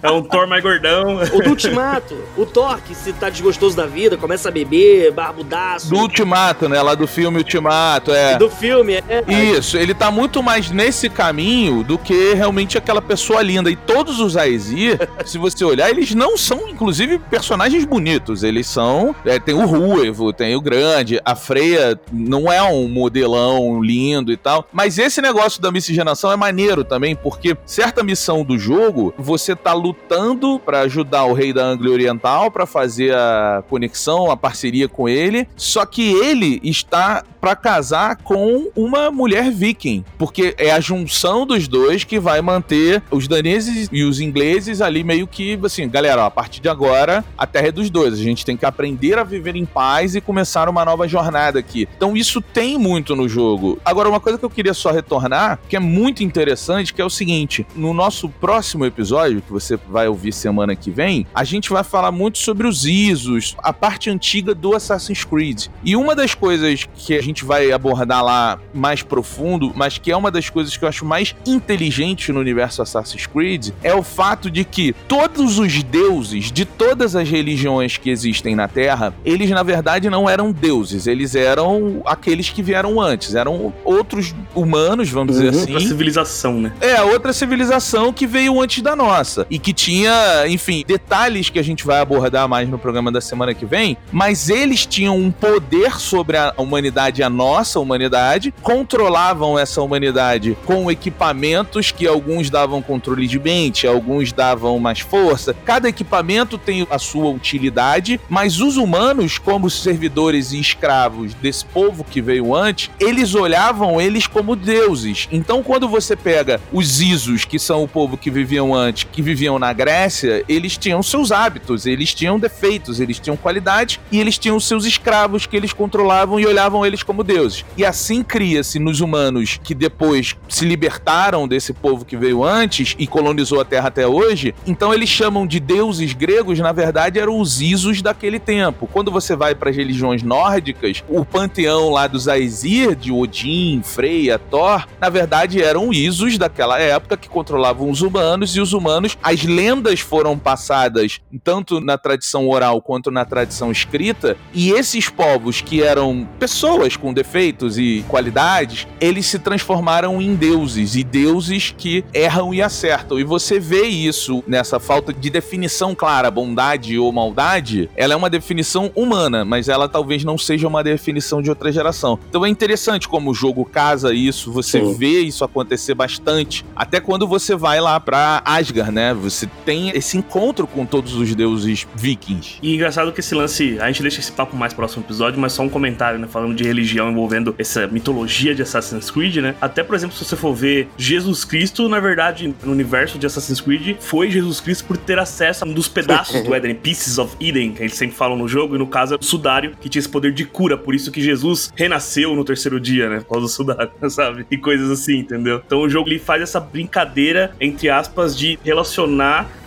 É 0.03 0.11
um 0.11 0.21
Thor 0.21 0.45
mais 0.45 0.61
gordão. 0.61 1.15
O 1.31 1.41
do 1.41 1.51
Ultimato. 1.51 2.17
O 2.35 2.45
Thor, 2.45 2.77
que 2.81 2.93
se 2.93 3.13
tá 3.13 3.29
desgostoso 3.29 3.73
da 3.73 3.85
vida, 3.85 4.17
começa 4.17 4.49
a 4.49 4.51
beber, 4.51 5.13
barbudaço. 5.13 5.89
Do 5.89 5.95
Ultimato, 5.95 6.67
né? 6.67 6.81
Lá 6.81 6.93
do 6.93 7.07
filme 7.07 7.37
Ultimato, 7.37 8.11
é. 8.11 8.37
Do 8.37 8.49
filme, 8.49 8.95
é. 8.95 9.23
Isso, 9.25 9.77
ele 9.77 9.93
tá 9.93 10.11
muito 10.11 10.43
mais 10.43 10.69
nesse 10.69 11.09
caminho 11.09 11.85
do 11.85 11.97
que 11.97 12.33
realmente 12.33 12.77
aquela 12.77 13.01
pessoa 13.01 13.41
linda. 13.41 13.71
E 13.71 13.77
todos 13.77 14.19
os 14.19 14.35
Aesir, 14.35 14.99
se 15.25 15.37
você 15.37 15.63
olhar, 15.63 15.89
eles 15.89 16.13
não 16.13 16.35
são, 16.35 16.67
inclusive, 16.67 17.17
personagens 17.17 17.85
bonitos. 17.85 18.43
Eles 18.43 18.67
são. 18.67 19.15
É, 19.23 19.39
tem 19.39 19.55
o 19.55 19.65
Ruivo, 19.65 20.33
tem 20.33 20.53
o 20.53 20.59
Grande. 20.59 21.21
A 21.23 21.33
Freya 21.33 21.97
não 22.11 22.51
é 22.51 22.61
um 22.61 22.89
modelão 22.89 23.81
lindo 23.81 24.33
e 24.33 24.37
tal. 24.37 24.67
Mas 24.73 24.97
esse 24.97 25.21
negócio 25.21 25.61
da 25.61 25.71
miscigenação 25.71 26.29
é 26.29 26.35
maneiro 26.35 26.83
também, 26.83 27.15
porque 27.15 27.55
certa 27.65 28.03
missão 28.03 28.43
do 28.43 28.57
jogo, 28.57 29.13
você 29.17 29.55
tá 29.55 29.71
lutando 29.71 29.92
lutando 29.93 30.59
para 30.59 30.81
ajudar 30.81 31.25
o 31.25 31.33
rei 31.33 31.53
da 31.53 31.63
Anglia 31.63 31.91
Oriental 31.91 32.49
para 32.49 32.65
fazer 32.65 33.13
a 33.13 33.63
conexão, 33.69 34.31
a 34.31 34.35
parceria 34.35 34.89
com 34.89 35.07
ele. 35.07 35.47
Só 35.55 35.85
que 35.85 36.11
ele 36.13 36.59
está 36.63 37.23
para 37.39 37.55
casar 37.57 38.15
com 38.17 38.69
uma 38.73 39.11
mulher 39.11 39.51
viking, 39.51 40.03
porque 40.17 40.55
é 40.57 40.71
a 40.71 40.79
junção 40.79 41.45
dos 41.45 41.67
dois 41.67 42.05
que 42.05 42.17
vai 42.17 42.41
manter 42.41 43.03
os 43.11 43.27
daneses 43.27 43.89
e 43.91 44.03
os 44.03 44.21
ingleses 44.21 44.79
ali 44.79 45.03
meio 45.03 45.27
que 45.27 45.59
assim, 45.61 45.89
galera, 45.89 46.23
ó, 46.23 46.25
a 46.27 46.31
partir 46.31 46.61
de 46.61 46.69
agora 46.69 47.23
a 47.37 47.45
terra 47.45 47.67
é 47.67 47.71
dos 47.71 47.89
dois. 47.89 48.13
A 48.13 48.23
gente 48.23 48.45
tem 48.45 48.55
que 48.55 48.65
aprender 48.65 49.19
a 49.19 49.23
viver 49.23 49.57
em 49.57 49.65
paz 49.65 50.15
e 50.15 50.21
começar 50.21 50.69
uma 50.69 50.85
nova 50.85 51.05
jornada 51.05 51.59
aqui. 51.59 51.87
Então 51.97 52.15
isso 52.15 52.41
tem 52.41 52.77
muito 52.77 53.13
no 53.13 53.27
jogo. 53.27 53.77
Agora 53.83 54.07
uma 54.07 54.21
coisa 54.21 54.39
que 54.39 54.45
eu 54.45 54.49
queria 54.49 54.73
só 54.73 54.91
retornar, 54.91 55.59
que 55.67 55.75
é 55.75 55.79
muito 55.79 56.23
interessante, 56.23 56.93
que 56.93 57.01
é 57.01 57.05
o 57.05 57.09
seguinte, 57.09 57.67
no 57.75 57.93
nosso 57.93 58.29
próximo 58.29 58.85
episódio 58.85 59.41
que 59.41 59.51
você 59.51 59.77
vai 59.89 60.07
ouvir 60.07 60.31
semana 60.33 60.75
que 60.75 60.89
vem, 60.91 61.25
a 61.33 61.43
gente 61.43 61.69
vai 61.69 61.83
falar 61.83 62.11
muito 62.11 62.37
sobre 62.37 62.67
os 62.67 62.85
ISOs, 62.85 63.55
a 63.59 63.71
parte 63.73 64.09
antiga 64.09 64.53
do 64.55 64.75
Assassin's 64.75 65.23
Creed. 65.23 65.67
E 65.83 65.95
uma 65.95 66.15
das 66.15 66.33
coisas 66.33 66.87
que 66.95 67.15
a 67.17 67.21
gente 67.21 67.45
vai 67.45 67.71
abordar 67.71 68.23
lá 68.23 68.59
mais 68.73 69.01
profundo, 69.03 69.71
mas 69.75 69.97
que 69.97 70.11
é 70.11 70.17
uma 70.17 70.31
das 70.31 70.49
coisas 70.49 70.75
que 70.75 70.83
eu 70.85 70.89
acho 70.89 71.05
mais 71.05 71.35
inteligente 71.45 72.31
no 72.31 72.39
universo 72.39 72.81
Assassin's 72.81 73.25
Creed, 73.25 73.69
é 73.83 73.93
o 73.93 74.03
fato 74.03 74.49
de 74.49 74.63
que 74.63 74.93
todos 75.07 75.59
os 75.59 75.83
deuses 75.83 76.51
de 76.51 76.65
todas 76.65 77.15
as 77.15 77.29
religiões 77.29 77.97
que 77.97 78.09
existem 78.09 78.55
na 78.55 78.67
Terra, 78.67 79.13
eles 79.23 79.49
na 79.49 79.63
verdade 79.63 80.09
não 80.09 80.29
eram 80.29 80.51
deuses, 80.51 81.07
eles 81.07 81.35
eram 81.35 82.01
aqueles 82.05 82.49
que 82.49 82.61
vieram 82.61 82.99
antes, 82.99 83.35
eram 83.35 83.73
outros 83.83 84.33
humanos, 84.55 85.09
vamos 85.09 85.33
dizer 85.35 85.43
Uhum, 85.53 85.61
assim. 85.63 85.73
Outra 85.73 85.87
civilização, 85.87 86.61
né? 86.61 86.73
É, 86.81 87.01
outra 87.01 87.33
civilização 87.33 88.11
que 88.13 88.25
veio 88.25 88.61
antes 88.61 88.81
da 88.81 88.95
nossa. 88.95 89.45
E 89.49 89.59
que 89.73 89.93
tinha, 89.93 90.47
enfim, 90.47 90.83
detalhes 90.87 91.49
que 91.49 91.57
a 91.57 91.63
gente 91.63 91.83
vai 91.83 91.99
abordar 91.99 92.47
mais 92.47 92.69
no 92.69 92.77
programa 92.77 93.11
da 93.11 93.19
semana 93.19 93.53
que 93.53 93.65
vem. 93.65 93.97
Mas 94.11 94.49
eles 94.49 94.85
tinham 94.85 95.17
um 95.17 95.31
poder 95.31 95.99
sobre 95.99 96.37
a 96.37 96.53
humanidade, 96.57 97.23
a 97.23 97.29
nossa 97.29 97.79
humanidade, 97.79 98.53
controlavam 98.61 99.57
essa 99.57 99.81
humanidade 99.81 100.55
com 100.65 100.91
equipamentos 100.91 101.91
que 101.91 102.07
alguns 102.07 102.49
davam 102.49 102.81
controle 102.81 103.27
de 103.27 103.39
mente, 103.39 103.87
alguns 103.87 104.31
davam 104.31 104.77
mais 104.79 104.99
força. 104.99 105.55
Cada 105.65 105.89
equipamento 105.89 106.57
tem 106.57 106.87
a 106.89 106.99
sua 106.99 107.29
utilidade, 107.29 108.19
mas 108.29 108.61
os 108.61 108.77
humanos, 108.77 109.37
como 109.39 109.69
servidores 109.69 110.51
e 110.51 110.59
escravos 110.59 111.33
desse 111.33 111.65
povo 111.65 112.03
que 112.03 112.21
veio 112.21 112.53
antes, 112.53 112.91
eles 112.99 113.33
olhavam 113.33 113.99
eles 113.99 114.27
como 114.27 114.55
deuses. 114.55 115.27
Então, 115.31 115.63
quando 115.63 115.87
você 115.87 116.15
pega 116.15 116.61
os 116.71 117.01
Isos, 117.01 117.45
que 117.45 117.57
são 117.57 117.83
o 117.83 117.87
povo 117.87 118.17
que 118.17 118.29
viviam 118.29 118.73
antes, 118.73 119.07
que 119.11 119.21
viviam 119.21 119.52
na 119.59 119.73
Grécia, 119.73 120.43
eles 120.47 120.77
tinham 120.77 121.01
seus 121.03 121.31
hábitos, 121.31 121.85
eles 121.85 122.13
tinham 122.13 122.39
defeitos, 122.39 122.99
eles 122.99 123.19
tinham 123.19 123.37
qualidades 123.37 123.99
e 124.11 124.19
eles 124.19 124.37
tinham 124.37 124.59
seus 124.59 124.85
escravos 124.85 125.45
que 125.45 125.55
eles 125.55 125.73
controlavam 125.73 126.39
e 126.39 126.45
olhavam 126.45 126.85
eles 126.85 127.03
como 127.03 127.23
deuses. 127.23 127.65
E 127.77 127.85
assim 127.85 128.23
cria-se 128.23 128.79
nos 128.79 129.01
humanos 129.01 129.59
que 129.63 129.73
depois 129.73 130.35
se 130.47 130.65
libertaram 130.65 131.47
desse 131.47 131.73
povo 131.73 132.05
que 132.05 132.17
veio 132.17 132.43
antes 132.43 132.95
e 132.97 133.07
colonizou 133.07 133.59
a 133.61 133.65
Terra 133.65 133.87
até 133.87 134.07
hoje. 134.07 134.53
Então 134.65 134.93
eles 134.93 135.09
chamam 135.09 135.45
de 135.45 135.59
deuses 135.59 136.13
gregos, 136.13 136.59
na 136.59 136.71
verdade 136.71 137.19
eram 137.19 137.39
os 137.39 137.61
Isos 137.61 138.01
daquele 138.01 138.39
tempo. 138.39 138.87
Quando 138.91 139.11
você 139.11 139.35
vai 139.35 139.55
para 139.55 139.69
as 139.69 139.75
religiões 139.75 140.23
nórdicas, 140.23 141.03
o 141.07 141.23
panteão 141.23 141.89
lá 141.89 142.07
dos 142.07 142.27
Aesir, 142.27 142.95
de 142.95 143.11
Odin, 143.11 143.81
Freya, 143.83 144.37
Thor, 144.37 144.85
na 144.99 145.09
verdade 145.09 145.61
eram 145.61 145.93
Isos 145.93 146.37
daquela 146.37 146.79
época 146.79 147.17
que 147.17 147.29
controlavam 147.29 147.89
os 147.89 148.01
humanos 148.01 148.55
e 148.55 148.61
os 148.61 148.73
humanos, 148.73 149.17
as 149.21 149.42
lendas 149.43 149.99
foram 149.99 150.37
passadas 150.37 151.19
tanto 151.43 151.79
na 151.79 151.97
tradição 151.97 152.47
oral 152.47 152.81
quanto 152.81 153.11
na 153.11 153.25
tradição 153.25 153.71
escrita, 153.71 154.37
e 154.53 154.71
esses 154.71 155.09
povos 155.09 155.61
que 155.61 155.81
eram 155.81 156.27
pessoas 156.39 156.95
com 156.97 157.13
defeitos 157.13 157.77
e 157.77 158.03
qualidades, 158.07 158.87
eles 158.99 159.25
se 159.25 159.39
transformaram 159.39 160.21
em 160.21 160.35
deuses 160.35 160.95
e 160.95 161.03
deuses 161.03 161.73
que 161.77 162.03
erram 162.13 162.53
e 162.53 162.61
acertam. 162.61 163.19
E 163.19 163.23
você 163.23 163.59
vê 163.59 163.83
isso 163.83 164.43
nessa 164.47 164.79
falta 164.79 165.13
de 165.13 165.29
definição 165.29 165.95
clara, 165.95 166.29
bondade 166.31 166.97
ou 166.97 167.11
maldade, 167.11 167.89
ela 167.95 168.13
é 168.13 168.15
uma 168.15 168.29
definição 168.29 168.91
humana, 168.95 169.45
mas 169.45 169.69
ela 169.69 169.87
talvez 169.87 170.23
não 170.23 170.37
seja 170.37 170.67
uma 170.67 170.83
definição 170.83 171.41
de 171.41 171.49
outra 171.49 171.71
geração. 171.71 172.19
Então 172.29 172.45
é 172.45 172.49
interessante 172.49 173.07
como 173.07 173.31
o 173.31 173.33
jogo 173.33 173.65
casa 173.65 174.13
isso, 174.13 174.51
você 174.51 174.79
Sim. 174.79 174.93
vê 174.93 175.21
isso 175.21 175.43
acontecer 175.43 175.93
bastante, 175.93 176.65
até 176.75 176.99
quando 176.99 177.27
você 177.27 177.55
vai 177.55 177.79
lá 177.79 177.99
pra 177.99 178.41
Asgard, 178.45 178.91
né? 178.91 179.13
Você 179.33 179.49
tem 179.65 179.89
esse 179.89 180.17
encontro 180.17 180.67
com 180.67 180.85
todos 180.85 181.15
os 181.15 181.33
deuses 181.33 181.87
vikings. 181.95 182.59
E 182.61 182.75
engraçado 182.75 183.11
que 183.11 183.19
esse 183.19 183.33
lance, 183.33 183.77
a 183.79 183.87
gente 183.87 184.01
deixa 184.01 184.19
esse 184.19 184.31
papo 184.31 184.55
mais 184.55 184.73
próximo 184.73 185.03
episódio, 185.03 185.39
mas 185.39 185.53
só 185.53 185.63
um 185.63 185.69
comentário, 185.69 186.19
né? 186.19 186.27
Falando 186.27 186.53
de 186.53 186.63
religião 186.63 187.09
envolvendo 187.09 187.55
essa 187.57 187.87
mitologia 187.87 188.53
de 188.53 188.61
Assassin's 188.61 189.09
Creed, 189.09 189.37
né? 189.37 189.55
Até, 189.59 189.83
por 189.83 189.95
exemplo, 189.95 190.15
se 190.15 190.23
você 190.23 190.35
for 190.35 190.53
ver 190.53 190.87
Jesus 190.97 191.43
Cristo, 191.43 191.89
na 191.89 191.99
verdade, 191.99 192.53
no 192.63 192.71
universo 192.71 193.17
de 193.17 193.25
Assassin's 193.25 193.59
Creed, 193.59 193.97
foi 193.99 194.29
Jesus 194.29 194.59
Cristo 194.59 194.85
por 194.85 194.97
ter 194.97 195.17
acesso 195.17 195.63
a 195.63 195.67
um 195.67 195.73
dos 195.73 195.87
pedaços 195.87 196.43
do 196.43 196.53
Éden, 196.53 196.75
Pieces 196.75 197.17
of 197.17 197.35
Eden, 197.39 197.73
que 197.73 197.81
eles 197.81 197.95
sempre 197.95 198.15
falam 198.15 198.37
no 198.37 198.47
jogo, 198.47 198.75
e 198.75 198.77
no 198.77 198.87
caso 198.87 199.15
é 199.15 199.17
o 199.19 199.23
sudário, 199.23 199.75
que 199.81 199.89
tinha 199.89 199.99
esse 199.99 200.09
poder 200.09 200.31
de 200.31 200.45
cura, 200.45 200.77
por 200.77 200.93
isso 200.93 201.11
que 201.11 201.21
Jesus 201.21 201.73
renasceu 201.75 202.35
no 202.35 202.45
terceiro 202.45 202.79
dia, 202.79 203.09
né? 203.09 203.17
Por 203.21 203.33
causa 203.33 203.41
do 203.41 203.49
sudário, 203.49 203.91
sabe? 204.09 204.45
E 204.51 204.57
coisas 204.57 204.91
assim, 204.91 205.17
entendeu? 205.19 205.61
Então 205.65 205.81
o 205.81 205.89
jogo 205.89 206.09
ele 206.09 206.19
faz 206.19 206.41
essa 206.41 206.59
brincadeira, 206.59 207.55
entre 207.59 207.89
aspas, 207.89 208.37
de 208.37 208.59
relacionar 208.63 209.22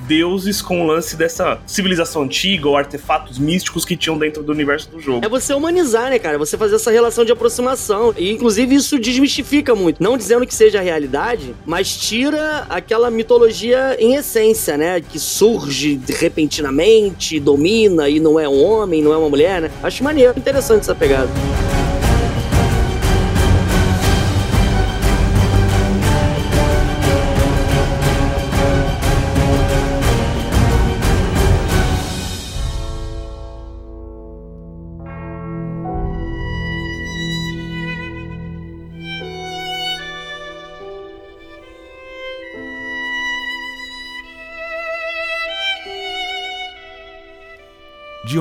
deuses 0.07 0.63
com 0.63 0.83
o 0.83 0.87
lance 0.87 1.17
dessa 1.17 1.59
civilização 1.67 2.23
antiga 2.23 2.69
ou 2.69 2.77
artefatos 2.77 3.39
místicos 3.39 3.85
que 3.85 3.97
tinham 3.97 4.17
dentro 4.17 4.43
do 4.43 4.53
universo 4.53 4.91
do 4.91 5.01
jogo. 5.01 5.25
É 5.25 5.29
você 5.29 5.53
humanizar, 5.53 6.11
né, 6.11 6.19
cara? 6.19 6.39
Você 6.39 6.57
fazer 6.57 6.77
essa 6.77 6.91
relação 6.91 7.25
de 7.25 7.33
aproximação. 7.33 8.15
E, 8.17 8.33
inclusive, 8.33 8.75
isso 8.75 8.99
desmistifica 8.99 9.75
muito. 9.75 10.03
Não 10.03 10.17
dizendo 10.17 10.47
que 10.47 10.55
seja 10.55 10.79
a 10.79 10.83
realidade, 10.83 11.55
mas 11.65 11.97
tira 11.97 12.67
aquela 12.69 13.11
mitologia 13.11 13.97
em 13.99 14.15
essência, 14.15 14.77
né? 14.77 15.01
Que 15.01 15.19
surge 15.19 16.01
repentinamente, 16.09 17.41
domina 17.41 18.09
e 18.09 18.21
não 18.21 18.39
é 18.39 18.49
um 18.49 18.63
homem, 18.63 19.03
não 19.03 19.13
é 19.13 19.17
uma 19.17 19.29
mulher, 19.29 19.61
né? 19.63 19.71
Acho 19.83 20.05
maneiro, 20.05 20.35
interessante 20.37 20.83
essa 20.83 20.95
pegada. 20.95 21.31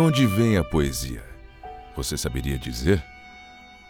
Onde 0.06 0.28
vem 0.28 0.56
a 0.56 0.64
poesia? 0.64 1.24
Você 1.95 2.16
saberia 2.16 2.60
dizer? 2.60 3.03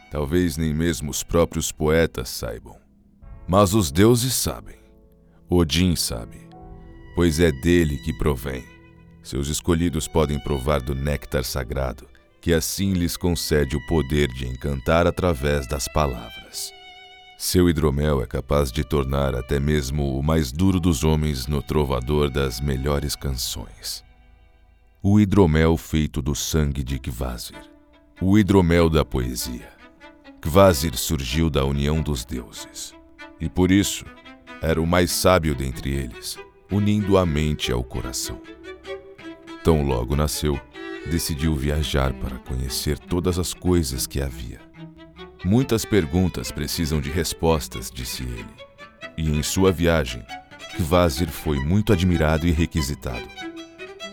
Talvez 0.09 0.55
nem 0.55 0.73
mesmo 0.73 1.11
os 1.11 1.23
próprios 1.23 1.73
poetas 1.73 2.29
saibam. 2.29 2.77
Mas 3.45 3.73
os 3.73 3.91
deuses 3.91 4.33
sabem. 4.33 4.77
Odin 5.49 5.93
sabe, 5.95 6.47
pois 7.15 7.39
é 7.41 7.51
dele 7.51 7.97
que 7.97 8.13
provém. 8.13 8.63
Seus 9.21 9.49
escolhidos 9.49 10.07
podem 10.07 10.39
provar 10.39 10.81
do 10.81 10.95
néctar 10.95 11.43
sagrado, 11.43 12.07
que 12.41 12.53
assim 12.53 12.93
lhes 12.93 13.17
concede 13.17 13.75
o 13.75 13.85
poder 13.85 14.29
de 14.29 14.47
encantar 14.47 15.05
através 15.05 15.67
das 15.67 15.85
palavras. 15.89 16.71
Seu 17.37 17.69
hidromel 17.69 18.21
é 18.21 18.25
capaz 18.25 18.71
de 18.71 18.85
tornar 18.85 19.35
até 19.35 19.59
mesmo 19.59 20.17
o 20.17 20.23
mais 20.23 20.49
duro 20.49 20.79
dos 20.79 21.03
homens 21.03 21.45
no 21.45 21.61
trovador 21.61 22.29
das 22.29 22.61
melhores 22.61 23.17
canções 23.17 24.04
o 25.07 25.19
hidromel 25.19 25.77
feito 25.77 26.19
do 26.19 26.33
sangue 26.33 26.83
de 26.83 26.97
Kvasir, 26.97 27.61
o 28.19 28.39
hidromel 28.39 28.89
da 28.89 29.05
poesia. 29.05 29.69
Kvasir 30.41 30.97
surgiu 30.97 31.47
da 31.47 31.63
união 31.63 32.01
dos 32.01 32.25
deuses, 32.25 32.91
e 33.39 33.47
por 33.47 33.69
isso 33.69 34.03
era 34.63 34.81
o 34.81 34.87
mais 34.87 35.11
sábio 35.11 35.53
dentre 35.53 35.93
eles, 35.93 36.39
unindo 36.71 37.19
a 37.19 37.23
mente 37.23 37.71
ao 37.71 37.83
coração. 37.83 38.41
Tão 39.63 39.83
logo 39.83 40.15
nasceu, 40.15 40.59
decidiu 41.05 41.55
viajar 41.55 42.11
para 42.11 42.39
conhecer 42.39 42.97
todas 42.97 43.37
as 43.37 43.53
coisas 43.53 44.07
que 44.07 44.19
havia. 44.19 44.59
Muitas 45.43 45.85
perguntas 45.85 46.51
precisam 46.51 46.99
de 46.99 47.11
respostas, 47.11 47.91
disse 47.91 48.23
ele. 48.23 48.55
E 49.15 49.29
em 49.29 49.43
sua 49.43 49.71
viagem, 49.71 50.25
Kvasir 50.75 51.29
foi 51.29 51.59
muito 51.59 51.93
admirado 51.93 52.47
e 52.47 52.51
requisitado. 52.51 53.44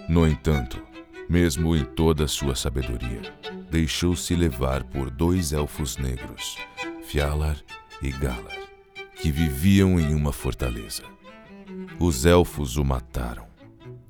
No 0.09 0.27
entanto, 0.27 0.83
mesmo 1.29 1.77
em 1.77 1.85
toda 1.85 2.27
sua 2.27 2.55
sabedoria, 2.55 3.23
deixou-se 3.71 4.35
levar 4.35 4.85
por 4.85 5.11
dois 5.11 5.53
elfos 5.53 5.97
negros, 5.97 6.59
Fjalar 7.05 7.57
e 8.03 8.11
Galar, 8.11 8.59
que 9.21 9.31
viviam 9.31 9.99
em 9.99 10.15
uma 10.15 10.33
fortaleza. 10.33 11.03
Os 11.99 12.27
elfos 12.27 12.77
o 12.77 12.85
mataram. 12.85 13.47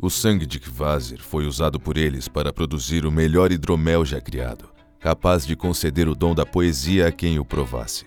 O 0.01 0.11
sangue 0.11 0.47
de 0.47 0.59
Kvasir 0.59 1.21
foi 1.23 1.47
usado 1.47 1.79
por 1.79 1.97
eles 1.97 2.27
para 2.27 2.53
produzir 2.53 3.07
o 3.07 3.13
melhor 3.13 3.53
hidromel 3.53 4.05
já 4.05 4.21
criado, 4.21 4.69
capaz 4.99 5.47
de 5.47 5.55
conceder 5.55 6.09
o 6.09 6.15
dom 6.15 6.35
da 6.35 6.45
poesia 6.45 7.07
a 7.07 7.13
quem 7.13 7.39
o 7.39 7.45
provasse. 7.45 8.07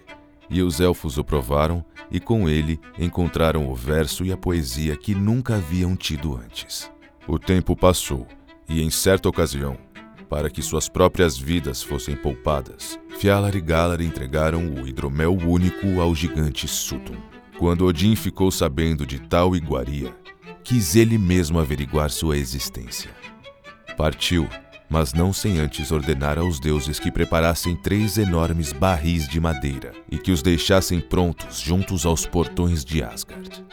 E 0.49 0.61
os 0.61 0.79
elfos 0.79 1.17
o 1.17 1.23
provaram, 1.23 1.85
e 2.11 2.19
com 2.19 2.49
ele 2.49 2.79
encontraram 2.99 3.69
o 3.69 3.75
verso 3.75 4.25
e 4.25 4.31
a 4.31 4.37
poesia 4.37 4.97
que 4.97 5.15
nunca 5.15 5.55
haviam 5.55 5.95
tido 5.95 6.35
antes. 6.35 6.91
O 7.27 7.39
tempo 7.39 7.75
passou, 7.75 8.27
e 8.69 8.83
em 8.83 8.91
certa 8.91 9.27
ocasião, 9.27 9.77
para 10.29 10.47
que 10.49 10.61
suas 10.61 10.87
próprias 10.87 11.35
vidas 11.35 11.81
fossem 11.81 12.15
poupadas, 12.15 12.99
Fjalar 13.19 13.55
e 13.55 13.61
Galar 13.61 13.99
entregaram 14.01 14.73
o 14.75 14.87
hidromel 14.87 15.33
único 15.33 15.99
ao 15.99 16.13
gigante 16.13 16.67
Sutum. 16.67 17.15
Quando 17.57 17.85
Odin 17.85 18.15
ficou 18.15 18.51
sabendo 18.51 19.05
de 19.05 19.19
tal 19.19 19.55
iguaria, 19.55 20.15
quis 20.63 20.95
ele 20.95 21.17
mesmo 21.17 21.59
averiguar 21.59 22.11
sua 22.11 22.37
existência. 22.37 23.09
Partiu, 23.97 24.47
mas 24.87 25.13
não 25.13 25.33
sem 25.33 25.59
antes 25.59 25.91
ordenar 25.91 26.37
aos 26.37 26.59
deuses 26.59 26.99
que 26.99 27.11
preparassem 27.11 27.75
três 27.75 28.17
enormes 28.17 28.71
barris 28.71 29.27
de 29.27 29.39
madeira 29.39 29.93
e 30.11 30.17
que 30.17 30.31
os 30.31 30.43
deixassem 30.43 30.99
prontos 30.99 31.59
juntos 31.59 32.05
aos 32.05 32.25
portões 32.25 32.85
de 32.85 33.01
Asgard. 33.01 33.65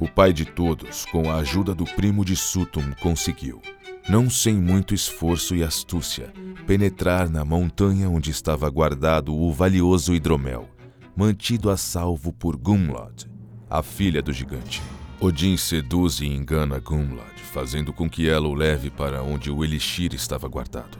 O 0.00 0.08
pai 0.08 0.32
de 0.32 0.44
todos, 0.44 1.04
com 1.06 1.30
a 1.30 1.36
ajuda 1.36 1.74
do 1.74 1.84
primo 1.84 2.24
de 2.24 2.34
Sutum, 2.34 2.92
conseguiu, 3.00 3.62
não 4.08 4.28
sem 4.28 4.54
muito 4.54 4.92
esforço 4.92 5.54
e 5.54 5.62
astúcia, 5.62 6.32
penetrar 6.66 7.30
na 7.30 7.44
montanha 7.44 8.08
onde 8.10 8.30
estava 8.30 8.68
guardado 8.68 9.32
o 9.34 9.52
valioso 9.52 10.12
hidromel, 10.12 10.68
mantido 11.16 11.70
a 11.70 11.76
salvo 11.76 12.32
por 12.32 12.56
Gumlod, 12.56 13.26
a 13.70 13.82
filha 13.82 14.20
do 14.20 14.32
gigante. 14.32 14.82
Odin 15.20 15.56
seduz 15.56 16.20
e 16.20 16.26
engana 16.26 16.80
Gumlad, 16.80 17.38
fazendo 17.52 17.92
com 17.92 18.10
que 18.10 18.28
ela 18.28 18.48
o 18.48 18.52
leve 18.52 18.90
para 18.90 19.22
onde 19.22 19.50
o 19.50 19.64
elixir 19.64 20.12
estava 20.12 20.48
guardado. 20.48 20.98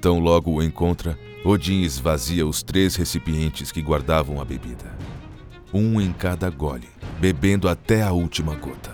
Tão 0.00 0.20
logo 0.20 0.52
o 0.52 0.62
encontra, 0.62 1.18
Odin 1.44 1.82
esvazia 1.82 2.46
os 2.46 2.62
três 2.62 2.94
recipientes 2.94 3.72
que 3.72 3.82
guardavam 3.82 4.40
a 4.40 4.44
bebida. 4.44 4.96
Um 5.72 6.00
em 6.00 6.12
cada 6.12 6.50
gole, 6.50 6.88
bebendo 7.20 7.68
até 7.68 8.02
a 8.02 8.10
última 8.10 8.56
gota. 8.56 8.90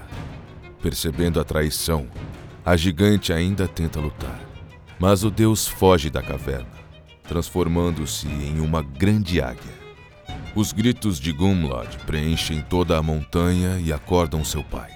Percebendo 0.83 1.41
a 1.41 1.45
traição, 1.45 2.07
a 2.65 2.77
gigante 2.77 3.33
ainda 3.33 3.67
tenta 3.67 3.99
lutar, 3.99 4.41
mas 4.99 5.25
o 5.25 5.31
deus 5.31 5.67
foge 5.67 6.11
da 6.11 6.23
caverna, 6.23 6.69
transformando-se 7.27 8.29
em 8.29 8.61
uma 8.61 8.83
grande 8.83 9.41
águia. 9.41 9.75
Os 10.55 10.73
gritos 10.73 11.19
de 11.19 11.33
Gumlad 11.33 11.97
preenchem 12.07 12.61
toda 12.63 12.99
a 12.99 13.03
montanha 13.03 13.79
e 13.79 13.93
acordam 13.93 14.45
seu 14.45 14.63
pai. 14.63 14.91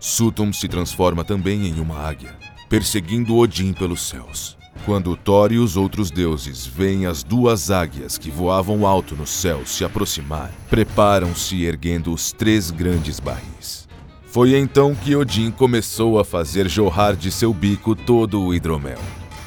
Sutum 0.00 0.52
se 0.52 0.68
transforma 0.68 1.22
também 1.24 1.66
em 1.66 1.80
uma 1.80 2.00
águia, 2.00 2.36
perseguindo 2.68 3.36
Odin 3.36 3.72
pelos 3.72 4.02
céus. 4.02 4.56
Quando 4.86 5.16
Thor 5.16 5.50
e 5.50 5.58
os 5.58 5.76
outros 5.76 6.12
deuses 6.12 6.64
veem 6.64 7.06
as 7.06 7.24
duas 7.24 7.72
águias 7.72 8.16
que 8.16 8.30
voavam 8.30 8.86
alto 8.86 9.16
no 9.16 9.26
céu 9.26 9.66
se 9.66 9.84
aproximar, 9.84 10.52
preparam-se 10.70 11.64
erguendo 11.64 12.14
os 12.14 12.30
três 12.30 12.70
grandes 12.70 13.18
barris. 13.18 13.88
Foi 14.26 14.56
então 14.56 14.94
que 14.94 15.16
Odin 15.16 15.50
começou 15.50 16.20
a 16.20 16.24
fazer 16.24 16.68
jorrar 16.68 17.16
de 17.16 17.32
seu 17.32 17.52
bico 17.52 17.96
todo 17.96 18.40
o 18.40 18.54
hidromel. 18.54 19.00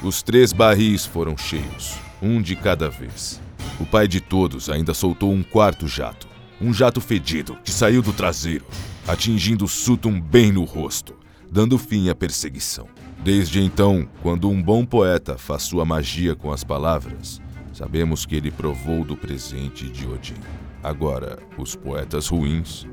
Os 0.04 0.22
três 0.22 0.52
barris 0.52 1.06
foram 1.06 1.38
cheios, 1.38 1.96
um 2.22 2.42
de 2.42 2.58
cada 2.58 2.90
vez. 2.90 3.40
O 3.80 3.86
pai 3.86 4.10
de 4.10 4.20
todos 4.20 4.70
ainda 4.70 4.94
soltou 4.94 5.32
um 5.32 5.42
quarto 5.42 5.88
jato. 5.88 6.28
Um 6.60 6.74
jato 6.74 7.00
fedido 7.00 7.56
que 7.64 7.72
saiu 7.72 8.02
do 8.02 8.12
traseiro, 8.12 8.66
atingindo 9.08 9.70
Sutum 9.70 10.20
bem 10.20 10.52
no 10.52 10.66
rosto, 10.66 11.16
dando 11.50 11.78
fim 11.78 12.10
à 12.10 12.16
perseguição. 12.16 12.90
Desde 13.24 13.62
então, 13.62 14.08
quando 14.22 14.50
um 14.50 14.62
bom 14.62 14.86
poeta 14.86 15.38
faz 15.38 15.64
sua 15.64 15.84
magia 15.84 16.36
com 16.36 16.52
as 16.52 16.64
palavras, 16.64 17.42
sabemos 17.74 18.26
que 18.26 18.36
ele 18.36 18.50
provou 18.50 19.04
do 19.04 19.16
presente 19.16 19.90
de 19.90 20.08
Odin. 20.08 20.36
Agora, 20.82 21.38
os 21.58 21.76
poetas 21.76 22.30
ruins, 22.30 22.88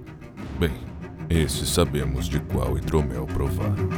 bem, 0.58 0.74
esses 1.30 1.68
sabemos 1.68 2.28
de 2.28 2.40
qual 2.40 2.76
hidromel 2.76 3.26
provaram. 3.26 3.88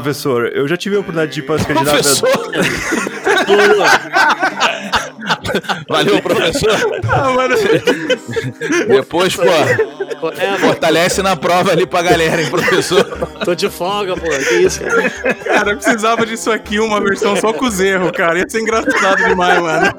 Professor, 0.00 0.46
eu 0.54 0.68
já 0.68 0.76
tive 0.76 0.96
a 0.96 1.00
oportunidade 1.00 1.32
de 1.32 1.40
ir 1.40 1.44
para 1.44 1.54
a 1.54 1.58
Escandinávia. 1.58 2.02
Professor! 2.02 2.52
Valeu, 5.88 6.20
professor. 6.20 6.70
Ah, 7.10 7.30
mano. 7.30 7.54
Depois, 8.88 9.34
pô, 9.36 9.42
É, 9.44 10.58
fortalece 10.58 11.22
na 11.22 11.36
prova 11.36 11.72
ali 11.72 11.86
pra 11.86 12.02
galera, 12.02 12.42
hein, 12.42 12.50
professor. 12.50 13.04
tô 13.44 13.54
de 13.54 13.68
folga, 13.70 14.14
pô. 14.16 14.28
Que 14.28 14.54
isso, 14.56 14.80
cara? 14.82 15.10
Cara, 15.34 15.70
eu 15.72 15.76
precisava 15.76 16.26
disso 16.26 16.50
aqui, 16.50 16.78
uma 16.78 17.00
versão 17.00 17.36
só 17.36 17.52
com 17.52 17.66
os 17.66 17.80
erros, 17.80 18.10
cara. 18.12 18.38
Ia 18.38 18.44
ser 18.48 18.60
engraçado 18.60 19.24
demais, 19.24 19.60
mano. 19.60 19.92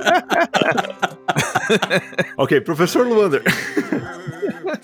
Ok, 2.38 2.62
professor 2.62 3.06
Luander. 3.08 3.42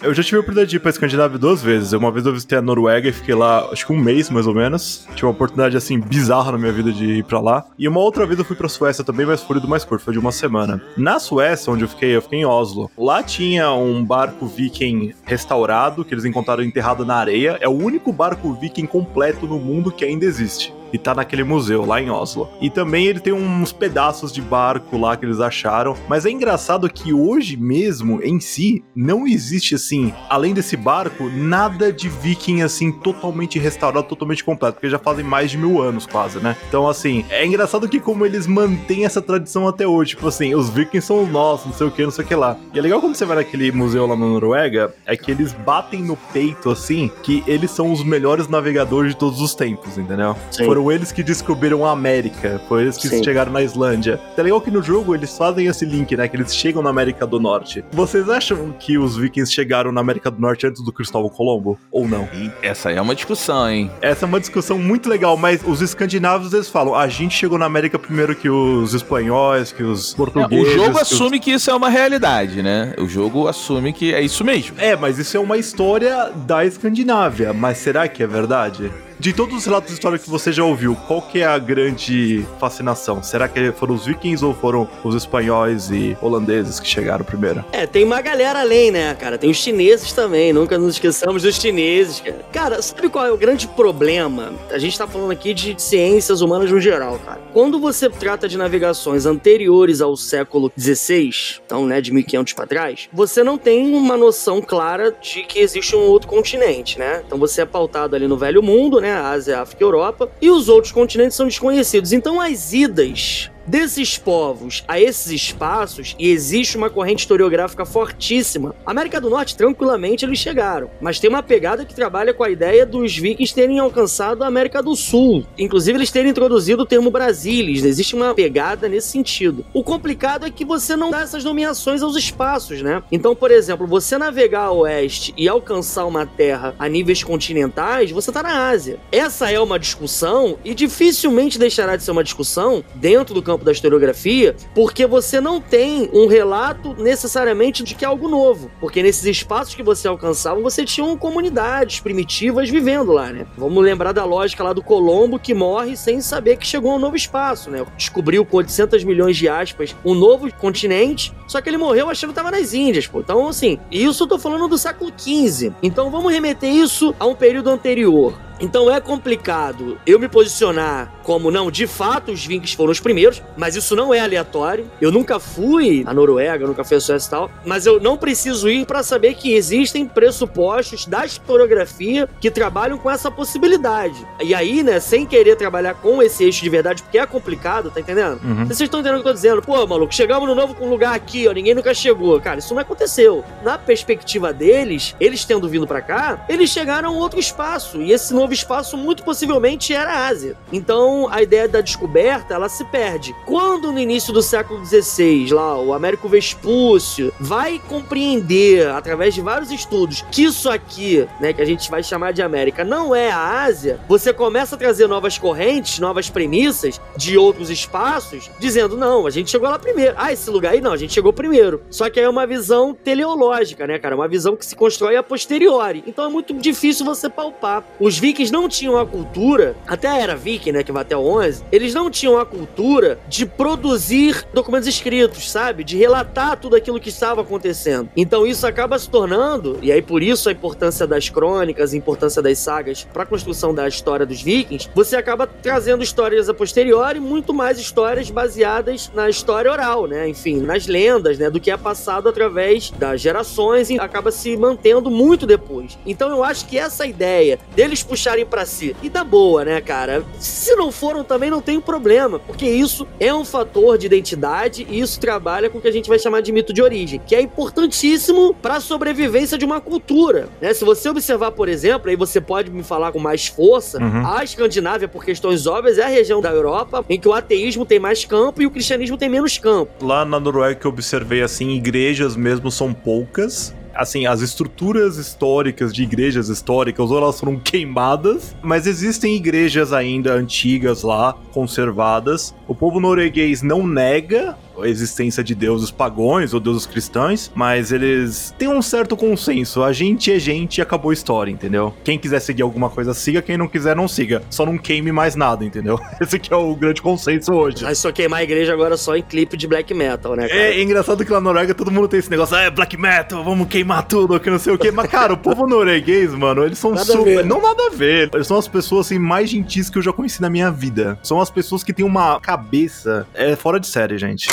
Eu 0.02 0.16
já 0.16 0.24
tive 0.24 0.38
a 0.38 0.40
oportunidade 0.40 0.72
de 0.72 0.78
ir 0.78 0.80
pra 0.80 0.90
Escandinávia 0.90 1.38
duas 1.38 1.62
vezes. 1.62 1.94
Uma 1.94 2.12
vez 2.12 2.26
eu 2.26 2.34
visitei 2.34 2.58
a 2.58 2.62
Noruega 2.62 3.08
e 3.08 3.12
fiquei 3.12 3.36
lá, 3.36 3.70
acho 3.72 3.86
que 3.86 3.94
um 3.94 3.98
mês 3.98 4.32
mais 4.32 4.48
ou 4.48 4.56
menos. 4.56 5.08
Tive 5.14 5.28
uma 5.28 5.32
oportunidade, 5.32 5.78
assim, 5.78 6.00
bizarra 6.00 6.54
na 6.54 6.58
minha 6.58 6.72
vida 6.72 6.92
de 6.92 7.20
ir 7.20 7.24
pra 7.24 7.40
lá. 7.40 7.66
E 7.78 7.88
uma 7.88 8.00
outra 8.00 8.26
vez 8.26 8.40
eu 8.40 8.44
fui 8.44 8.56
pra 8.56 8.68
Suécia 8.68 9.04
também, 9.04 9.28
mas 9.28 9.44
foi 9.44 9.60
do 9.60 9.68
mais 9.68 9.86
curto, 9.86 10.04
foi 10.04 10.14
de 10.14 10.20
uma 10.20 10.32
semana. 10.32 10.82
Na 10.98 11.20
Suécia, 11.20 11.72
onde 11.72 11.84
eu 11.84 11.88
fiquei, 11.88 12.16
eu 12.16 12.22
fiquei 12.22 12.40
em 12.40 12.46
Oslo. 12.46 12.90
Lá 12.98 13.22
tinha 13.22 13.72
um 13.74 14.04
barco 14.04 14.48
viking 14.48 15.14
restaurado, 15.24 16.04
que 16.04 16.16
eles 16.16 16.26
encontraram 16.26 16.64
enterrado 16.64 17.06
na 17.06 17.18
areia. 17.18 17.60
É 17.62 17.70
o 17.70 17.72
único 17.72 18.12
barco 18.12 18.54
viking 18.56 18.88
completo 18.88 19.46
no 19.46 19.60
mundo 19.60 19.92
que 19.92 20.04
ainda 20.04 20.26
existe 20.26 20.74
e 20.94 20.98
tá 20.98 21.14
naquele 21.14 21.44
museu 21.44 21.86
lá 21.86 22.02
em 22.02 22.10
Oslo. 22.10 22.50
E 22.62 22.70
também 22.70 23.06
ele 23.06 23.20
tem 23.20 23.34
uns 23.34 23.72
pedaços 23.72 24.32
de 24.32 24.42
barco 24.42 24.98
lá 24.98 25.16
que 25.16 25.26
eles 25.26 25.40
acharam, 25.40 25.96
mas 26.08 26.26
é 26.26 26.30
engraçado 26.32 26.90
que 26.90 27.14
hoje 27.14 27.58
mesmo 27.58 28.22
em 28.24 28.40
si 28.40 28.84
não 28.96 29.28
existe 29.28 29.76
assim, 29.76 30.14
além 30.30 30.54
desse 30.54 30.76
barco, 30.76 31.30
nada 31.30 31.92
de 31.92 32.10
viking 32.10 32.62
assim 32.62 32.92
totalmente 32.92 33.60
restaurado, 33.60 34.08
totalmente 34.08 34.44
completo, 34.44 34.76
porque 34.76 34.90
já 34.90 35.00
fazem 35.00 35.24
mais 35.24 35.52
de 35.52 35.58
mil 35.58 35.82
anos 35.82 36.06
quase, 36.06 36.40
né? 36.40 36.56
Então 36.68 36.88
assim, 36.88 37.26
é 37.30 37.46
engraçado 37.46 37.88
que 37.88 38.00
como 38.00 38.26
eles 38.26 38.48
mantêm 38.48 39.06
essa 39.06 39.22
tradição 39.22 39.68
até 39.68 39.88
hoje, 39.88 40.12
tipo 40.12 40.28
assim, 40.28 40.54
os 40.56 40.70
vikings 40.70 41.06
são 41.06 41.24
os 41.24 41.30
nossos, 41.30 41.68
não 41.68 41.74
sei 41.74 41.88
o 41.88 41.92
que, 41.92 42.04
não 42.04 42.12
sei 42.12 42.26
o 42.26 42.28
que 42.28 42.36
lá. 42.36 42.58
E 42.74 42.80
é 42.80 42.82
legal 42.82 43.00
quando 43.00 43.16
você 43.16 43.26
vai 43.26 43.38
naquele 43.38 43.72
museu 43.72 44.06
lá 44.06 44.16
na 44.16 44.26
Noruega, 44.26 44.94
é 45.06 45.16
que 45.16 45.32
eles 45.32 45.54
batem 45.54 46.02
no 46.02 46.16
peito 46.16 46.70
assim, 46.70 47.12
que 47.24 47.44
eles 47.48 47.72
são 47.72 47.92
os 47.92 48.04
melhores 48.04 48.48
navegadores 48.48 49.12
de 49.12 49.18
todos 49.18 49.42
os 49.42 49.56
tempos, 49.56 49.98
entendeu? 49.98 50.36
Sim. 50.52 50.66
Foram 50.66 50.81
eles 50.90 51.12
que 51.12 51.22
descobriram 51.22 51.86
a 51.86 51.92
América, 51.92 52.62
foram 52.70 52.84
eles 52.84 52.96
que 52.98 53.10
Sim. 53.10 53.22
chegaram 53.22 53.52
na 53.52 53.62
Islândia. 53.62 54.18
É 54.38 54.42
legal 54.42 54.62
que 54.62 54.72
no 54.72 54.82
jogo 54.82 55.14
eles 55.14 55.38
fazem 55.38 55.66
esse 55.68 55.84
link, 55.86 56.16
né? 56.16 56.30
Que 56.30 56.38
eles 56.38 56.56
chegam 56.56 56.82
na 56.82 56.90
América 56.90 57.28
do 57.28 57.38
Norte. 57.42 57.84
Vocês 57.92 58.30
acham 58.30 58.72
que 58.80 58.98
os 58.98 59.18
vikings 59.18 59.52
chegaram 59.52 59.92
na 59.92 60.00
América 60.00 60.32
do 60.32 60.40
Norte 60.40 60.66
antes 60.66 60.82
do 60.82 60.94
Cristóvão 60.94 61.30
Colombo? 61.30 61.78
Ou 61.92 62.08
não? 62.08 62.30
Essa 62.62 62.88
aí 62.90 62.96
é 62.96 63.02
uma 63.02 63.14
discussão, 63.14 63.70
hein? 63.70 63.92
Essa 64.02 64.26
é 64.26 64.28
uma 64.28 64.40
discussão 64.40 64.78
muito 64.80 65.10
legal, 65.10 65.36
mas 65.36 65.62
os 65.66 65.82
escandinavos 65.82 66.54
eles 66.54 66.70
falam: 66.70 66.96
a 66.96 67.08
gente 67.10 67.36
chegou 67.36 67.58
na 67.58 67.66
América 67.66 68.00
primeiro 68.00 68.34
que 68.34 68.50
os 68.50 68.94
espanhóis, 68.94 69.72
que 69.74 69.84
os 69.84 70.14
É, 70.14 70.16
portugueses. 70.16 70.68
o 70.68 70.78
jogo 70.78 70.86
que 70.96 70.96
os- 70.96 71.02
assume 71.02 71.40
que 71.40 71.52
isso 71.52 71.70
é 71.70 71.74
uma 71.76 71.90
realidade, 71.90 72.62
né? 72.62 72.94
O 72.98 73.08
jogo 73.08 73.48
assume 73.48 73.92
que 73.92 74.14
é 74.14 74.22
isso 74.22 74.46
mesmo. 74.46 74.76
É, 74.80 74.96
mas 74.96 75.18
isso 75.18 75.36
é 75.36 75.40
uma 75.40 75.58
história 75.58 76.32
da 76.48 76.64
Escandinávia. 76.64 77.52
Mas 77.54 77.78
será 77.80 78.08
que 78.08 78.22
é 78.24 78.28
verdade? 78.28 78.92
De 79.22 79.34
todos 79.34 79.56
os 79.56 79.66
relatos 79.66 79.90
de 79.90 79.94
história 79.94 80.18
que 80.18 80.28
você 80.28 80.52
já 80.52 80.64
ouviu, 80.64 80.98
qual 81.08 81.22
que 81.22 81.42
é 81.42 81.46
a 81.46 81.60
grande 81.60 82.44
fascinação? 82.60 83.22
Será 83.22 83.48
que 83.48 83.72
foram 83.74 83.94
os 83.94 84.08
vikings 84.08 84.44
ou 84.44 84.52
foram 84.52 84.90
os 85.04 85.14
espanhóis 85.14 85.92
e 85.92 86.18
holandeses 86.20 86.80
que 86.80 86.88
chegaram 86.88 87.24
primeiro? 87.24 87.64
É, 87.72 87.86
tem 87.86 88.04
uma 88.04 88.20
galera 88.20 88.62
além, 88.62 88.90
né, 88.90 89.14
cara? 89.14 89.38
Tem 89.38 89.52
os 89.52 89.58
chineses 89.58 90.12
também, 90.12 90.52
nunca 90.52 90.76
nos 90.76 90.96
esqueçamos 90.96 91.44
dos 91.44 91.56
chineses, 91.58 92.20
cara. 92.20 92.46
Cara, 92.52 92.82
sabe 92.82 93.10
qual 93.10 93.24
é 93.24 93.32
o 93.32 93.38
grande 93.38 93.68
problema? 93.68 94.54
A 94.72 94.80
gente 94.80 94.98
tá 94.98 95.06
falando 95.06 95.30
aqui 95.30 95.54
de 95.54 95.80
ciências 95.80 96.42
humanas 96.42 96.72
no 96.72 96.82
geral, 96.82 97.20
cara. 97.20 97.42
Quando 97.54 97.80
você 97.80 98.10
trata 98.10 98.50
de 98.50 98.58
navegações 98.58 99.28
anteriores 99.28 100.02
ao 100.02 100.18
século 100.18 100.72
XVI, 100.76 101.30
então, 101.64 101.86
né, 101.86 102.02
de 102.02 102.12
1500 102.12 102.54
pra 102.54 102.66
trás, 102.66 103.08
você 103.14 103.44
não 103.44 103.56
tem 103.56 103.94
uma 103.94 104.18
noção 104.18 104.64
clara 104.64 105.16
de 105.22 105.44
que 105.44 105.60
existe 105.60 105.96
um 105.96 106.08
outro 106.08 106.28
continente, 106.28 106.98
né? 106.98 107.22
Então 107.24 107.38
você 107.38 107.62
é 107.62 107.66
pautado 107.68 108.16
ali 108.16 108.28
no 108.28 108.36
Velho 108.36 108.64
Mundo, 108.64 109.00
né, 109.00 109.11
Ásia, 109.20 109.62
África 109.62 109.84
e 109.84 109.86
Europa, 109.86 110.30
e 110.42 110.50
os 110.50 110.70
outros 110.70 110.92
continentes 110.92 111.36
são 111.36 111.48
desconhecidos. 111.48 112.14
Então 112.14 112.40
as 112.40 112.74
idas 112.74 113.51
desses 113.66 114.18
povos 114.18 114.84
a 114.88 115.00
esses 115.00 115.32
espaços 115.32 116.16
e 116.18 116.30
existe 116.30 116.78
uma 116.78 116.90
corrente 116.90 117.20
historiográfica 117.20 117.86
fortíssima. 117.86 118.76
América 118.86 119.22
do 119.22 119.30
Norte, 119.30 119.56
tranquilamente, 119.56 120.26
eles 120.26 120.40
chegaram. 120.40 120.90
Mas 121.00 121.20
tem 121.20 121.30
uma 121.30 121.44
pegada 121.44 121.86
que 121.86 121.94
trabalha 121.94 122.34
com 122.34 122.44
a 122.44 122.50
ideia 122.50 122.86
dos 122.86 123.16
vikings 123.18 123.54
terem 123.54 123.80
alcançado 123.80 124.44
a 124.44 124.48
América 124.48 124.82
do 124.82 124.96
Sul. 124.96 125.46
Inclusive, 125.58 125.98
eles 125.98 126.12
terem 126.12 126.32
introduzido 126.32 126.84
o 126.84 126.86
termo 126.86 127.12
Brasilis. 127.12 127.84
Existe 127.84 128.16
uma 128.16 128.34
pegada 128.34 128.88
nesse 128.88 129.10
sentido. 129.10 129.66
O 129.74 129.84
complicado 129.84 130.46
é 130.46 130.52
que 130.52 130.66
você 130.66 130.96
não 130.96 131.12
dá 131.12 131.22
essas 131.22 131.44
nomeações 131.44 132.02
aos 132.02 132.16
espaços, 132.16 132.82
né? 132.82 133.04
Então, 133.12 133.36
por 133.36 133.52
exemplo, 133.52 133.88
você 133.88 134.18
navegar 134.18 134.66
a 134.66 134.72
oeste 134.72 135.34
e 135.38 135.48
alcançar 135.48 136.06
uma 136.06 136.26
terra 136.26 136.76
a 136.78 136.88
níveis 136.88 137.24
continentais, 137.24 138.12
você 138.12 138.32
tá 138.32 138.44
na 138.44 138.70
Ásia. 138.70 139.00
Essa 139.12 139.52
é 139.52 139.60
uma 139.60 139.78
discussão 139.78 140.58
e 140.64 140.74
dificilmente 140.74 141.60
deixará 141.60 141.96
de 141.96 142.04
ser 142.04 142.12
uma 142.12 142.24
discussão 142.24 142.84
dentro 142.96 143.34
do 143.34 143.42
campo 143.42 143.51
campo 143.52 143.66
da 143.66 143.72
historiografia, 143.72 144.56
porque 144.74 145.06
você 145.06 145.42
não 145.42 145.60
tem 145.60 146.10
um 146.14 146.26
relato 146.28 146.96
necessariamente 146.98 147.84
de 147.84 147.96
que 147.96 148.06
é 148.06 148.08
algo 148.08 148.30
novo. 148.30 148.72
Porque 148.80 149.04
nesses 149.04 149.26
espaços 149.26 149.76
que 149.76 149.84
você 149.84 150.08
alcançava, 150.08 150.62
você 150.62 150.86
tinha 150.86 151.02
comunidades 151.18 152.00
primitivas 152.00 152.70
vivendo 152.70 153.12
lá, 153.12 153.32
né? 153.32 153.46
Vamos 153.58 153.84
lembrar 153.84 154.14
da 154.14 154.24
lógica 154.24 154.64
lá 154.64 154.72
do 154.72 154.82
Colombo 154.82 155.38
que 155.38 155.54
morre 155.54 155.98
sem 155.98 156.22
saber 156.22 156.58
que 156.58 156.66
chegou 156.66 156.92
a 156.92 156.96
um 156.96 157.00
novo 157.00 157.16
espaço, 157.16 157.70
né? 157.70 157.86
Descobriu 157.98 158.46
com 158.46 158.58
800 158.58 159.04
milhões 159.04 159.36
de 159.36 159.50
aspas 159.50 159.96
um 160.06 160.14
novo 160.14 160.52
continente, 160.56 161.34
só 161.48 161.60
que 161.60 161.70
ele 161.70 161.78
morreu 161.78 162.10
achando 162.10 162.30
que 162.30 162.40
estava 162.40 162.52
nas 162.52 162.74
Índias, 162.74 163.08
pô. 163.08 163.20
Então, 163.20 163.50
assim, 163.50 163.78
isso 163.92 164.24
eu 164.24 164.28
tô 164.28 164.40
falando 164.40 164.68
do 164.68 164.78
século 164.78 165.12
XV. 165.16 165.74
Então 165.84 166.10
vamos 166.10 166.32
remeter 166.32 166.70
isso 166.70 167.14
a 167.20 167.26
um 167.26 167.36
período 167.36 167.70
anterior. 167.70 168.34
Então 168.62 168.94
é 168.94 169.02
complicado 169.02 169.98
eu 170.06 170.20
me 170.20 170.30
posicionar 170.30 171.12
como 171.24 171.50
não, 171.50 171.72
de 171.72 171.88
fato 171.88 172.32
os 172.32 172.46
Vikings 172.46 172.76
foram 172.76 172.92
os 172.92 173.00
primeiros, 173.00 173.42
mas 173.58 173.76
isso 173.76 173.96
não 173.96 174.14
é 174.14 174.20
aleatório. 174.20 174.90
Eu 175.02 175.12
nunca 175.12 175.40
fui 175.40 176.04
à 176.06 176.14
Noruega, 176.14 176.68
nunca 176.68 176.84
fui 176.84 176.98
a 176.98 177.00
Suécia 177.00 177.28
e 177.28 177.32
tal, 177.32 177.52
mas 177.66 177.86
eu 177.86 178.00
não 178.00 178.18
preciso 178.18 178.70
ir 178.70 178.86
para 178.86 179.02
saber 179.02 179.34
que 179.34 179.54
existem 179.54 180.06
pressupostos 180.06 181.06
da 181.06 181.26
historiografia 181.26 182.30
que 182.40 182.52
trabalham 182.52 182.98
com 182.98 183.10
essa 183.10 183.32
possibilidade. 183.32 184.16
E 184.44 184.54
aí, 184.54 184.84
né, 184.84 185.00
sem 185.00 185.26
querer 185.26 185.56
trabalhar 185.56 185.96
com 185.96 186.22
esse 186.22 186.44
eixo 186.44 186.64
de 186.64 186.70
verdade, 186.70 187.02
porque 187.02 187.18
é 187.18 187.26
complicado, 187.26 187.90
tá 187.90 188.00
entendendo? 188.00 188.40
Uhum. 188.44 188.66
Vocês 188.66 188.82
estão 188.82 189.00
entendendo 189.00 189.20
o 189.20 189.24
que 189.24 189.28
eu 189.28 189.32
tô 189.32 189.36
dizendo? 189.36 189.62
Pô, 189.62 189.88
maluco, 189.88 190.14
chegamos 190.14 190.48
no 190.48 190.54
novo 190.54 190.86
lugar 190.86 191.16
aqui, 191.16 191.48
ó, 191.48 191.52
ninguém 191.52 191.74
nunca 191.74 191.94
chegou. 191.94 192.40
Cara, 192.40 192.60
isso 192.60 192.74
não 192.74 192.82
aconteceu. 192.82 193.44
Na 193.64 193.78
perspectiva 193.78 194.54
deles, 194.54 195.16
eles 195.20 195.46
tendo 195.46 195.68
vindo 195.68 195.88
para 195.88 196.02
cá, 196.02 196.46
eles 196.48 196.70
chegaram 196.70 197.10
a 197.10 197.12
um 197.12 197.16
outro 197.16 197.40
espaço, 197.40 198.02
e 198.02 198.12
esse 198.12 198.34
novo 198.34 198.51
novo 198.52 198.54
espaço 198.54 198.98
muito 198.98 199.24
possivelmente 199.24 199.94
era 199.94 200.12
a 200.12 200.28
Ásia. 200.28 200.58
Então 200.72 201.28
a 201.32 201.42
ideia 201.42 201.68
da 201.68 201.80
descoberta 201.80 202.54
ela 202.54 202.68
se 202.68 202.84
perde. 202.86 203.34
Quando 203.46 203.92
no 203.92 204.00
início 204.00 204.34
do 204.34 204.42
século 204.42 204.86
XVI, 204.86 205.52
lá, 205.52 205.78
o 205.78 205.94
Américo 205.94 206.28
Vespúcio 206.28 207.34
vai 207.40 207.82
compreender, 207.88 208.88
através 208.90 209.34
de 209.34 209.42
vários 209.42 209.72
estudos, 209.72 210.24
que 210.32 210.44
isso 210.44 210.70
aqui, 210.70 211.28
né, 211.40 211.54
que 211.54 211.62
a 211.62 211.66
gente 211.66 211.90
vai 211.90 212.04
chamar 212.04 212.34
de 212.34 212.42
América, 212.42 212.84
não 212.84 213.16
é 213.16 213.32
a 213.32 213.64
Ásia, 213.64 214.00
você 214.08 214.34
começa 214.34 214.76
a 214.76 214.78
trazer 214.78 215.08
novas 215.08 215.38
correntes, 215.38 216.00
novas 216.00 216.30
premissas 216.30 217.00
de 217.16 217.38
outros 217.38 217.70
espaços, 217.70 218.50
dizendo, 218.60 218.98
não, 218.98 219.26
a 219.26 219.30
gente 219.30 219.50
chegou 219.50 219.70
lá 219.70 219.80
primeiro. 219.80 220.14
Ah, 220.18 220.34
esse 220.34 220.50
lugar 220.50 220.74
aí 220.74 220.82
não, 220.82 220.92
a 220.92 220.98
gente 220.98 221.14
chegou 221.14 221.32
primeiro. 221.32 221.82
Só 221.90 222.10
que 222.10 222.20
aí 222.20 222.26
é 222.26 222.30
uma 222.30 222.46
visão 222.46 222.94
teleológica, 222.94 223.88
né, 223.88 223.98
cara? 223.98 224.16
Uma 224.16 224.28
visão 224.28 224.56
que 224.56 224.66
se 224.66 224.76
constrói 224.76 225.16
a 225.16 225.24
posteriori. 225.24 226.04
Então 226.06 226.26
é 226.26 226.30
muito 226.30 226.54
difícil 226.54 227.06
você 227.06 227.30
palpar. 227.30 227.84
Os 228.00 228.18
vikings 228.18 228.41
vikings 228.42 228.52
não 228.52 228.68
tinham 228.68 228.98
a 228.98 229.06
cultura, 229.06 229.76
até 229.88 230.08
a 230.08 230.18
era 230.18 230.36
viking, 230.36 230.72
né, 230.72 230.84
que 230.84 230.92
vai 230.92 231.02
até 231.02 231.16
o 231.16 231.22
11, 231.22 231.64
eles 231.72 231.94
não 231.94 232.10
tinham 232.10 232.40
a 232.40 232.46
cultura 232.46 233.20
de 233.28 233.46
produzir 233.46 234.46
documentos 234.54 234.88
escritos, 234.88 235.50
sabe? 235.52 235.84
De 235.84 235.98
relatar 235.98 236.58
tudo 236.58 236.76
aquilo 236.76 237.00
que 237.00 237.10
estava 237.10 237.42
acontecendo. 237.42 238.10
Então 238.16 238.46
isso 238.46 238.66
acaba 238.66 238.98
se 238.98 239.10
tornando, 239.10 239.78
e 239.82 239.92
aí 239.92 240.02
por 240.02 240.24
isso 240.24 240.50
a 240.50 240.52
importância 240.52 241.06
das 241.06 241.30
crônicas, 241.30 241.94
a 241.94 241.98
importância 241.98 242.42
das 242.42 242.58
sagas 242.58 243.08
para 243.14 243.24
a 243.24 243.26
construção 243.26 243.74
da 243.74 243.88
história 243.88 244.26
dos 244.26 244.42
vikings, 244.42 244.90
você 244.96 245.16
acaba 245.16 245.46
trazendo 245.46 246.04
histórias 246.04 246.50
a 246.50 246.54
posteriori, 246.54 247.20
muito 247.20 247.54
mais 247.54 247.80
histórias 247.80 248.30
baseadas 248.30 249.12
na 249.14 249.30
história 249.30 249.72
oral, 249.72 250.08
né? 250.08 250.28
Enfim, 250.28 250.62
nas 250.62 250.88
lendas, 250.88 251.38
né, 251.38 251.50
do 251.50 251.60
que 251.60 251.70
é 251.70 251.78
passado 251.78 252.30
através 252.30 252.92
das 252.92 253.22
gerações 253.22 253.90
e 253.90 254.00
acaba 254.00 254.32
se 254.32 254.56
mantendo 254.58 255.12
muito 255.12 255.46
depois. 255.46 255.98
Então 256.06 256.30
eu 256.30 256.44
acho 256.44 256.66
que 256.66 256.78
essa 256.78 257.06
ideia 257.06 257.60
deles 257.76 258.04
puxar 258.04 258.31
puxarem 258.32 258.46
para 258.46 258.66
si. 258.66 258.96
E 259.02 259.10
da 259.10 259.24
boa, 259.24 259.66
né, 259.66 259.82
cara? 259.82 260.24
Se 260.40 260.76
não 260.76 260.92
foram 260.92 261.24
também 261.24 261.50
não 261.50 261.62
tem 261.62 261.80
problema, 261.80 262.40
porque 262.40 262.66
isso 262.66 263.08
é 263.20 263.34
um 263.34 263.44
fator 263.44 263.98
de 263.98 264.06
identidade 264.06 264.86
e 264.90 265.00
isso 265.00 265.20
trabalha 265.20 265.70
com 265.70 265.78
o 265.78 265.82
que 265.82 265.88
a 265.88 265.92
gente 265.92 266.08
vai 266.08 266.18
chamar 266.18 266.42
de 266.42 266.52
mito 266.52 266.74
de 266.74 266.82
origem, 266.82 267.22
que 267.26 267.36
é 267.36 267.42
importantíssimo 267.42 268.54
para 268.54 268.76
a 268.76 268.80
sobrevivência 268.80 269.58
de 269.58 269.66
uma 269.66 269.82
cultura, 269.82 270.50
né? 270.62 270.74
Se 270.74 270.86
você 270.86 271.10
observar, 271.10 271.52
por 271.52 271.68
exemplo, 271.68 272.10
aí 272.10 272.16
você 272.16 272.40
pode 272.40 272.72
me 272.72 272.84
falar 272.84 273.12
com 273.12 273.20
mais 273.20 273.48
força, 273.48 274.02
uhum. 274.02 274.26
a 274.26 274.44
Escandinávia, 274.44 275.08
por 275.08 275.24
questões 275.24 275.68
óbvias, 275.68 275.98
é 275.98 276.04
a 276.04 276.08
região 276.08 276.42
da 276.42 276.50
Europa 276.50 277.04
em 277.10 277.20
que 277.20 277.28
o 277.28 277.34
ateísmo 277.34 277.86
tem 277.86 278.00
mais 278.00 278.26
campo 278.26 278.62
e 278.62 278.66
o 278.66 278.72
cristianismo 278.72 279.18
tem 279.18 279.30
menos 279.30 279.58
campo. 279.58 280.06
Lá 280.06 280.24
na 280.24 280.40
Noruega 280.40 280.76
que 280.76 280.86
eu 280.86 280.92
observei 280.92 281.42
assim, 281.42 281.72
igrejas 281.72 282.36
mesmo 282.36 282.72
são 282.72 282.94
poucas, 282.94 283.74
assim, 283.94 284.26
as 284.26 284.42
estruturas 284.42 285.18
históricas 285.18 285.94
de 285.94 286.04
igrejas 286.04 286.50
históricas, 286.50 287.12
ou 287.12 287.18
elas 287.18 287.40
foram 287.40 287.58
queimadas, 287.60 288.56
mas 288.62 288.88
existem 288.88 289.36
igrejas 289.36 289.94
ainda 289.94 290.34
antigas 290.34 291.04
lá, 291.04 291.34
conservadas. 291.52 292.54
O 292.68 292.76
povo 292.76 293.00
norueguês 293.00 293.62
não 293.62 293.86
nega 293.86 294.58
a 294.84 294.88
existência 294.88 295.44
de 295.44 295.56
deuses 295.56 295.92
pagões 295.92 296.54
ou 296.54 296.60
deuses 296.60 296.86
cristãos, 296.86 297.52
mas 297.56 297.92
eles 297.92 298.54
têm 298.58 298.68
um 298.68 298.82
certo 298.82 299.16
consenso. 299.16 299.84
A 299.84 299.94
gente 299.94 300.32
é 300.32 300.40
gente 300.40 300.78
e 300.78 300.82
acabou 300.82 301.12
a 301.12 301.14
história, 301.14 301.52
entendeu? 301.52 301.94
Quem 302.04 302.18
quiser 302.18 302.40
seguir 302.40 302.62
alguma 302.62 302.90
coisa, 302.90 303.14
siga. 303.14 303.42
Quem 303.42 303.58
não 303.58 303.68
quiser, 303.68 303.96
não 303.96 304.08
siga. 304.08 304.44
Só 304.50 304.66
não 304.66 304.78
queime 304.78 305.12
mais 305.12 305.36
nada, 305.36 305.64
entendeu? 305.64 306.00
Esse 306.22 306.36
aqui 306.36 306.54
é 306.54 306.56
o 306.56 306.76
grande 306.76 307.02
consenso 307.02 307.54
hoje. 307.54 307.84
Mas 307.84 307.98
só 307.98 308.12
queimar 308.12 308.40
a 308.40 308.44
igreja 308.44 308.74
agora 308.74 308.98
só 308.98 309.16
em 309.16 309.22
clipe 309.22 309.58
de 309.58 309.68
black 309.68 309.94
metal, 309.94 310.36
né? 310.36 310.48
Cara? 310.48 310.60
É, 310.60 310.78
é 310.78 310.82
engraçado 310.82 311.24
que 311.26 311.32
lá 311.32 311.40
na 311.40 311.52
Noruega 311.52 311.74
todo 311.74 311.92
mundo 311.92 312.08
tem 312.08 312.20
esse 312.20 312.30
negócio, 312.30 312.56
ah, 312.56 312.62
é 312.62 312.70
black 312.70 312.98
metal, 312.98 313.44
vamos 313.44 313.68
queimar 313.68 314.08
tudo, 314.08 314.40
que 314.40 314.50
não 314.50 314.60
sei 314.60 314.74
o 314.74 314.78
quê. 314.78 314.92
Mas, 314.92 315.10
cara, 315.10 315.34
o 315.34 315.38
povo 315.38 315.68
norueguês, 315.68 316.34
mano, 316.34 316.64
eles 316.64 316.78
são 316.78 316.92
nada 316.92 317.06
super. 317.06 317.46
Não 317.46 317.62
nada 317.62 317.88
a 317.88 317.90
ver. 317.90 318.30
Eles 318.34 318.48
são 318.48 318.58
as 318.58 318.68
pessoas 318.68 319.08
assim 319.08 319.20
mais 319.20 319.50
gentis 319.50 319.90
que 319.90 319.98
eu 319.98 320.02
já 320.02 320.14
conheci 320.14 320.42
na 320.42 320.50
minha 320.50 320.72
vida. 320.72 321.18
São 321.24 321.40
as 321.40 321.50
pessoas 321.50 321.84
que 321.84 321.94
têm 321.94 322.06
uma 322.06 322.40
cabeça 322.40 323.28
é 323.34 323.56
fora 323.56 323.80
de 323.80 323.88
série, 323.88 324.18
gente. 324.18 324.48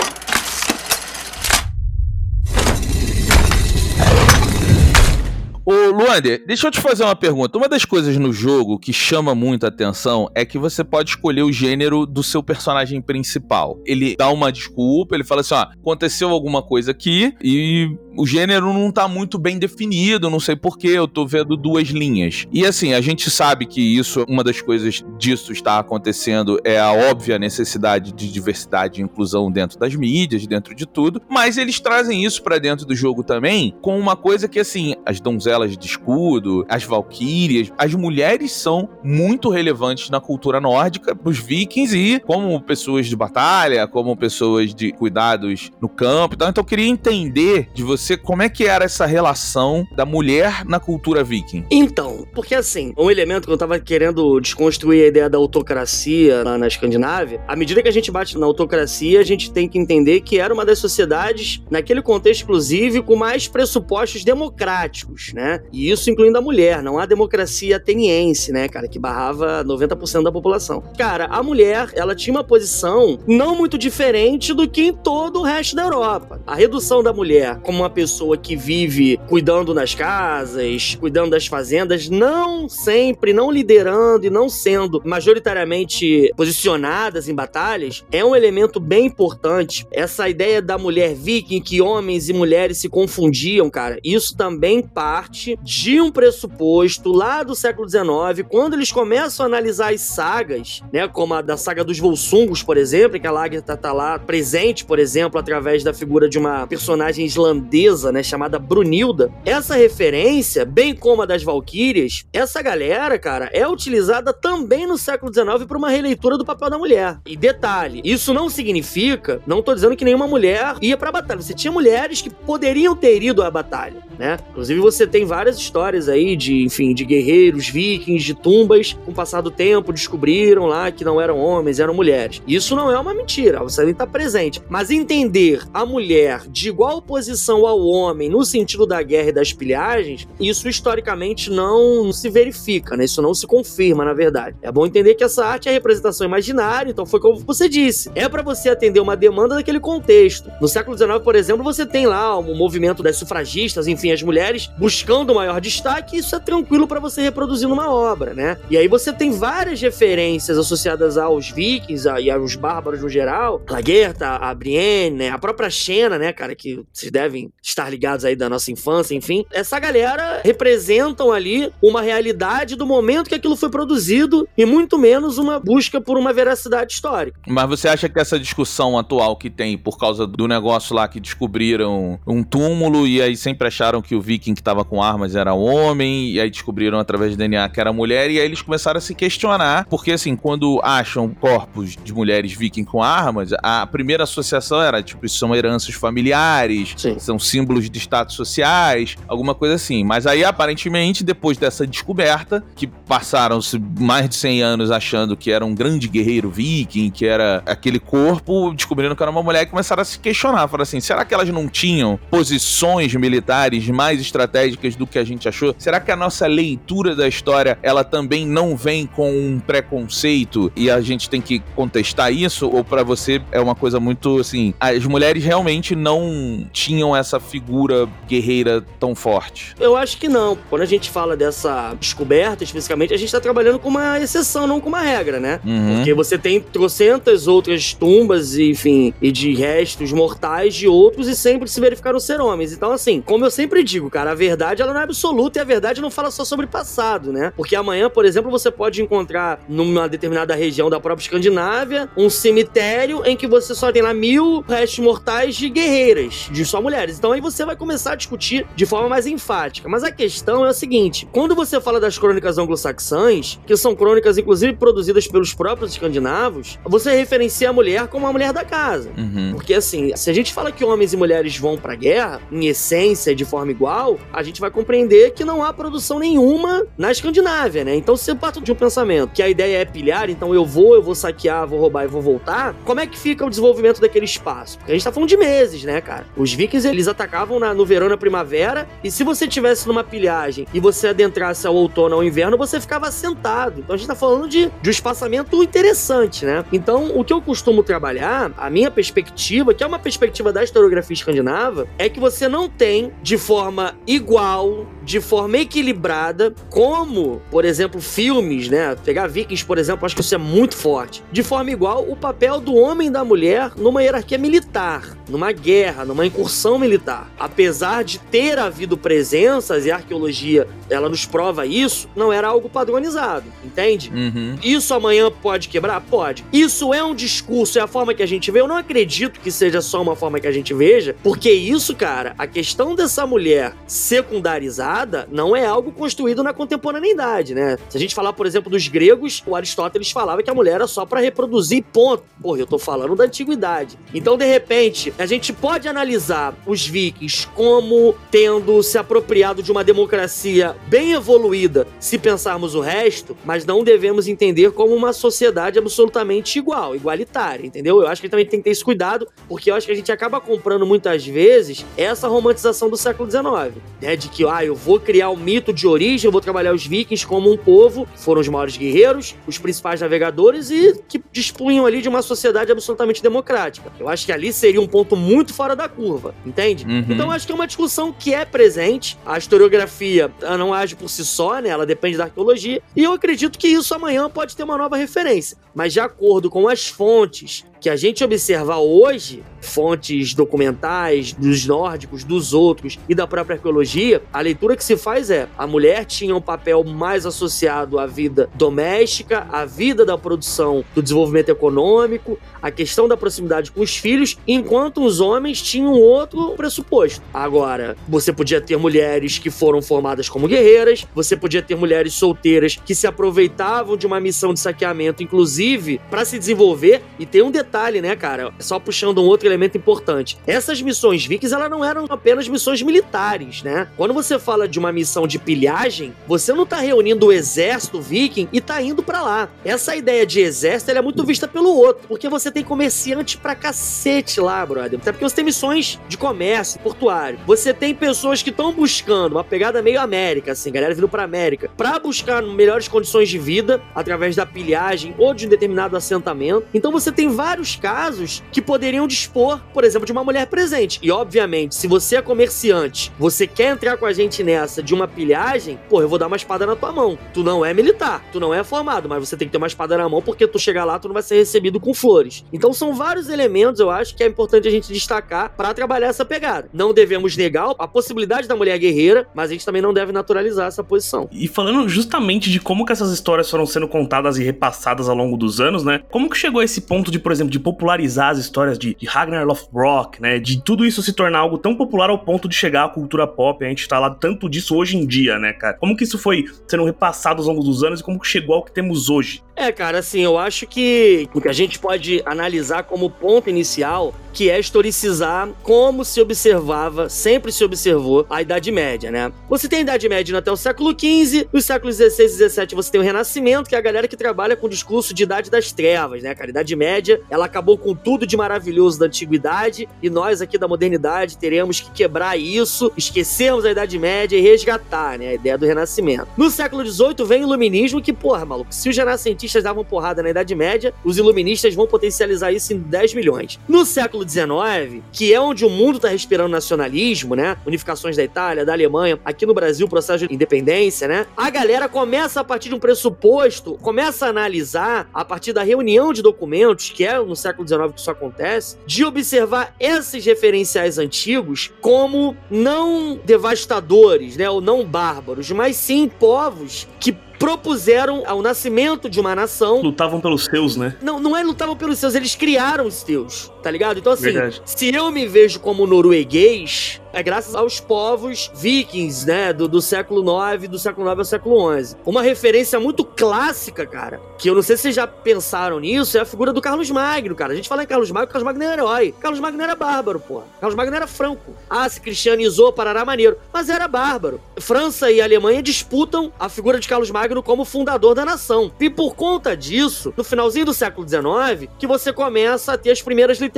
Luander, 5.98 6.44
deixa 6.46 6.68
eu 6.68 6.70
te 6.70 6.80
fazer 6.80 7.02
uma 7.02 7.16
pergunta. 7.16 7.58
Uma 7.58 7.68
das 7.68 7.84
coisas 7.84 8.16
no 8.16 8.32
jogo 8.32 8.78
que 8.78 8.92
chama 8.92 9.34
muito 9.34 9.64
a 9.64 9.68
atenção 9.68 10.30
é 10.32 10.44
que 10.44 10.56
você 10.56 10.84
pode 10.84 11.10
escolher 11.10 11.42
o 11.42 11.50
gênero 11.50 12.06
do 12.06 12.22
seu 12.22 12.40
personagem 12.40 13.02
principal. 13.02 13.82
Ele 13.84 14.14
dá 14.16 14.30
uma 14.30 14.52
desculpa, 14.52 15.16
ele 15.16 15.24
fala 15.24 15.40
assim: 15.40 15.54
ó, 15.54 15.62
aconteceu 15.62 16.28
alguma 16.30 16.62
coisa 16.62 16.92
aqui 16.92 17.34
e 17.42 17.90
o 18.18 18.26
gênero 18.26 18.72
não 18.72 18.90
tá 18.90 19.06
muito 19.06 19.38
bem 19.38 19.58
definido, 19.58 20.28
não 20.28 20.40
sei 20.40 20.56
porquê, 20.56 20.88
eu 20.88 21.06
tô 21.06 21.24
vendo 21.24 21.56
duas 21.56 21.88
linhas. 21.88 22.46
E 22.52 22.66
assim, 22.66 22.92
a 22.92 23.00
gente 23.00 23.30
sabe 23.30 23.64
que 23.64 23.80
isso, 23.80 24.24
uma 24.28 24.42
das 24.42 24.60
coisas 24.60 25.04
disso 25.16 25.52
está 25.52 25.78
acontecendo 25.78 26.58
é 26.64 26.80
a 26.80 26.92
óbvia 26.92 27.38
necessidade 27.38 28.12
de 28.12 28.30
diversidade 28.30 29.00
e 29.00 29.04
inclusão 29.04 29.50
dentro 29.50 29.78
das 29.78 29.94
mídias, 29.94 30.46
dentro 30.46 30.74
de 30.74 30.84
tudo, 30.84 31.22
mas 31.28 31.56
eles 31.56 31.78
trazem 31.78 32.24
isso 32.24 32.42
para 32.42 32.58
dentro 32.58 32.84
do 32.84 32.94
jogo 32.94 33.22
também 33.22 33.74
com 33.80 33.98
uma 33.98 34.16
coisa 34.16 34.48
que 34.48 34.58
assim, 34.58 34.94
as 35.06 35.20
donzelas 35.20 35.76
de 35.76 35.86
escudo, 35.86 36.66
as 36.68 36.82
valquírias, 36.84 37.72
as 37.78 37.94
mulheres 37.94 38.52
são 38.52 38.88
muito 39.04 39.48
relevantes 39.48 40.10
na 40.10 40.20
cultura 40.20 40.60
nórdica, 40.60 41.16
os 41.24 41.38
vikings 41.38 41.96
e 41.96 42.20
como 42.20 42.60
pessoas 42.60 43.06
de 43.06 43.14
batalha, 43.14 43.86
como 43.86 44.16
pessoas 44.16 44.74
de 44.74 44.92
cuidados 44.92 45.70
no 45.80 45.88
campo. 45.88 46.34
Então, 46.34 46.48
então 46.48 46.62
eu 46.62 46.66
queria 46.66 46.88
entender 46.88 47.68
de 47.72 47.82
você 47.82 48.07
como 48.16 48.42
é 48.42 48.48
que 48.48 48.64
era 48.64 48.84
essa 48.84 49.06
relação 49.06 49.86
da 49.94 50.04
mulher 50.04 50.64
na 50.64 50.80
cultura 50.80 51.22
viking. 51.22 51.64
Então, 51.70 52.26
porque 52.34 52.54
assim, 52.54 52.92
um 52.96 53.10
elemento 53.10 53.46
que 53.46 53.52
eu 53.52 53.58
tava 53.58 53.78
querendo 53.78 54.40
desconstruir 54.40 55.04
a 55.04 55.08
ideia 55.08 55.30
da 55.30 55.38
autocracia 55.38 56.42
lá 56.44 56.58
na 56.58 56.66
Escandinávia, 56.66 57.40
à 57.46 57.54
medida 57.54 57.82
que 57.82 57.88
a 57.88 57.92
gente 57.92 58.10
bate 58.10 58.38
na 58.38 58.46
autocracia, 58.46 59.20
a 59.20 59.24
gente 59.24 59.52
tem 59.52 59.68
que 59.68 59.78
entender 59.78 60.20
que 60.20 60.38
era 60.38 60.52
uma 60.52 60.64
das 60.64 60.78
sociedades, 60.78 61.62
naquele 61.70 62.02
contexto 62.02 62.42
inclusive, 62.42 63.02
com 63.02 63.16
mais 63.16 63.46
pressupostos 63.46 64.24
democráticos, 64.24 65.32
né? 65.34 65.62
E 65.72 65.90
isso 65.90 66.10
incluindo 66.10 66.38
a 66.38 66.40
mulher, 66.40 66.82
não 66.82 66.98
a 66.98 67.06
democracia 67.06 67.76
ateniense, 67.76 68.52
né, 68.52 68.68
cara, 68.68 68.88
que 68.88 68.98
barrava 68.98 69.64
90% 69.64 70.22
da 70.22 70.32
população. 70.32 70.82
Cara, 70.96 71.26
a 71.26 71.42
mulher, 71.42 71.90
ela 71.94 72.14
tinha 72.14 72.34
uma 72.34 72.44
posição 72.44 73.18
não 73.26 73.56
muito 73.56 73.76
diferente 73.76 74.54
do 74.54 74.68
que 74.68 74.82
em 74.82 74.92
todo 74.92 75.40
o 75.40 75.42
resto 75.42 75.76
da 75.76 75.82
Europa. 75.82 76.40
A 76.46 76.54
redução 76.54 77.02
da 77.02 77.12
mulher 77.12 77.58
como 77.60 77.78
uma 77.78 77.90
pessoa 77.98 78.36
que 78.36 78.54
vive 78.54 79.18
cuidando 79.28 79.74
nas 79.74 79.92
casas, 79.92 80.96
cuidando 81.00 81.30
das 81.30 81.48
fazendas, 81.48 82.08
não 82.08 82.68
sempre, 82.68 83.32
não 83.32 83.50
liderando 83.50 84.24
e 84.24 84.30
não 84.30 84.48
sendo 84.48 85.02
majoritariamente 85.04 86.32
posicionadas 86.36 87.28
em 87.28 87.34
batalhas, 87.34 88.04
é 88.12 88.24
um 88.24 88.36
elemento 88.36 88.78
bem 88.78 89.06
importante. 89.06 89.84
Essa 89.90 90.28
ideia 90.28 90.62
da 90.62 90.78
mulher 90.78 91.12
viking 91.12 91.60
que 91.60 91.80
homens 91.80 92.28
e 92.28 92.32
mulheres 92.32 92.78
se 92.78 92.88
confundiam, 92.88 93.68
cara, 93.68 93.98
isso 94.04 94.36
também 94.36 94.80
parte 94.80 95.58
de 95.60 96.00
um 96.00 96.12
pressuposto 96.12 97.10
lá 97.10 97.42
do 97.42 97.56
século 97.56 97.88
XIX, 97.88 98.46
quando 98.48 98.74
eles 98.74 98.92
começam 98.92 99.44
a 99.44 99.48
analisar 99.48 99.92
as 99.92 100.02
sagas, 100.02 100.84
né, 100.92 101.08
como 101.08 101.34
a 101.34 101.42
da 101.42 101.56
saga 101.56 101.82
dos 101.82 101.98
Volsungos, 101.98 102.62
por 102.62 102.76
exemplo, 102.76 103.16
em 103.16 103.20
que 103.20 103.26
a 103.26 103.32
Lagertha 103.32 103.76
tá 103.76 103.92
lá 103.92 104.20
presente, 104.20 104.84
por 104.84 105.00
exemplo, 105.00 105.40
através 105.40 105.82
da 105.82 105.92
figura 105.92 106.28
de 106.28 106.38
uma 106.38 106.64
personagem 106.64 107.26
islandesa 107.26 107.77
holandesa, 107.78 108.10
né, 108.10 108.22
chamada 108.22 108.58
Brunilda. 108.58 109.30
Essa 109.44 109.76
referência, 109.76 110.64
bem 110.64 110.94
como 110.94 111.22
a 111.22 111.26
das 111.26 111.42
Valquírias, 111.42 112.24
essa 112.32 112.60
galera, 112.60 113.18
cara, 113.18 113.48
é 113.52 113.66
utilizada 113.66 114.32
também 114.32 114.86
no 114.86 114.98
século 114.98 115.32
XIX 115.32 115.64
para 115.66 115.78
uma 115.78 115.90
releitura 115.90 116.36
do 116.36 116.44
papel 116.44 116.70
da 116.70 116.78
mulher. 116.78 117.18
E 117.26 117.36
detalhe, 117.36 118.00
isso 118.04 118.34
não 118.34 118.48
significa, 118.48 119.40
não 119.46 119.62
tô 119.62 119.74
dizendo 119.74 119.96
que 119.96 120.04
nenhuma 120.04 120.26
mulher 120.26 120.76
ia 120.82 120.96
pra 120.96 121.12
batalha. 121.12 121.40
Você 121.40 121.54
tinha 121.54 121.72
mulheres 121.72 122.20
que 122.20 122.30
poderiam 122.30 122.96
ter 122.96 123.22
ido 123.22 123.42
à 123.42 123.50
batalha, 123.50 124.02
né? 124.18 124.38
Inclusive 124.50 124.80
você 124.80 125.06
tem 125.06 125.24
várias 125.24 125.56
histórias 125.56 126.08
aí 126.08 126.36
de, 126.36 126.64
enfim, 126.64 126.92
de 126.92 127.04
guerreiros, 127.04 127.68
vikings, 127.68 128.24
de 128.24 128.34
tumbas, 128.34 128.96
com 129.04 129.12
o 129.12 129.14
passar 129.14 129.40
do 129.40 129.50
tempo 129.50 129.92
descobriram 129.92 130.66
lá 130.66 130.90
que 130.90 131.04
não 131.04 131.20
eram 131.20 131.38
homens, 131.38 131.78
eram 131.78 131.94
mulheres. 131.94 132.42
Isso 132.46 132.74
não 132.74 132.90
é 132.90 132.98
uma 132.98 133.14
mentira, 133.14 133.60
você 133.60 133.84
nem 133.84 133.94
tá 133.94 134.06
presente. 134.06 134.62
Mas 134.68 134.90
entender 134.90 135.62
a 135.72 135.84
mulher 135.84 136.42
de 136.48 136.68
igual 136.68 137.00
posição 137.02 137.66
ao 137.68 137.80
homem 137.86 138.28
no 138.28 138.44
sentido 138.44 138.86
da 138.86 139.02
guerra 139.02 139.28
e 139.28 139.32
das 139.32 139.52
pilhagens, 139.52 140.26
isso 140.40 140.68
historicamente 140.68 141.50
não 141.50 142.12
se 142.12 142.28
verifica, 142.28 142.96
né? 142.96 143.04
Isso 143.04 143.22
não 143.22 143.34
se 143.34 143.46
confirma, 143.46 144.04
na 144.04 144.12
verdade. 144.12 144.56
É 144.62 144.70
bom 144.70 144.86
entender 144.86 145.14
que 145.14 145.24
essa 145.24 145.44
arte 145.44 145.68
é 145.68 145.72
representação 145.72 146.26
imaginária, 146.26 146.90
então 146.90 147.06
foi 147.06 147.20
como 147.20 147.38
você 147.38 147.68
disse. 147.68 148.10
É 148.14 148.28
para 148.28 148.42
você 148.42 148.70
atender 148.70 149.00
uma 149.00 149.16
demanda 149.16 149.54
daquele 149.54 149.80
contexto. 149.80 150.50
No 150.60 150.68
século 150.68 150.96
XIX, 150.96 151.18
por 151.22 151.34
exemplo, 151.34 151.64
você 151.64 151.86
tem 151.86 152.06
lá 152.06 152.36
o 152.38 152.54
movimento 152.54 153.02
das 153.02 153.16
sufragistas, 153.16 153.86
enfim, 153.86 154.10
as 154.10 154.22
mulheres 154.22 154.70
buscando 154.78 155.34
maior 155.34 155.60
destaque, 155.60 156.16
e 156.16 156.18
isso 156.20 156.34
é 156.34 156.40
tranquilo 156.40 156.86
para 156.86 157.00
você 157.00 157.22
reproduzir 157.22 157.68
numa 157.68 157.90
obra, 157.90 158.34
né? 158.34 158.58
E 158.70 158.76
aí 158.76 158.88
você 158.88 159.12
tem 159.12 159.30
várias 159.30 159.80
referências 159.80 160.58
associadas 160.58 161.16
aos 161.16 161.50
vikings 161.50 162.08
e 162.20 162.30
aos 162.30 162.56
bárbaros 162.56 163.02
no 163.02 163.08
geral, 163.08 163.62
a 163.66 163.72
Lagertha, 163.72 164.28
a 164.30 164.54
Brienne, 164.54 165.16
né? 165.16 165.28
a 165.30 165.38
própria 165.38 165.70
Xena, 165.70 166.18
né, 166.18 166.32
cara, 166.32 166.54
que 166.54 166.84
vocês 166.92 167.10
devem 167.10 167.52
estar 167.62 167.90
ligados 167.90 168.24
aí 168.24 168.36
da 168.36 168.48
nossa 168.48 168.70
infância, 168.70 169.14
enfim. 169.14 169.44
Essa 169.52 169.78
galera 169.78 170.40
representam 170.44 171.32
ali 171.32 171.70
uma 171.82 172.02
realidade 172.02 172.76
do 172.76 172.86
momento 172.86 173.28
que 173.28 173.34
aquilo 173.34 173.56
foi 173.56 173.70
produzido 173.70 174.48
e 174.56 174.64
muito 174.64 174.98
menos 174.98 175.38
uma 175.38 175.58
busca 175.58 176.00
por 176.00 176.16
uma 176.16 176.32
veracidade 176.32 176.92
histórica. 176.92 177.38
Mas 177.46 177.68
você 177.68 177.88
acha 177.88 178.08
que 178.08 178.18
essa 178.18 178.38
discussão 178.38 178.98
atual 178.98 179.36
que 179.36 179.50
tem 179.50 179.76
por 179.76 179.98
causa 179.98 180.26
do 180.26 180.46
negócio 180.46 180.94
lá 180.94 181.08
que 181.08 181.20
descobriram 181.20 182.18
um 182.26 182.42
túmulo 182.42 183.06
e 183.06 183.20
aí 183.20 183.36
sempre 183.36 183.68
acharam 183.68 184.00
que 184.00 184.14
o 184.14 184.20
viking 184.20 184.54
que 184.54 184.62
tava 184.62 184.84
com 184.84 185.02
armas 185.02 185.34
era 185.34 185.54
homem 185.54 186.30
e 186.30 186.40
aí 186.40 186.50
descobriram 186.50 186.98
através 186.98 187.32
de 187.32 187.36
DNA 187.36 187.68
que 187.68 187.80
era 187.80 187.92
mulher 187.92 188.30
e 188.30 188.38
aí 188.38 188.44
eles 188.44 188.62
começaram 188.62 188.98
a 188.98 189.00
se 189.00 189.14
questionar 189.14 189.86
porque 189.88 190.12
assim, 190.12 190.36
quando 190.36 190.80
acham 190.82 191.28
corpos 191.28 191.96
de 192.02 192.12
mulheres 192.12 192.52
viking 192.52 192.84
com 192.84 193.02
armas, 193.02 193.50
a 193.62 193.86
primeira 193.86 194.24
associação 194.24 194.80
era 194.80 195.02
tipo, 195.02 195.24
isso 195.24 195.38
são 195.38 195.54
heranças 195.54 195.94
familiares, 195.94 196.94
Sim. 196.96 197.18
são 197.18 197.38
símbolos 197.48 197.88
de 197.88 197.98
status 197.98 198.34
sociais, 198.34 199.16
alguma 199.26 199.54
coisa 199.54 199.74
assim. 199.74 200.04
Mas 200.04 200.26
aí 200.26 200.44
aparentemente 200.44 201.24
depois 201.24 201.56
dessa 201.56 201.86
descoberta, 201.86 202.64
que 202.74 202.86
passaram-se 202.86 203.78
mais 203.98 204.28
de 204.28 204.36
100 204.36 204.62
anos 204.62 204.90
achando 204.90 205.36
que 205.36 205.50
era 205.50 205.64
um 205.64 205.74
grande 205.74 206.08
guerreiro 206.08 206.50
viking, 206.50 207.10
que 207.10 207.26
era 207.26 207.62
aquele 207.66 207.98
corpo, 207.98 208.72
descobrindo 208.74 209.14
que 209.16 209.22
era 209.22 209.30
uma 209.30 209.42
mulher 209.42 209.62
e 209.62 209.66
começaram 209.66 210.02
a 210.02 210.04
se 210.04 210.18
questionar. 210.18 210.68
Falaram 210.68 210.82
assim: 210.82 211.00
será 211.00 211.24
que 211.24 211.34
elas 211.34 211.48
não 211.48 211.68
tinham 211.68 212.18
posições 212.30 213.14
militares 213.14 213.88
mais 213.88 214.20
estratégicas 214.20 214.96
do 214.96 215.06
que 215.06 215.18
a 215.18 215.24
gente 215.24 215.48
achou? 215.48 215.74
Será 215.78 216.00
que 216.00 216.10
a 216.10 216.16
nossa 216.16 216.46
leitura 216.46 217.14
da 217.14 217.28
história 217.28 217.78
ela 217.82 218.04
também 218.04 218.46
não 218.46 218.76
vem 218.76 219.06
com 219.06 219.30
um 219.30 219.60
preconceito 219.60 220.70
e 220.76 220.90
a 220.90 221.00
gente 221.00 221.28
tem 221.28 221.40
que 221.40 221.60
contestar 221.74 222.32
isso? 222.32 222.68
Ou 222.68 222.84
para 222.84 223.02
você 223.02 223.40
é 223.52 223.60
uma 223.60 223.74
coisa 223.74 224.00
muito 224.00 224.38
assim: 224.38 224.74
as 224.80 225.04
mulheres 225.04 225.44
realmente 225.44 225.94
não 225.94 226.66
tinham 226.72 227.16
essa 227.16 227.37
figura 227.40 228.08
guerreira 228.26 228.84
tão 228.98 229.14
forte? 229.14 229.74
Eu 229.78 229.96
acho 229.96 230.18
que 230.18 230.28
não. 230.28 230.56
Quando 230.68 230.82
a 230.82 230.86
gente 230.86 231.10
fala 231.10 231.36
dessa 231.36 231.94
descoberta, 231.98 232.64
especificamente, 232.64 233.14
a 233.14 233.16
gente 233.16 233.30
tá 233.30 233.40
trabalhando 233.40 233.78
com 233.78 233.88
uma 233.88 234.18
exceção, 234.20 234.66
não 234.66 234.80
com 234.80 234.88
uma 234.88 235.00
regra, 235.00 235.40
né? 235.40 235.60
Uhum. 235.64 235.96
Porque 235.96 236.14
você 236.14 236.38
tem 236.38 236.60
trocentas 236.60 237.46
outras 237.46 237.92
tumbas, 237.94 238.56
enfim, 238.58 239.12
e 239.20 239.30
de 239.30 239.54
restos 239.54 240.12
mortais 240.12 240.74
de 240.74 240.88
outros 240.88 241.28
e 241.28 241.34
sempre 241.34 241.68
se 241.68 241.80
verificaram 241.80 242.20
ser 242.20 242.40
homens. 242.40 242.72
Então, 242.72 242.92
assim, 242.92 243.20
como 243.20 243.44
eu 243.44 243.50
sempre 243.50 243.82
digo, 243.82 244.10
cara, 244.10 244.32
a 244.32 244.34
verdade 244.34 244.82
ela 244.82 244.92
não 244.92 245.00
é 245.00 245.04
absoluta 245.04 245.58
e 245.58 245.62
a 245.62 245.64
verdade 245.64 246.00
não 246.00 246.10
fala 246.10 246.30
só 246.30 246.44
sobre 246.44 246.66
passado, 246.66 247.32
né? 247.32 247.52
Porque 247.56 247.76
amanhã, 247.76 248.10
por 248.10 248.24
exemplo, 248.24 248.50
você 248.50 248.70
pode 248.70 249.02
encontrar 249.02 249.60
numa 249.68 250.08
determinada 250.08 250.54
região 250.54 250.90
da 250.90 251.00
própria 251.00 251.24
Escandinávia 251.24 252.08
um 252.16 252.30
cemitério 252.30 253.22
em 253.24 253.36
que 253.36 253.46
você 253.46 253.74
só 253.74 253.92
tem 253.92 254.02
lá 254.02 254.14
mil 254.14 254.64
restos 254.68 254.98
mortais 254.98 255.56
de 255.56 255.68
guerreiras, 255.68 256.48
de 256.50 256.64
só 256.64 256.80
mulheres. 256.80 257.18
Então 257.18 257.27
aí 257.32 257.40
você 257.40 257.64
vai 257.64 257.76
começar 257.76 258.12
a 258.12 258.16
discutir 258.16 258.66
de 258.74 258.86
forma 258.86 259.08
mais 259.08 259.26
enfática. 259.26 259.88
Mas 259.88 260.04
a 260.04 260.10
questão 260.10 260.64
é 260.64 260.70
o 260.70 260.74
seguinte: 260.74 261.28
quando 261.32 261.54
você 261.54 261.80
fala 261.80 262.00
das 262.00 262.18
crônicas 262.18 262.58
anglo-saxãs, 262.58 263.58
que 263.66 263.76
são 263.76 263.94
crônicas 263.94 264.38
inclusive 264.38 264.74
produzidas 264.74 265.26
pelos 265.26 265.54
próprios 265.54 265.92
escandinavos, 265.92 266.78
você 266.84 267.14
referencia 267.14 267.70
a 267.70 267.72
mulher 267.72 268.06
como 268.08 268.26
a 268.26 268.32
mulher 268.32 268.52
da 268.52 268.64
casa. 268.64 269.10
Uhum. 269.16 269.52
Porque 269.52 269.74
assim, 269.74 270.14
se 270.16 270.30
a 270.30 270.32
gente 270.32 270.52
fala 270.52 270.72
que 270.72 270.84
homens 270.84 271.12
e 271.12 271.16
mulheres 271.16 271.56
vão 271.56 271.76
pra 271.76 271.94
guerra, 271.94 272.40
em 272.50 272.66
essência, 272.66 273.34
de 273.34 273.44
forma 273.44 273.70
igual, 273.70 274.18
a 274.32 274.42
gente 274.42 274.60
vai 274.60 274.70
compreender 274.70 275.32
que 275.32 275.44
não 275.44 275.62
há 275.62 275.72
produção 275.72 276.18
nenhuma 276.18 276.86
na 276.96 277.10
Escandinávia, 277.10 277.84
né? 277.84 277.94
Então, 277.94 278.16
se 278.16 278.24
você 278.24 278.34
parte 278.34 278.60
de 278.60 278.72
um 278.72 278.74
pensamento 278.74 279.30
que 279.32 279.42
a 279.42 279.48
ideia 279.48 279.78
é 279.78 279.84
pilhar, 279.84 280.30
então 280.30 280.54
eu 280.54 280.64
vou, 280.64 280.94
eu 280.94 281.02
vou 281.02 281.14
saquear, 281.14 281.66
vou 281.66 281.78
roubar 281.78 282.04
e 282.04 282.08
vou 282.08 282.22
voltar, 282.22 282.74
como 282.84 283.00
é 283.00 283.06
que 283.06 283.18
fica 283.18 283.44
o 283.44 283.50
desenvolvimento 283.50 284.00
daquele 284.00 284.24
espaço? 284.24 284.78
Porque 284.78 284.92
a 284.92 284.94
gente 284.94 285.04
tá 285.04 285.12
falando 285.12 285.28
de 285.28 285.36
meses, 285.36 285.84
né, 285.84 286.00
cara? 286.00 286.26
Os 286.36 286.52
vikings, 286.52 286.86
eles 286.86 287.08
atacavam 287.18 287.58
na- 287.58 287.74
no 287.74 287.84
verão 287.84 288.08
na 288.08 288.16
primavera, 288.16 288.88
e 289.02 289.10
se 289.10 289.24
você 289.24 289.46
tivesse 289.48 289.86
numa 289.88 290.04
pilhagem 290.04 290.66
e 290.72 290.78
você 290.80 291.08
adentrasse 291.08 291.66
ao 291.66 291.74
outono 291.74 292.14
ou 292.14 292.20
ao 292.22 292.26
inverno, 292.26 292.56
você 292.56 292.80
ficava 292.80 293.10
sentado. 293.10 293.80
Então 293.80 293.94
a 293.94 293.96
gente 293.96 294.06
tá 294.06 294.14
falando 294.14 294.48
de, 294.48 294.70
de 294.80 294.88
um 294.88 294.90
espaçamento 294.90 295.62
interessante, 295.62 296.44
né? 296.44 296.64
Então, 296.72 297.12
o 297.18 297.24
que 297.24 297.32
eu 297.32 297.40
costumo 297.42 297.82
trabalhar, 297.82 298.52
a 298.56 298.70
minha 298.70 298.90
perspectiva, 298.90 299.74
que 299.74 299.82
é 299.82 299.86
uma 299.86 299.98
perspectiva 299.98 300.52
da 300.52 300.62
historiografia 300.62 301.14
escandinava, 301.14 301.86
é 301.98 302.08
que 302.08 302.20
você 302.20 302.48
não 302.48 302.68
tem 302.68 303.12
de 303.22 303.36
forma 303.36 303.94
igual, 304.06 304.86
de 305.08 305.22
forma 305.22 305.56
equilibrada, 305.56 306.54
como, 306.68 307.40
por 307.50 307.64
exemplo, 307.64 307.98
filmes, 307.98 308.68
né? 308.68 308.94
Pegar 309.02 309.26
Vikings, 309.26 309.64
por 309.64 309.78
exemplo, 309.78 310.04
acho 310.04 310.14
que 310.14 310.20
isso 310.20 310.34
é 310.34 310.38
muito 310.38 310.76
forte. 310.76 311.24
De 311.32 311.42
forma 311.42 311.70
igual, 311.70 312.04
o 312.06 312.14
papel 312.14 312.60
do 312.60 312.74
homem 312.74 313.08
e 313.08 313.10
da 313.10 313.24
mulher 313.24 313.72
numa 313.74 314.02
hierarquia 314.02 314.36
militar, 314.36 315.16
numa 315.26 315.50
guerra, 315.50 316.04
numa 316.04 316.26
incursão 316.26 316.78
militar. 316.78 317.32
Apesar 317.38 318.04
de 318.04 318.18
ter 318.18 318.58
havido 318.58 318.98
presenças 318.98 319.86
e 319.86 319.90
a 319.90 319.96
arqueologia, 319.96 320.68
ela 320.90 321.08
nos 321.08 321.24
prova 321.24 321.64
isso, 321.64 322.06
não 322.14 322.30
era 322.30 322.46
algo 322.46 322.68
padronizado, 322.68 323.46
entende? 323.64 324.12
Uhum. 324.14 324.58
Isso 324.62 324.92
amanhã 324.92 325.30
pode 325.30 325.70
quebrar? 325.70 326.02
Pode. 326.02 326.44
Isso 326.52 326.92
é 326.92 327.02
um 327.02 327.14
discurso, 327.14 327.78
é 327.78 327.82
a 327.82 327.86
forma 327.86 328.12
que 328.12 328.22
a 328.22 328.26
gente 328.26 328.50
vê. 328.50 328.60
Eu 328.60 328.68
não 328.68 328.76
acredito 328.76 329.40
que 329.40 329.50
seja 329.50 329.80
só 329.80 330.02
uma 330.02 330.14
forma 330.14 330.38
que 330.38 330.46
a 330.46 330.52
gente 330.52 330.74
veja, 330.74 331.16
porque 331.22 331.50
isso, 331.50 331.96
cara, 331.96 332.34
a 332.36 332.46
questão 332.46 332.94
dessa 332.94 333.26
mulher 333.26 333.72
secundarizada 333.86 334.97
não 335.30 335.54
é 335.54 335.66
algo 335.66 335.92
construído 335.92 336.42
na 336.42 336.52
contemporaneidade, 336.52 337.54
né? 337.54 337.76
Se 337.88 337.96
a 337.96 338.00
gente 338.00 338.14
falar, 338.14 338.32
por 338.32 338.46
exemplo, 338.46 338.70
dos 338.70 338.88
gregos, 338.88 339.42
o 339.46 339.54
Aristóteles 339.54 340.10
falava 340.10 340.42
que 340.42 340.50
a 340.50 340.54
mulher 340.54 340.74
era 340.74 340.86
só 340.86 341.04
pra 341.04 341.20
reproduzir, 341.20 341.84
ponto. 341.92 342.22
Porra, 342.40 342.60
eu 342.60 342.66
tô 342.66 342.78
falando 342.78 343.14
da 343.14 343.24
antiguidade. 343.24 343.98
Então, 344.14 344.36
de 344.36 344.46
repente, 344.46 345.12
a 345.18 345.26
gente 345.26 345.52
pode 345.52 345.88
analisar 345.88 346.54
os 346.66 346.86
vikings 346.86 347.46
como 347.48 348.14
tendo 348.30 348.82
se 348.82 348.96
apropriado 348.96 349.62
de 349.62 349.70
uma 349.70 349.84
democracia 349.84 350.76
bem 350.86 351.12
evoluída, 351.12 351.86
se 352.00 352.18
pensarmos 352.18 352.74
o 352.74 352.80
resto, 352.80 353.36
mas 353.44 353.64
não 353.64 353.84
devemos 353.84 354.28
entender 354.28 354.72
como 354.72 354.94
uma 354.94 355.12
sociedade 355.12 355.78
absolutamente 355.78 356.58
igual, 356.58 356.94
igualitária, 356.94 357.66
entendeu? 357.66 358.00
Eu 358.00 358.08
acho 358.08 358.22
que 358.22 358.28
também 358.28 358.46
tem 358.46 358.60
que 358.60 358.64
ter 358.64 358.70
esse 358.70 358.84
cuidado, 358.84 359.28
porque 359.48 359.70
eu 359.70 359.74
acho 359.74 359.86
que 359.86 359.92
a 359.92 359.96
gente 359.96 360.12
acaba 360.12 360.40
comprando 360.40 360.86
muitas 360.86 361.26
vezes 361.26 361.84
essa 361.96 362.28
romantização 362.28 362.88
do 362.88 362.96
século 362.96 363.30
XIX, 363.30 363.82
né? 364.00 364.16
De 364.16 364.28
que, 364.28 364.46
ah, 364.46 364.64
eu 364.64 364.74
vou 364.74 364.87
criar 365.00 365.30
o 365.30 365.36
mito 365.36 365.72
de 365.72 365.88
origem, 365.88 366.30
vou 366.30 366.40
trabalhar 366.40 366.72
os 366.72 366.86
vikings 366.86 367.26
como 367.26 367.52
um 367.52 367.56
povo, 367.56 368.06
foram 368.14 368.40
os 368.40 368.48
maiores 368.48 368.76
guerreiros, 368.76 369.34
os 369.44 369.58
principais 369.58 370.00
navegadores 370.00 370.70
e 370.70 371.02
que 371.08 371.20
dispunham 371.32 371.84
ali 371.84 372.00
de 372.00 372.08
uma 372.08 372.22
sociedade 372.22 372.70
absolutamente 372.70 373.20
democrática. 373.20 373.90
Eu 373.98 374.08
acho 374.08 374.24
que 374.24 374.30
ali 374.30 374.52
seria 374.52 374.80
um 374.80 374.86
ponto 374.86 375.16
muito 375.16 375.52
fora 375.52 375.74
da 375.74 375.88
curva, 375.88 376.32
entende? 376.46 376.84
Uhum. 376.84 377.06
Então 377.08 377.30
acho 377.30 377.44
que 377.44 377.52
é 377.52 377.54
uma 377.54 377.66
discussão 377.66 378.12
que 378.12 378.32
é 378.32 378.44
presente. 378.44 379.18
A 379.26 379.36
historiografia 379.36 380.30
não 380.56 380.72
age 380.72 380.94
por 380.94 381.08
si 381.08 381.24
só, 381.24 381.60
né? 381.60 381.70
Ela 381.70 381.84
depende 381.84 382.16
da 382.16 382.24
arqueologia. 382.24 382.80
E 382.94 383.02
eu 383.02 383.12
acredito 383.12 383.58
que 383.58 383.66
isso 383.66 383.92
amanhã 383.94 384.30
pode 384.30 384.54
ter 384.56 384.62
uma 384.62 384.78
nova 384.78 384.96
referência. 384.96 385.56
Mas 385.74 385.92
de 385.92 386.00
acordo 386.00 386.48
com 386.48 386.68
as 386.68 386.86
fontes 386.86 387.64
que 387.80 387.88
a 387.88 387.96
gente 387.96 388.24
observar 388.24 388.78
hoje, 388.78 389.42
fontes 389.60 390.34
documentais 390.34 391.32
dos 391.32 391.66
nórdicos, 391.66 392.24
dos 392.24 392.52
outros 392.52 392.98
e 393.08 393.14
da 393.14 393.26
própria 393.26 393.56
arqueologia, 393.56 394.22
a 394.32 394.40
leitura 394.40 394.76
que 394.76 394.84
se 394.84 394.96
faz 394.96 395.30
é: 395.30 395.48
a 395.56 395.66
mulher 395.66 396.04
tinha 396.04 396.34
um 396.34 396.40
papel 396.40 396.84
mais 396.84 397.26
associado 397.26 397.98
à 397.98 398.06
vida 398.06 398.48
doméstica, 398.54 399.46
à 399.50 399.64
vida 399.64 400.04
da 400.04 400.16
produção, 400.16 400.84
do 400.94 401.02
desenvolvimento 401.02 401.50
econômico, 401.50 402.38
a 402.60 402.70
questão 402.70 403.06
da 403.08 403.16
proximidade 403.16 403.70
com 403.70 403.80
os 403.80 403.96
filhos, 403.96 404.36
enquanto 404.46 405.04
os 405.04 405.20
homens 405.20 405.60
tinham 405.60 405.92
outro 405.92 406.52
pressuposto. 406.52 407.22
Agora, 407.32 407.96
você 408.08 408.32
podia 408.32 408.60
ter 408.60 408.76
mulheres 408.76 409.38
que 409.38 409.50
foram 409.50 409.80
formadas 409.80 410.28
como 410.28 410.48
guerreiras, 410.48 411.06
você 411.14 411.36
podia 411.36 411.62
ter 411.62 411.76
mulheres 411.76 412.14
solteiras 412.14 412.76
que 412.84 412.94
se 412.94 413.06
aproveitavam 413.06 413.96
de 413.96 414.06
uma 414.06 414.20
missão 414.20 414.52
de 414.52 414.60
saqueamento, 414.60 415.22
inclusive, 415.22 416.00
para 416.10 416.24
se 416.24 416.38
desenvolver. 416.38 417.02
E 417.18 417.26
tem 417.26 417.42
um 417.42 417.50
detalhe, 417.50 417.67
né, 418.00 418.16
cara? 418.16 418.52
Só 418.58 418.78
puxando 418.78 419.18
um 419.18 419.26
outro 419.26 419.46
elemento 419.46 419.76
importante. 419.76 420.38
Essas 420.46 420.80
missões 420.82 421.24
vikings, 421.26 421.54
elas 421.54 421.70
não 421.70 421.84
eram 421.84 422.06
apenas 422.08 422.48
missões 422.48 422.82
militares, 422.82 423.62
né? 423.62 423.88
Quando 423.96 424.14
você 424.14 424.38
fala 424.38 424.66
de 424.66 424.78
uma 424.78 424.92
missão 424.92 425.26
de 425.26 425.38
pilhagem, 425.38 426.14
você 426.26 426.52
não 426.52 426.66
tá 426.66 426.76
reunindo 426.76 427.26
o 427.26 427.32
exército 427.32 428.00
viking 428.00 428.48
e 428.52 428.60
tá 428.60 428.80
indo 428.82 429.02
para 429.02 429.22
lá. 429.22 429.48
Essa 429.64 429.96
ideia 429.96 430.24
de 430.24 430.40
exército, 430.40 430.90
é 430.90 431.02
muito 431.02 431.24
vista 431.24 431.46
pelo 431.46 431.74
outro, 431.76 432.08
porque 432.08 432.28
você 432.28 432.50
tem 432.50 432.64
comerciante 432.64 433.36
pra 433.36 433.54
cacete 433.54 434.40
lá, 434.40 434.64
brother. 434.64 434.98
Até 435.00 435.12
porque 435.12 435.28
você 435.28 435.36
tem 435.36 435.44
missões 435.44 435.98
de 436.08 436.16
comércio, 436.16 436.80
portuário. 436.80 437.38
Você 437.46 437.74
tem 437.74 437.94
pessoas 437.94 438.42
que 438.42 438.50
estão 438.50 438.72
buscando 438.72 439.32
uma 439.32 439.44
pegada 439.44 439.82
meio 439.82 440.00
América, 440.00 440.52
assim, 440.52 440.72
galera 440.72 440.94
vindo 440.94 441.08
pra 441.08 441.24
América, 441.24 441.70
pra 441.76 441.98
buscar 441.98 442.42
melhores 442.42 442.88
condições 442.88 443.28
de 443.28 443.38
vida 443.38 443.82
através 443.94 444.36
da 444.36 444.46
pilhagem 444.46 445.14
ou 445.18 445.34
de 445.34 445.46
um 445.46 445.48
determinado 445.48 445.96
assentamento. 445.96 446.64
Então 446.72 446.92
você 446.92 447.10
tem 447.10 447.28
vários 447.28 447.57
casos 447.76 448.42
que 448.52 448.62
poderiam 448.62 449.06
dispor, 449.06 449.60
por 449.72 449.84
exemplo, 449.84 450.06
de 450.06 450.12
uma 450.12 450.24
mulher 450.24 450.46
presente. 450.46 450.98
E 451.02 451.10
obviamente, 451.10 451.74
se 451.74 451.86
você 451.86 452.16
é 452.16 452.22
comerciante, 452.22 453.12
você 453.18 453.46
quer 453.46 453.72
entrar 453.72 453.96
com 453.96 454.06
a 454.06 454.12
gente 454.12 454.42
nessa 454.42 454.82
de 454.82 454.94
uma 454.94 455.08
pilhagem, 455.08 455.78
pô, 455.88 456.00
eu 456.00 456.08
vou 456.08 456.18
dar 456.18 456.26
uma 456.26 456.36
espada 456.36 456.66
na 456.66 456.76
tua 456.76 456.92
mão. 456.92 457.18
Tu 457.32 457.42
não 457.42 457.64
é 457.64 457.74
militar, 457.74 458.24
tu 458.32 458.40
não 458.40 458.52
é 458.52 458.62
formado, 458.62 459.08
mas 459.08 459.28
você 459.28 459.36
tem 459.36 459.48
que 459.48 459.52
ter 459.52 459.58
uma 459.58 459.66
espada 459.66 459.96
na 459.96 460.08
mão 460.08 460.22
porque 460.22 460.46
tu 460.46 460.58
chegar 460.58 460.84
lá, 460.84 460.98
tu 460.98 461.08
não 461.08 461.14
vai 461.14 461.22
ser 461.22 461.36
recebido 461.36 461.80
com 461.80 461.92
flores. 461.94 462.44
Então 462.52 462.72
são 462.72 462.94
vários 462.94 463.28
elementos, 463.28 463.80
eu 463.80 463.90
acho, 463.90 464.14
que 464.14 464.22
é 464.22 464.26
importante 464.26 464.68
a 464.68 464.70
gente 464.70 464.92
destacar 464.92 465.54
para 465.56 465.74
trabalhar 465.74 466.08
essa 466.08 466.24
pegada. 466.24 466.68
Não 466.72 466.92
devemos 466.92 467.36
negar 467.36 467.74
a 467.78 467.88
possibilidade 467.88 468.48
da 468.48 468.56
mulher 468.56 468.78
guerreira, 468.78 469.26
mas 469.34 469.50
a 469.50 469.52
gente 469.52 469.64
também 469.64 469.82
não 469.82 469.92
deve 469.92 470.12
naturalizar 470.12 470.68
essa 470.68 470.84
posição. 470.84 471.28
E 471.32 471.48
falando 471.48 471.88
justamente 471.88 472.50
de 472.50 472.60
como 472.60 472.84
que 472.84 472.92
essas 472.92 473.10
histórias 473.10 473.50
foram 473.50 473.66
sendo 473.66 473.88
contadas 473.88 474.38
e 474.38 474.44
repassadas 474.44 475.08
ao 475.08 475.16
longo 475.16 475.36
dos 475.36 475.60
anos, 475.60 475.84
né? 475.84 476.02
Como 476.10 476.28
que 476.28 476.36
chegou 476.36 476.60
a 476.60 476.64
esse 476.64 476.80
ponto 476.80 477.10
de, 477.10 477.18
por 477.18 477.32
exemplo, 477.32 477.47
de 477.48 477.58
popularizar 477.58 478.30
as 478.30 478.38
histórias 478.38 478.78
de, 478.78 478.94
de 478.94 479.06
Ragnar 479.06 479.46
Lothbrok, 479.46 480.20
né? 480.20 480.38
De 480.38 480.62
tudo 480.62 480.84
isso 480.84 481.02
se 481.02 481.12
tornar 481.12 481.40
algo 481.40 481.58
tão 481.58 481.74
popular 481.74 482.10
ao 482.10 482.18
ponto 482.18 482.48
de 482.48 482.54
chegar 482.54 482.84
à 482.84 482.88
cultura 482.88 483.26
pop, 483.26 483.64
a 483.64 483.68
gente 483.68 483.86
tá 483.88 483.98
lá 483.98 484.10
tanto 484.10 484.48
disso 484.48 484.76
hoje 484.76 484.96
em 484.96 485.06
dia, 485.06 485.38
né, 485.38 485.52
cara? 485.52 485.74
Como 485.74 485.96
que 485.96 486.04
isso 486.04 486.18
foi 486.18 486.44
sendo 486.66 486.84
repassado 486.84 487.42
ao 487.42 487.48
longo 487.48 487.62
dos 487.62 487.82
anos 487.82 488.00
e 488.00 488.02
como 488.02 488.18
que 488.18 488.26
chegou 488.26 488.54
ao 488.56 488.64
que 488.64 488.72
temos 488.72 489.08
hoje? 489.08 489.42
É, 489.58 489.72
cara, 489.72 489.98
assim, 489.98 490.20
eu 490.20 490.38
acho 490.38 490.68
que 490.68 491.28
o 491.34 491.40
que 491.40 491.48
a 491.48 491.52
gente 491.52 491.80
pode 491.80 492.22
analisar 492.24 492.84
como 492.84 493.10
ponto 493.10 493.50
inicial, 493.50 494.14
que 494.32 494.48
é 494.48 494.60
historicizar 494.60 495.48
como 495.64 496.04
se 496.04 496.20
observava, 496.20 497.08
sempre 497.08 497.50
se 497.50 497.64
observou 497.64 498.24
a 498.30 498.40
Idade 498.40 498.70
Média, 498.70 499.10
né? 499.10 499.32
Você 499.48 499.68
tem 499.68 499.80
a 499.80 499.82
Idade 499.82 500.08
Média 500.08 500.38
até 500.38 500.52
o 500.52 500.56
século 500.56 500.90
XV, 500.96 501.48
nos 501.52 501.64
séculos 501.64 501.96
XVI 501.96 502.24
e 502.24 502.28
XVII 502.28 502.68
você 502.72 502.92
tem 502.92 503.00
o 503.00 503.04
Renascimento, 503.04 503.68
que 503.68 503.74
é 503.74 503.78
a 503.78 503.80
galera 503.80 504.06
que 504.06 504.16
trabalha 504.16 504.54
com 504.54 504.68
o 504.68 504.70
discurso 504.70 505.12
de 505.12 505.24
Idade 505.24 505.50
das 505.50 505.72
Trevas, 505.72 506.22
né, 506.22 506.36
cara? 506.36 506.50
A 506.50 506.52
Idade 506.52 506.76
Média, 506.76 507.20
ela 507.28 507.46
acabou 507.46 507.76
com 507.76 507.96
tudo 507.96 508.24
de 508.24 508.36
maravilhoso 508.36 508.96
da 508.96 509.06
Antiguidade 509.06 509.88
e 510.00 510.08
nós 510.08 510.40
aqui 510.40 510.56
da 510.56 510.68
Modernidade 510.68 511.36
teremos 511.36 511.80
que 511.80 511.90
quebrar 511.90 512.36
isso, 512.36 512.92
esquecermos 512.96 513.64
a 513.64 513.72
Idade 513.72 513.98
Média 513.98 514.36
e 514.36 514.40
resgatar, 514.40 515.18
né, 515.18 515.30
a 515.30 515.34
ideia 515.34 515.58
do 515.58 515.66
Renascimento. 515.66 516.28
No 516.36 516.48
século 516.48 516.86
XVIII 516.86 517.26
vem 517.26 517.42
o 517.42 517.48
Iluminismo, 517.48 518.00
que, 518.00 518.12
porra, 518.12 518.44
maluco, 518.44 518.72
se 518.72 518.88
os 518.88 518.96
renascentistas 518.96 519.47
davam 519.62 519.84
porrada 519.84 520.22
na 520.22 520.30
Idade 520.30 520.54
Média, 520.54 520.94
os 521.04 521.18
iluministas 521.18 521.74
vão 521.74 521.86
potencializar 521.86 522.52
isso 522.52 522.72
em 522.72 522.78
10 522.78 523.14
milhões. 523.14 523.58
No 523.68 523.84
século 523.84 524.28
XIX, 524.28 525.02
que 525.12 525.32
é 525.32 525.40
onde 525.40 525.64
o 525.64 525.70
mundo 525.70 525.98
tá 525.98 526.08
respirando 526.08 526.50
nacionalismo, 526.50 527.34
né, 527.34 527.56
unificações 527.66 528.16
da 528.16 528.22
Itália, 528.22 528.64
da 528.64 528.72
Alemanha, 528.72 529.18
aqui 529.24 529.46
no 529.46 529.54
Brasil, 529.54 529.88
processo 529.88 530.26
de 530.26 530.34
independência, 530.34 531.08
né, 531.08 531.26
a 531.36 531.50
galera 531.50 531.88
começa 531.88 532.40
a 532.40 532.44
partir 532.44 532.68
de 532.68 532.74
um 532.74 532.78
pressuposto, 532.78 533.74
começa 533.82 534.26
a 534.26 534.28
analisar, 534.28 535.08
a 535.12 535.24
partir 535.24 535.52
da 535.52 535.62
reunião 535.62 536.12
de 536.12 536.22
documentos, 536.22 536.90
que 536.90 537.04
é 537.04 537.18
no 537.18 537.36
século 537.36 537.66
XIX 537.66 537.92
que 537.92 538.00
isso 538.00 538.10
acontece, 538.10 538.76
de 538.86 539.04
observar 539.04 539.74
esses 539.80 540.24
referenciais 540.24 540.98
antigos 540.98 541.72
como 541.80 542.36
não 542.50 543.18
devastadores, 543.24 544.36
né, 544.36 544.48
ou 544.48 544.60
não 544.60 544.84
bárbaros, 544.84 545.50
mas 545.50 545.76
sim 545.76 546.08
povos 546.08 546.88
que 547.00 547.16
propuseram 547.38 548.24
ao 548.26 548.42
nascimento 548.42 549.08
de 549.08 549.20
uma 549.20 549.34
nação. 549.34 549.80
Lutavam 549.80 550.20
pelos 550.20 550.44
seus, 550.44 550.76
né? 550.76 550.96
Não, 551.00 551.20
não 551.20 551.36
é 551.36 551.42
lutavam 551.42 551.76
pelos 551.76 551.98
seus, 551.98 552.14
eles 552.14 552.34
criaram 552.34 552.86
os 552.86 552.94
seus, 552.94 553.50
tá 553.68 553.72
ligado? 553.72 553.98
Então, 553.98 554.14
assim, 554.14 554.32
Verdade. 554.32 554.62
se 554.64 554.94
eu 554.94 555.10
me 555.10 555.26
vejo 555.26 555.60
como 555.60 555.86
norueguês, 555.86 557.02
é 557.12 557.22
graças 557.22 557.54
aos 557.54 557.80
povos 557.80 558.50
vikings, 558.54 559.26
né? 559.26 559.52
Do, 559.52 559.68
do 559.68 559.82
século 559.82 560.24
IX, 560.54 560.68
do 560.68 560.78
século 560.78 561.06
IX 561.06 561.18
ao 561.18 561.24
século 561.24 561.82
XI. 561.84 561.96
Uma 562.06 562.22
referência 562.22 562.80
muito 562.80 563.04
clássica, 563.04 563.86
cara, 563.86 564.20
que 564.38 564.48
eu 564.48 564.54
não 564.54 564.62
sei 564.62 564.76
se 564.76 564.84
vocês 564.84 564.94
já 564.94 565.06
pensaram 565.06 565.80
nisso, 565.80 566.16
é 566.16 566.20
a 566.22 566.24
figura 566.24 566.50
do 566.50 566.62
Carlos 566.62 566.90
Magno, 566.90 567.34
cara. 567.34 567.52
A 567.52 567.56
gente 567.56 567.68
fala 567.68 567.82
em 567.82 567.86
Carlos 567.86 568.10
Magno, 568.10 568.28
Carlos 568.28 568.44
Magno 568.44 568.64
é 568.64 568.72
herói. 568.72 569.14
Carlos 569.20 569.40
Magno 569.40 569.62
era 569.62 569.74
bárbaro, 569.74 570.18
porra. 570.18 570.44
Carlos 570.60 570.74
Magno 570.74 570.96
era 570.96 571.06
franco. 571.06 571.54
Ah, 571.68 571.86
se 571.90 572.00
cristianizou, 572.00 572.72
parará 572.72 573.04
maneiro. 573.04 573.36
Mas 573.52 573.68
era 573.68 573.86
bárbaro. 573.86 574.40
França 574.58 575.10
e 575.10 575.20
Alemanha 575.20 575.62
disputam 575.62 576.32
a 576.40 576.48
figura 576.48 576.80
de 576.80 576.88
Carlos 576.88 577.10
Magno 577.10 577.42
como 577.42 577.66
fundador 577.66 578.14
da 578.14 578.24
nação. 578.24 578.72
E 578.80 578.88
por 578.88 579.14
conta 579.14 579.54
disso, 579.54 580.14
no 580.16 580.24
finalzinho 580.24 580.64
do 580.64 580.72
século 580.72 581.06
XIX, 581.06 581.70
que 581.78 581.86
você 581.86 582.14
começa 582.14 582.72
a 582.72 582.78
ter 582.78 582.92
as 582.92 583.02
primeiras 583.02 583.38
literaturas 583.38 583.57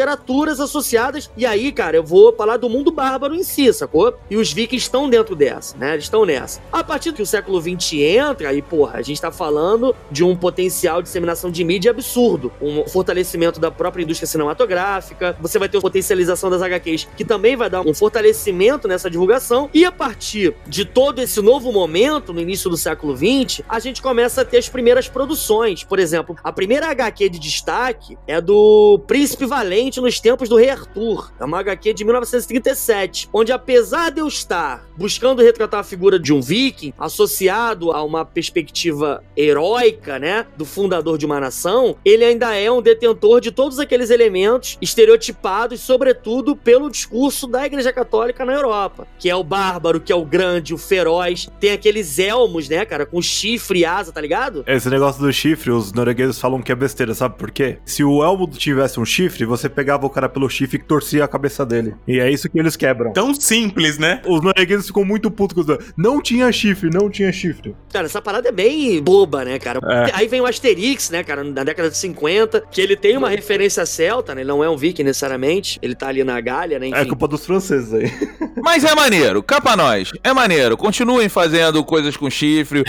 associadas. 0.61 1.31
E 1.37 1.45
aí, 1.45 1.71
cara, 1.73 1.97
eu 1.97 2.05
vou 2.05 2.33
falar 2.35 2.57
do 2.57 2.69
mundo 2.69 2.91
bárbaro 2.91 3.35
em 3.35 3.43
si, 3.43 3.73
sacou? 3.73 4.15
E 4.31 4.37
os 4.37 4.53
vikings 4.53 4.85
estão 4.85 5.09
dentro 5.09 5.35
dessa, 5.35 5.77
né? 5.77 5.93
Eles 5.93 6.05
estão 6.05 6.25
nessa. 6.25 6.61
A 6.73 6.83
partir 6.83 7.13
que 7.13 7.23
o 7.23 7.27
século 7.27 7.61
XX 7.61 7.93
entra, 7.95 8.49
aí, 8.49 8.63
porra, 8.63 8.99
a 8.99 9.03
gente 9.03 9.21
tá 9.21 9.31
falando 9.31 9.95
de 10.11 10.25
um 10.25 10.37
potencial 10.37 11.03
de 11.03 11.09
disseminação 11.09 11.51
de 11.51 11.65
mídia 11.65 11.91
absurdo. 11.91 12.53
Um 12.61 12.87
fortalecimento 12.87 13.61
da 13.61 13.71
própria 13.71 14.03
indústria 14.03 14.27
cinematográfica. 14.27 15.37
Você 15.41 15.59
vai 15.59 15.69
ter 15.69 15.77
uma 15.77 15.83
potencialização 15.83 16.51
das 16.51 16.63
HQs, 16.63 17.09
que 17.17 17.25
também 17.25 17.57
vai 17.57 17.69
dar 17.69 17.83
um 17.83 17.95
fortalecimento 17.95 18.87
nessa 18.87 19.11
divulgação. 19.11 19.69
E 19.75 19.85
a 19.85 19.93
partir 19.93 20.55
de 20.67 20.85
todo 20.85 21.21
esse 21.21 21.41
novo 21.41 21.73
momento, 21.73 22.33
no 22.33 22.41
início 22.41 22.71
do 22.71 22.77
século 22.77 23.17
XX, 23.17 23.63
a 23.69 23.79
gente 23.79 24.01
começa 24.01 24.43
a 24.43 24.45
ter 24.45 24.59
as 24.59 24.69
primeiras 24.69 25.09
produções. 25.09 25.85
Por 25.85 25.99
exemplo, 25.99 26.37
a 26.43 26.53
primeira 26.53 26.89
HQ 26.91 27.29
de 27.29 27.39
destaque 27.39 28.17
é 28.27 28.41
do 28.41 29.01
Príncipe 29.07 29.47
Valente 29.47 29.80
nos 30.01 30.21
tempos 30.21 30.49
do 30.49 30.57
Rei 30.57 30.71
Arthur. 30.71 31.33
É 31.41 31.45
uma 31.45 31.61
HQ 31.61 31.95
de 31.95 32.05
1937, 32.05 33.29
onde 33.33 33.53
apesar 33.53 34.11
de 34.11 34.21
eu 34.21 34.29
estar 34.29 34.85
buscando 34.97 35.43
retratar 35.43 35.81
a 35.81 35.85
figura 35.85 36.19
de 36.19 36.33
um 36.33 36.41
viking 36.41 36.93
associado 36.99 37.93
a 37.93 38.03
uma 38.03 38.25
perspectiva 38.25 39.25
heróica, 39.37 40.19
né, 40.19 40.47
do 40.57 40.67
fundador 40.67 41.17
de 41.17 41.25
uma 41.25 41.41
nação, 41.41 41.97
ele 42.05 42.25
ainda 42.25 42.55
é 42.55 42.71
um 42.71 42.83
detentor 42.83 43.41
de 43.41 43.51
todos 43.51 43.79
aqueles 43.79 44.11
elementos 44.11 44.77
estereotipados, 44.83 45.81
sobretudo 45.81 46.55
pelo 46.55 46.91
discurso 46.91 47.47
da 47.47 47.65
Igreja 47.65 47.93
Católica 47.93 48.45
na 48.45 48.53
Europa, 48.53 49.07
que 49.19 49.31
é 49.31 49.35
o 49.35 49.43
bárbaro, 49.43 50.01
que 50.01 50.13
é 50.13 50.17
o 50.17 50.25
grande, 50.25 50.75
o 50.75 50.79
feroz, 50.79 51.49
tem 51.59 51.73
aqueles 51.73 52.19
elmos, 52.19 52.69
né, 52.69 52.85
cara, 52.85 53.07
com 53.07 53.23
chifre 53.23 53.81
e 53.81 53.85
asa, 53.85 54.13
tá 54.13 54.21
ligado? 54.21 54.65
Esse 54.67 54.91
negócio 54.91 55.23
do 55.23 55.33
chifre, 55.33 55.71
os 55.71 55.93
noruegueses 55.93 56.39
falam 56.39 56.61
que 56.61 56.71
é 56.71 56.75
besteira, 56.75 57.15
sabe 57.15 57.37
por 57.39 57.51
quê? 57.51 57.79
Se 57.85 58.05
o 58.05 58.23
elmo 58.23 58.47
tivesse 58.47 59.01
um 59.01 59.05
chifre, 59.05 59.45
você 59.45 59.69
pegava 59.71 60.05
o 60.07 60.11
cara 60.11 60.29
pelo 60.29 60.49
chifre 60.51 60.79
e 60.79 60.83
torcia 60.83 61.25
a 61.25 61.29
cabeça 61.29 61.65
dele. 61.65 61.95
E 62.07 62.19
é 62.21 62.31
isso 62.31 62.49
que 62.51 62.59
eles 62.59 62.77
quebram. 62.77 63.13
Tão 63.13 63.33
simples, 63.35 63.99
né? 63.99 64.21
Os 64.27 64.43
noruegueses 64.43 64.87
ficam 64.87 65.05
muito 65.05 65.31
putos 65.31 65.55
com 65.55 65.61
isso. 65.73 65.93
Não 65.97 66.21
tinha 66.21 66.51
chifre, 66.53 66.91
não 66.91 67.09
tinha 67.09 67.33
chifre. 67.33 67.75
Cara, 67.93 68.07
essa 68.07 68.21
parada 68.21 68.49
é 68.49 68.53
bem 68.53 69.03
boba, 69.03 69.45
né, 69.45 69.59
cara? 69.59 69.81
É. 69.83 70.11
Aí 70.15 70.29
vem 70.29 70.41
o 70.41 70.47
Asterix, 70.47 71.11
né, 71.11 71.23
cara, 71.25 71.43
na 71.45 71.65
década 71.65 71.89
de 71.91 71.97
50, 71.97 72.65
que 72.71 72.81
ele 72.81 72.97
tem 72.97 73.17
uma 73.17 73.29
referência 73.29 73.85
celta, 73.87 74.35
né? 74.35 74.41
Ele 74.43 74.49
não 74.49 74.63
é 74.65 74.69
um 74.69 74.77
viking 74.77 75.03
necessariamente, 75.05 75.79
ele 75.83 75.95
tá 75.95 76.09
ali 76.09 76.23
na 76.25 76.41
Gália, 76.41 76.79
né, 76.79 76.87
É 76.87 77.01
enfim. 77.01 77.09
culpa 77.09 77.29
dos 77.29 77.45
franceses 77.47 77.93
aí. 77.95 78.11
Mas 78.63 78.85
é 78.85 78.95
maneiro, 78.95 79.43
capa 79.43 79.77
nós. 79.77 80.11
É 80.23 80.33
maneiro. 80.33 80.77
Continuem 80.77 81.29
fazendo 81.29 81.83
coisas 81.85 82.17
com 82.17 82.29
chifre. 82.29 82.83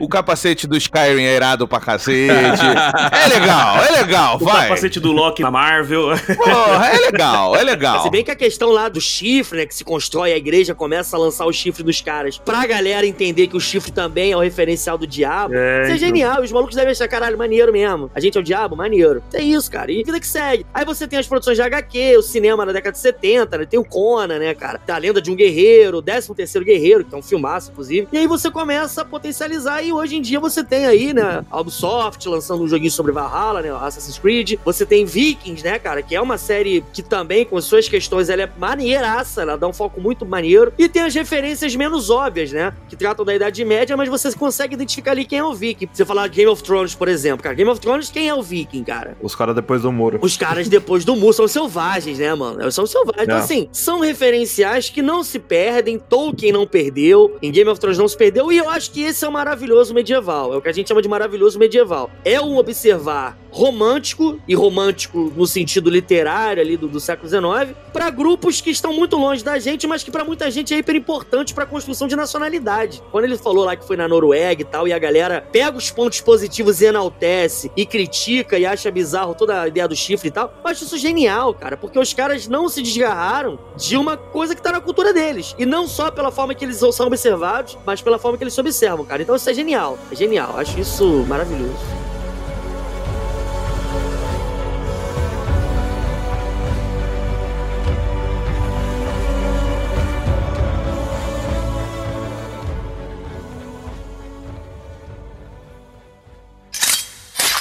O 0.00 0.08
capacete 0.08 0.66
do 0.66 0.76
Skyrim 0.76 1.22
é 1.24 1.34
irado 1.36 1.66
pra 1.66 1.80
cacete. 1.80 2.18
É 3.10 3.28
legal, 3.28 3.84
é 3.84 3.90
legal, 4.02 4.36
O 4.36 4.44
vai. 4.44 4.68
capacete 4.68 5.00
do 5.00 5.12
Loki 5.12 5.42
na 5.42 5.50
Marvel. 5.50 6.10
Porra, 6.36 6.88
é 6.88 6.98
legal, 6.98 7.56
é 7.56 7.62
legal. 7.62 8.02
Se 8.02 8.10
bem 8.10 8.24
que 8.24 8.30
a 8.30 8.36
questão 8.36 8.70
lá 8.70 8.88
do 8.88 9.00
chifre, 9.00 9.58
né, 9.58 9.66
que 9.66 9.74
se 9.74 9.84
constrói, 9.84 10.32
a 10.32 10.36
igreja 10.36 10.74
começa 10.74 11.16
a 11.16 11.20
lançar 11.20 11.46
o 11.46 11.52
chifre 11.52 11.82
dos 11.82 12.00
caras 12.00 12.38
pra 12.38 12.66
galera 12.66 13.06
entender 13.06 13.46
que 13.46 13.56
o 13.56 13.60
chifre 13.60 13.90
também 13.90 14.32
é 14.32 14.36
o 14.36 14.40
referencial 14.40 14.98
do 14.98 15.06
diabo. 15.06 15.54
É, 15.54 15.82
Isso 15.82 15.92
é 15.92 15.96
então. 15.96 16.08
genial, 16.08 16.42
os 16.42 16.52
malucos 16.52 16.74
devem 16.74 16.92
achar, 16.92 17.08
caralho, 17.08 17.38
maneiro 17.38 17.72
mesmo. 17.72 18.10
A 18.14 18.20
gente 18.20 18.36
é 18.36 18.40
o 18.40 18.44
diabo, 18.44 18.76
maneiro. 18.76 19.22
É 19.32 19.42
isso, 19.42 19.70
cara. 19.70 19.90
E 19.90 20.02
vida 20.02 20.18
que 20.20 20.26
segue. 20.26 20.66
Aí 20.72 20.84
você 20.84 21.06
tem 21.06 21.18
as 21.18 21.26
produções 21.26 21.56
de 21.56 21.62
HQ, 21.62 22.16
o 22.18 22.22
cinema 22.22 22.64
na 22.64 22.72
década 22.72 22.92
de 22.92 22.98
70, 22.98 23.58
né? 23.58 23.66
Tem 23.66 23.78
o 23.78 23.84
Conan, 23.84 24.38
né, 24.38 24.54
cara? 24.54 24.78
Tem 24.78 24.94
a 24.94 24.98
lenda 24.98 25.20
de 25.20 25.30
um 25.30 25.36
guerreiro, 25.36 25.98
o 25.98 26.02
13 26.02 26.34
terceiro 26.34 26.64
guerreiro, 26.64 27.04
que 27.04 27.14
é 27.14 27.18
um 27.18 27.22
filmaço, 27.22 27.70
inclusive. 27.70 28.08
E 28.12 28.18
aí 28.18 28.26
você 28.26 28.50
começa 28.50 29.02
a 29.02 29.04
potencializar 29.04 29.82
e 29.82 29.92
hoje 29.92 30.16
em 30.16 30.22
dia 30.22 30.38
você 30.40 30.62
tem 30.64 30.86
aí, 30.86 31.12
né, 31.12 31.44
a 31.50 31.60
Ubisoft 31.60 32.28
lançando 32.28 32.62
um 32.62 32.68
joguinho 32.68 32.90
sobre 32.90 33.12
Valhalla, 33.12 33.62
né, 33.62 33.70
Assassin's 33.70 34.18
Creed. 34.18 34.54
Você 34.64 34.86
tem 34.86 35.04
Vikings, 35.04 35.64
né, 35.64 35.78
cara, 35.78 36.02
que 36.08 36.14
é 36.16 36.20
uma 36.20 36.38
série 36.38 36.82
que 36.92 37.02
também, 37.02 37.44
com 37.44 37.60
suas 37.60 37.88
questões, 37.88 38.28
ela 38.28 38.42
é 38.42 38.50
maneiraça, 38.58 39.42
ela 39.42 39.56
dá 39.56 39.68
um 39.68 39.72
foco 39.72 40.00
muito 40.00 40.24
maneiro. 40.24 40.72
E 40.78 40.88
tem 40.88 41.02
as 41.02 41.14
referências 41.14 41.74
menos 41.76 42.08
óbvias, 42.10 42.50
né, 42.52 42.72
que 42.88 42.96
tratam 42.96 43.24
da 43.24 43.34
Idade 43.34 43.64
Média, 43.64 43.96
mas 43.96 44.08
você 44.08 44.32
consegue 44.32 44.74
identificar 44.74 45.10
ali 45.12 45.24
quem 45.24 45.38
é 45.38 45.44
o 45.44 45.54
Viking. 45.54 45.88
Você 45.92 46.04
falar 46.04 46.26
Game 46.28 46.50
of 46.50 46.62
Thrones, 46.62 46.94
por 46.94 47.08
exemplo, 47.08 47.42
cara. 47.42 47.54
Game 47.54 47.70
of 47.70 47.80
Thrones, 47.80 48.10
quem 48.10 48.28
é 48.28 48.34
o 48.34 48.42
Viking, 48.42 48.84
cara? 48.84 49.16
Os 49.20 49.34
caras 49.34 49.54
depois 49.54 49.82
do 49.82 49.92
muro. 49.92 50.18
Os 50.22 50.36
caras 50.36 50.68
depois 50.68 51.04
do 51.04 51.14
muro 51.14 51.32
são 51.32 51.46
selvagens, 51.46 52.18
né, 52.18 52.34
mano? 52.34 52.70
São 52.72 52.86
selvagens. 52.86 53.24
Então, 53.24 53.36
É. 53.36 53.40
assim, 53.40 53.68
são 53.72 54.00
referenciais 54.00 54.88
que 54.88 55.02
não 55.02 55.22
se 55.22 55.38
perdem. 55.38 55.98
Tolkien 55.98 56.52
não 56.52 56.66
perdeu. 56.66 57.36
Em 57.42 57.50
Game 57.52 57.68
of 57.68 57.80
Thrones 57.80 57.98
não 57.98 58.08
se 58.08 58.16
perdeu. 58.16 58.50
E 58.50 58.56
eu 58.58 58.68
acho 58.70 58.90
que 58.90 59.02
esse 59.02 59.24
é 59.24 59.28
o 59.28 59.32
maravilhoso 59.32 59.92
medieval. 59.92 60.54
É 60.54 60.56
o 60.56 60.62
que 60.62 60.68
a 60.68 60.72
gente 60.72 60.88
chama 60.88 61.02
de 61.02 61.08
maravilhoso 61.08 61.58
medieval. 61.58 62.10
É 62.24 62.40
um 62.40 62.56
observar 62.56 63.36
romântico, 63.50 64.38
e 64.46 64.54
romântico 64.54 65.32
no 65.36 65.46
sentido 65.46 65.90
literário 65.90 66.62
ali 66.62 66.76
do, 66.76 66.88
do 66.88 67.00
século 67.00 67.28
XIX, 67.28 67.76
para 67.92 68.10
grupos 68.10 68.60
que 68.60 68.70
estão 68.70 68.92
muito 68.92 69.16
longe 69.16 69.42
da 69.42 69.58
gente, 69.58 69.86
mas 69.86 70.02
que 70.02 70.10
para 70.10 70.24
muita 70.24 70.50
gente 70.50 70.74
é 70.74 70.78
hiper 70.78 70.96
importante 70.96 71.54
para 71.54 71.64
a 71.64 71.66
construção 71.66 72.06
de 72.08 72.16
nacionalidade. 72.16 73.02
Quando 73.10 73.24
ele 73.24 73.36
falou 73.36 73.64
lá 73.64 73.76
que 73.76 73.86
foi 73.86 73.96
na 73.96 74.08
Noruega 74.08 74.62
e 74.62 74.64
tal, 74.64 74.86
e 74.86 74.92
a 74.92 74.98
galera 74.98 75.46
pega 75.52 75.76
os 75.76 75.90
pontos 75.90 76.20
positivos 76.20 76.80
e 76.80 76.86
enaltece, 76.86 77.70
e 77.76 77.84
critica 77.86 78.58
e 78.58 78.66
acha 78.66 78.90
bizarro 78.90 79.34
toda 79.34 79.62
a 79.62 79.68
ideia 79.68 79.88
do 79.88 79.96
chifre 79.96 80.28
e 80.28 80.30
tal, 80.30 80.52
eu 80.62 80.70
acho 80.70 80.84
isso 80.84 80.98
genial, 80.98 81.54
cara, 81.54 81.76
porque 81.76 81.98
os 81.98 82.12
caras 82.12 82.46
não 82.46 82.68
se 82.68 82.82
desgarraram 82.82 83.58
de 83.76 83.96
uma 83.96 84.16
coisa 84.16 84.54
que 84.54 84.62
tá 84.62 84.72
na 84.72 84.80
cultura 84.80 85.12
deles. 85.12 85.54
E 85.58 85.66
não 85.66 85.86
só 85.86 86.10
pela 86.10 86.30
forma 86.30 86.54
que 86.54 86.64
eles 86.64 86.76
são 86.76 87.06
observados, 87.06 87.78
mas 87.86 88.00
pela 88.00 88.18
forma 88.18 88.36
que 88.36 88.44
eles 88.44 88.54
se 88.54 88.60
observam, 88.60 89.04
cara. 89.04 89.22
Então 89.22 89.34
isso 89.36 89.48
é 89.48 89.54
genial. 89.54 89.98
É 90.10 90.14
genial. 90.14 90.54
Acho 90.56 90.78
isso 90.78 91.24
maravilhoso. 91.28 92.07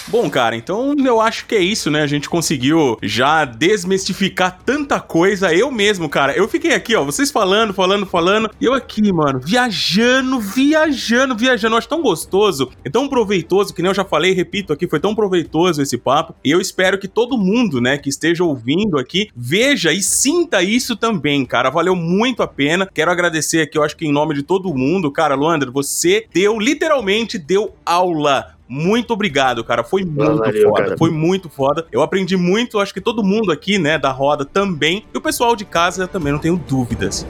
Bom, 0.10 0.30
cara, 0.30 0.56
então 0.56 0.96
eu 0.98 1.20
acho 1.20 1.46
que 1.46 1.54
é 1.54 1.60
isso, 1.60 1.92
né? 1.92 2.02
A 2.02 2.08
gente 2.08 2.30
conseguiu 2.30 2.98
já 3.04 3.44
desmistificar 3.44 4.58
tanta 4.66 5.02
coisa. 5.02 5.54
Eu 5.54 5.70
mesmo, 5.70 6.08
cara, 6.08 6.32
eu 6.32 6.48
fiquei 6.48 6.74
aqui, 6.74 6.96
ó, 6.96 7.04
vocês 7.04 7.30
falando, 7.30 7.74
falando, 7.74 8.06
falando, 8.06 8.50
e 8.60 8.66
eu 8.66 8.74
aqui, 8.74 9.12
mano, 9.12 9.42
viajando, 9.44 10.40
viajando, 10.40 11.36
viajando. 11.36 11.74
Eu 11.74 11.78
acho 11.78 11.90
tão 11.90 12.02
gostoso, 12.02 12.72
é 12.86 12.90
tão 12.90 13.10
proveitoso, 13.10 13.74
que 13.74 13.82
nem 13.82 13.90
eu 13.90 13.96
já 13.96 14.06
falei, 14.06 14.32
repito 14.32 14.72
aqui, 14.72 14.88
foi 14.88 15.00
tão 15.00 15.14
proveitoso 15.14 15.82
esse 15.82 15.98
papo. 15.98 16.34
E 16.42 16.52
eu 16.52 16.62
espero 16.62 16.98
que 16.98 17.08
todo 17.08 17.38
mundo, 17.38 17.82
né, 17.82 17.98
que 17.98 18.08
esteja 18.08 18.46
ouvindo 18.46 18.98
aqui, 18.98 19.30
veja 19.36 19.92
e 19.92 20.02
sinta 20.02 20.64
isso 20.64 20.96
também, 20.96 21.46
cara. 21.46 21.70
Valeu 21.70 21.96
muito 21.96 22.42
a 22.42 22.48
pena. 22.48 22.90
Quero 22.94 23.12
agradecer 23.12 23.62
aqui, 23.62 23.78
eu 23.78 23.84
acho 23.84 23.98
que 23.98 24.06
em 24.06 24.14
nome 24.14 24.34
de 24.34 24.44
todo 24.44 24.74
mundo, 24.74 25.12
cara, 25.12 25.36
Luandro, 25.36 25.70
você 25.70 26.26
deu, 26.34 26.58
literalmente, 26.58 27.38
deu 27.38 27.76
aula 27.86 28.57
muito 28.68 29.14
obrigado, 29.14 29.64
cara. 29.64 29.84
Foi 29.84 30.04
muito 30.04 30.38
valeu, 30.38 30.70
foda. 30.70 30.84
cara. 30.84 30.98
Foi 30.98 31.12
muito 31.12 31.50
foda. 31.50 31.86
Eu 31.92 32.02
aprendi 32.02 32.36
muito, 32.36 32.80
acho 32.80 32.94
que 32.94 33.02
todo 33.02 33.24
mundo 33.24 33.52
aqui, 33.52 33.78
né, 33.78 33.98
da 33.98 34.12
roda 34.12 34.46
também. 34.46 35.06
E 35.14 35.18
o 35.18 35.22
pessoal 35.22 35.56
de 35.56 35.66
casa 35.66 36.04
eu 36.04 36.08
também 36.08 36.32
não 36.34 36.40
tenho 36.40 36.58
dúvidas. 36.58 37.26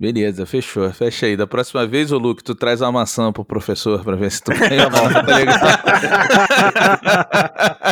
Beleza, 0.00 0.46
fechou. 0.46 0.88
Fecha 0.92 1.26
aí. 1.26 1.36
Da 1.36 1.44
próxima 1.44 1.84
vez, 1.84 2.12
ô 2.12 2.18
Luke, 2.18 2.44
tu 2.44 2.54
traz 2.54 2.80
uma 2.80 2.92
maçã 2.92 3.32
pro 3.32 3.44
professor 3.44 4.04
pra 4.04 4.14
ver 4.14 4.30
se 4.30 4.40
tu 4.44 4.52
ganha 4.52 4.86
a 4.86 4.90
nota, 4.90 5.24
tá 5.24 5.38
ligado? 5.40 5.58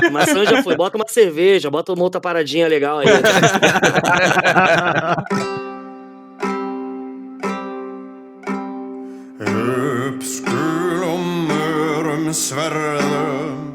Maçã 0.12 0.44
já 0.44 0.62
foi. 0.62 0.76
Bota 0.76 0.96
uma 0.96 1.08
cerveja, 1.08 1.68
bota 1.68 1.92
uma 1.92 2.04
outra 2.04 2.20
paradinha 2.20 2.68
legal 2.68 3.00
aí. 3.00 3.08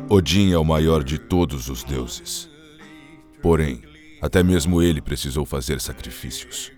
Odin 0.07 0.53
é 0.53 0.57
o 0.57 0.63
maior 0.63 1.03
de 1.03 1.17
todos 1.17 1.67
os 1.67 1.83
deuses. 1.83 2.49
Porém, 3.41 3.81
até 4.21 4.41
mesmo 4.41 4.81
ele 4.81 5.01
precisou 5.01 5.45
fazer 5.45 5.81
sacrifícios. 5.81 6.71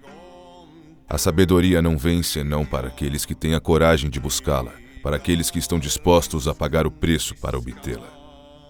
A 1.10 1.18
sabedoria 1.18 1.82
não 1.82 1.98
vem 1.98 2.24
senão 2.24 2.66
para 2.66 2.88
aqueles 2.88 3.26
que 3.26 3.36
têm 3.36 3.54
a 3.54 3.60
coragem 3.60 4.10
de 4.10 4.20
buscá-la, 4.20 4.72
para 5.02 5.18
aqueles 5.18 5.52
que 5.52 5.60
estão 5.60 5.78
dispostos 5.78 6.48
a 6.48 6.56
pagar 6.56 6.88
o 6.88 6.92
preço 6.92 7.36
para 7.36 7.58
obtê-la. 7.58 8.08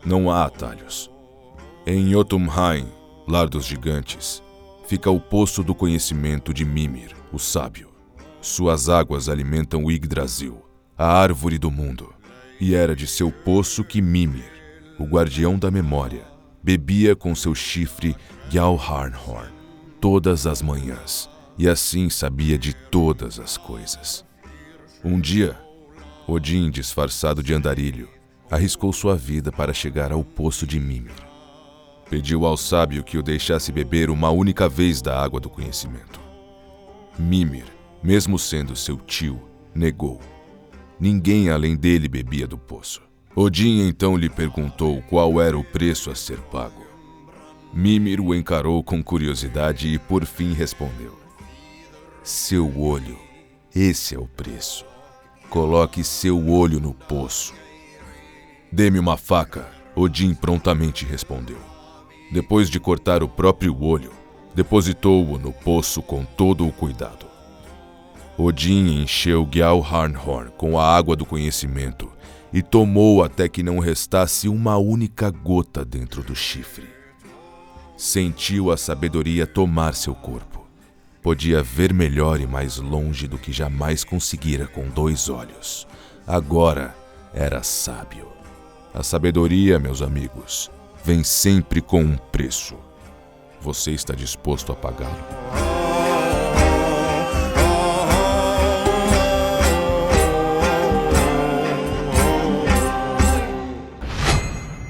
Não 0.06 0.30
há 0.30 0.46
atalhos. 0.46 1.10
Em 1.86 2.12
Jotunheim, 2.12 2.88
lar 3.28 3.48
dos 3.48 3.66
gigantes, 3.66 4.42
fica 4.88 5.10
o 5.10 5.20
poço 5.20 5.64
do 5.64 5.76
conhecimento 5.76 6.54
de 6.54 6.66
Mimir, 6.66 7.16
o 7.32 7.40
sábio. 7.40 7.90
Suas 8.42 8.90
águas 8.90 9.30
alimentam 9.30 9.86
o 9.86 9.92
Yggdrasil, 9.92 10.62
a 10.98 11.08
árvore 11.08 11.58
do 11.58 11.72
mundo. 11.72 12.14
E 12.60 12.76
era 12.76 12.96
de 12.96 13.08
seu 13.08 13.32
poço 13.32 13.84
que 13.84 14.02
Mimir, 14.02 14.52
o 15.00 15.06
guardião 15.06 15.58
da 15.58 15.72
memória, 15.72 16.26
bebia 16.62 17.16
com 17.16 17.36
seu 17.36 17.54
chifre 17.54 18.16
Gjallarhorn 18.50 19.64
todas 20.04 20.46
as 20.46 20.62
manhãs, 20.62 21.30
e 21.58 21.68
assim 21.68 22.10
sabia 22.10 22.58
de 22.58 22.74
todas 22.74 23.40
as 23.40 23.58
coisas. 23.58 24.26
Um 25.04 25.20
dia, 25.20 25.58
Odin, 26.28 26.70
disfarçado 26.70 27.44
de 27.44 27.54
andarilho, 27.54 28.10
arriscou 28.50 28.94
sua 28.94 29.16
vida 29.16 29.52
para 29.52 29.74
chegar 29.74 30.12
ao 30.12 30.24
poço 30.24 30.66
de 30.66 30.80
Mimir. 30.80 31.12
Pediu 32.10 32.46
ao 32.46 32.56
sábio 32.56 33.04
que 33.04 33.18
o 33.18 33.24
deixasse 33.24 33.72
beber 33.72 34.10
uma 34.10 34.30
única 34.30 34.70
vez 34.70 35.02
da 35.02 35.22
água 35.22 35.40
do 35.40 35.50
conhecimento. 35.50 36.20
Mimir, 37.18 37.66
mesmo 38.04 38.38
sendo 38.38 38.76
seu 38.76 38.98
tio, 38.98 39.42
negou. 39.74 40.20
Ninguém 41.00 41.50
além 41.50 41.76
dele 41.76 42.08
bebia 42.08 42.48
do 42.48 42.58
poço. 42.58 43.02
Odin 43.36 43.88
então 43.88 44.16
lhe 44.16 44.30
perguntou 44.30 45.02
qual 45.10 45.42
era 45.42 45.58
o 45.58 45.64
preço 45.64 46.12
a 46.12 46.16
ser 46.16 46.38
pago. 46.40 46.86
Mimir 47.74 48.22
o 48.22 48.36
encarou 48.36 48.84
com 48.84 49.04
curiosidade 49.04 49.88
e 49.88 49.98
por 49.98 50.24
fim 50.26 50.54
respondeu: 50.54 51.23
Seu 52.24 52.80
olho, 52.80 53.20
esse 53.76 54.16
é 54.16 54.18
o 54.18 54.26
preço. 54.26 54.86
Coloque 55.50 56.06
seu 56.06 56.48
olho 56.48 56.80
no 56.80 56.94
poço. 56.94 57.54
Dê-me 58.72 58.98
uma 58.98 59.18
faca, 59.18 59.70
Odin 59.94 60.34
prontamente 60.34 61.04
respondeu. 61.04 61.58
Depois 62.32 62.70
de 62.70 62.80
cortar 62.80 63.22
o 63.24 63.28
próprio 63.28 63.78
olho, 63.84 64.14
depositou-o 64.56 65.38
no 65.38 65.52
poço 65.52 66.02
com 66.02 66.24
todo 66.24 66.66
o 66.66 66.72
cuidado. 66.72 67.26
Odin 68.38 69.02
encheu 69.02 69.46
Gjallarhorn 69.46 70.52
com 70.58 70.80
a 70.80 70.96
água 70.96 71.18
do 71.18 71.26
conhecimento 71.26 72.10
e 72.54 72.62
tomou 72.62 73.22
até 73.22 73.50
que 73.50 73.62
não 73.62 73.80
restasse 73.80 74.48
uma 74.48 74.78
única 74.78 75.30
gota 75.30 75.84
dentro 75.84 76.24
do 76.24 76.34
chifre. 76.34 76.88
Sentiu 77.98 78.72
a 78.72 78.78
sabedoria 78.78 79.46
tomar 79.46 79.94
seu 79.94 80.16
corpo. 80.16 80.63
Podia 81.24 81.64
ver 81.64 81.94
melhor 81.94 82.42
e 82.42 82.46
mais 82.46 82.80
longe 82.80 83.30
do 83.30 83.38
que 83.38 83.54
jamais 83.54 84.04
conseguira 84.04 84.68
com 84.68 84.90
dois 84.90 85.30
olhos. 85.30 85.88
Agora 86.28 86.94
era 87.34 87.64
sábio. 87.64 88.28
A 88.94 89.02
sabedoria, 89.04 89.80
meus 89.80 90.02
amigos, 90.02 90.70
vem 91.02 91.24
sempre 91.24 91.82
com 91.82 92.02
um 92.02 92.18
preço. 92.18 92.76
Você 93.62 93.92
está 93.92 94.14
disposto 94.14 94.74
a 94.74 94.76
pagá-lo? 94.76 95.16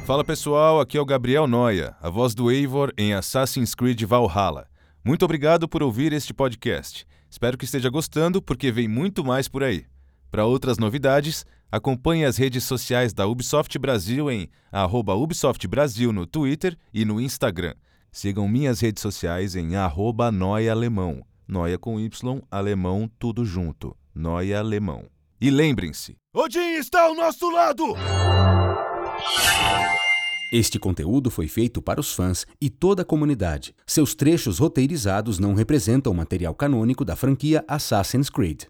Fala 0.04 0.24
pessoal, 0.24 0.82
aqui 0.82 0.98
é 0.98 1.02
o 1.02 1.06
Gabriel 1.06 1.46
Noia, 1.46 1.96
a 2.02 2.10
voz 2.10 2.34
do 2.34 2.50
Eivor 2.50 2.92
em 2.98 3.14
Assassin's 3.14 3.76
Creed 3.76 4.02
Valhalla. 4.02 4.73
Muito 5.06 5.26
obrigado 5.26 5.68
por 5.68 5.84
ouvir 5.84 6.14
este 6.14 6.34
podcast. 6.34 7.06
Espero 7.30 7.58
que 7.58 7.66
esteja 7.66 7.90
gostando, 7.90 8.42
porque 8.42 8.72
vem 8.72 8.88
muito 8.88 9.24
mais 9.24 9.50
por 9.50 9.62
aí. 9.62 9.86
Para 10.32 10.46
outras 10.46 10.78
novidades, 10.78 11.46
acompanhe 11.70 12.24
as 12.24 12.38
redes 12.38 12.64
sociais 12.64 13.14
da 13.14 13.28
Ubisoft 13.28 13.78
Brasil 13.78 14.32
em 14.32 14.50
arroba 14.72 15.14
Ubisoft 15.14 15.68
Brasil 15.68 16.14
no 16.14 16.26
Twitter 16.26 16.78
e 16.94 17.04
no 17.04 17.20
Instagram. 17.20 17.76
Sigam 18.12 18.48
minhas 18.48 18.80
redes 18.80 19.02
sociais 19.02 19.56
em 19.56 19.76
arroba 19.76 20.32
Noia 20.32 20.72
Alemão. 20.72 21.22
Noia 21.46 21.78
com 21.78 22.00
Y, 22.00 22.42
alemão, 22.50 23.12
tudo 23.20 23.44
junto. 23.44 23.98
Noia 24.16 24.60
Alemão. 24.60 25.06
E 25.42 25.50
lembrem-se, 25.50 26.16
Odin 26.34 26.76
está 26.76 27.02
ao 27.04 27.16
nosso 27.16 27.50
lado! 27.50 27.84
Este 30.56 30.78
conteúdo 30.78 31.32
foi 31.32 31.48
feito 31.48 31.82
para 31.82 32.00
os 32.00 32.14
fãs 32.14 32.46
e 32.62 32.70
toda 32.70 33.02
a 33.02 33.06
comunidade. 33.06 33.74
Seus 33.88 34.14
trechos 34.14 34.60
roteirizados 34.60 35.40
não 35.40 35.56
representam 35.56 36.14
material 36.14 36.54
canônico 36.54 37.04
da 37.04 37.16
franquia 37.16 37.66
Assassin's 37.68 38.30
Creed. 38.30 38.62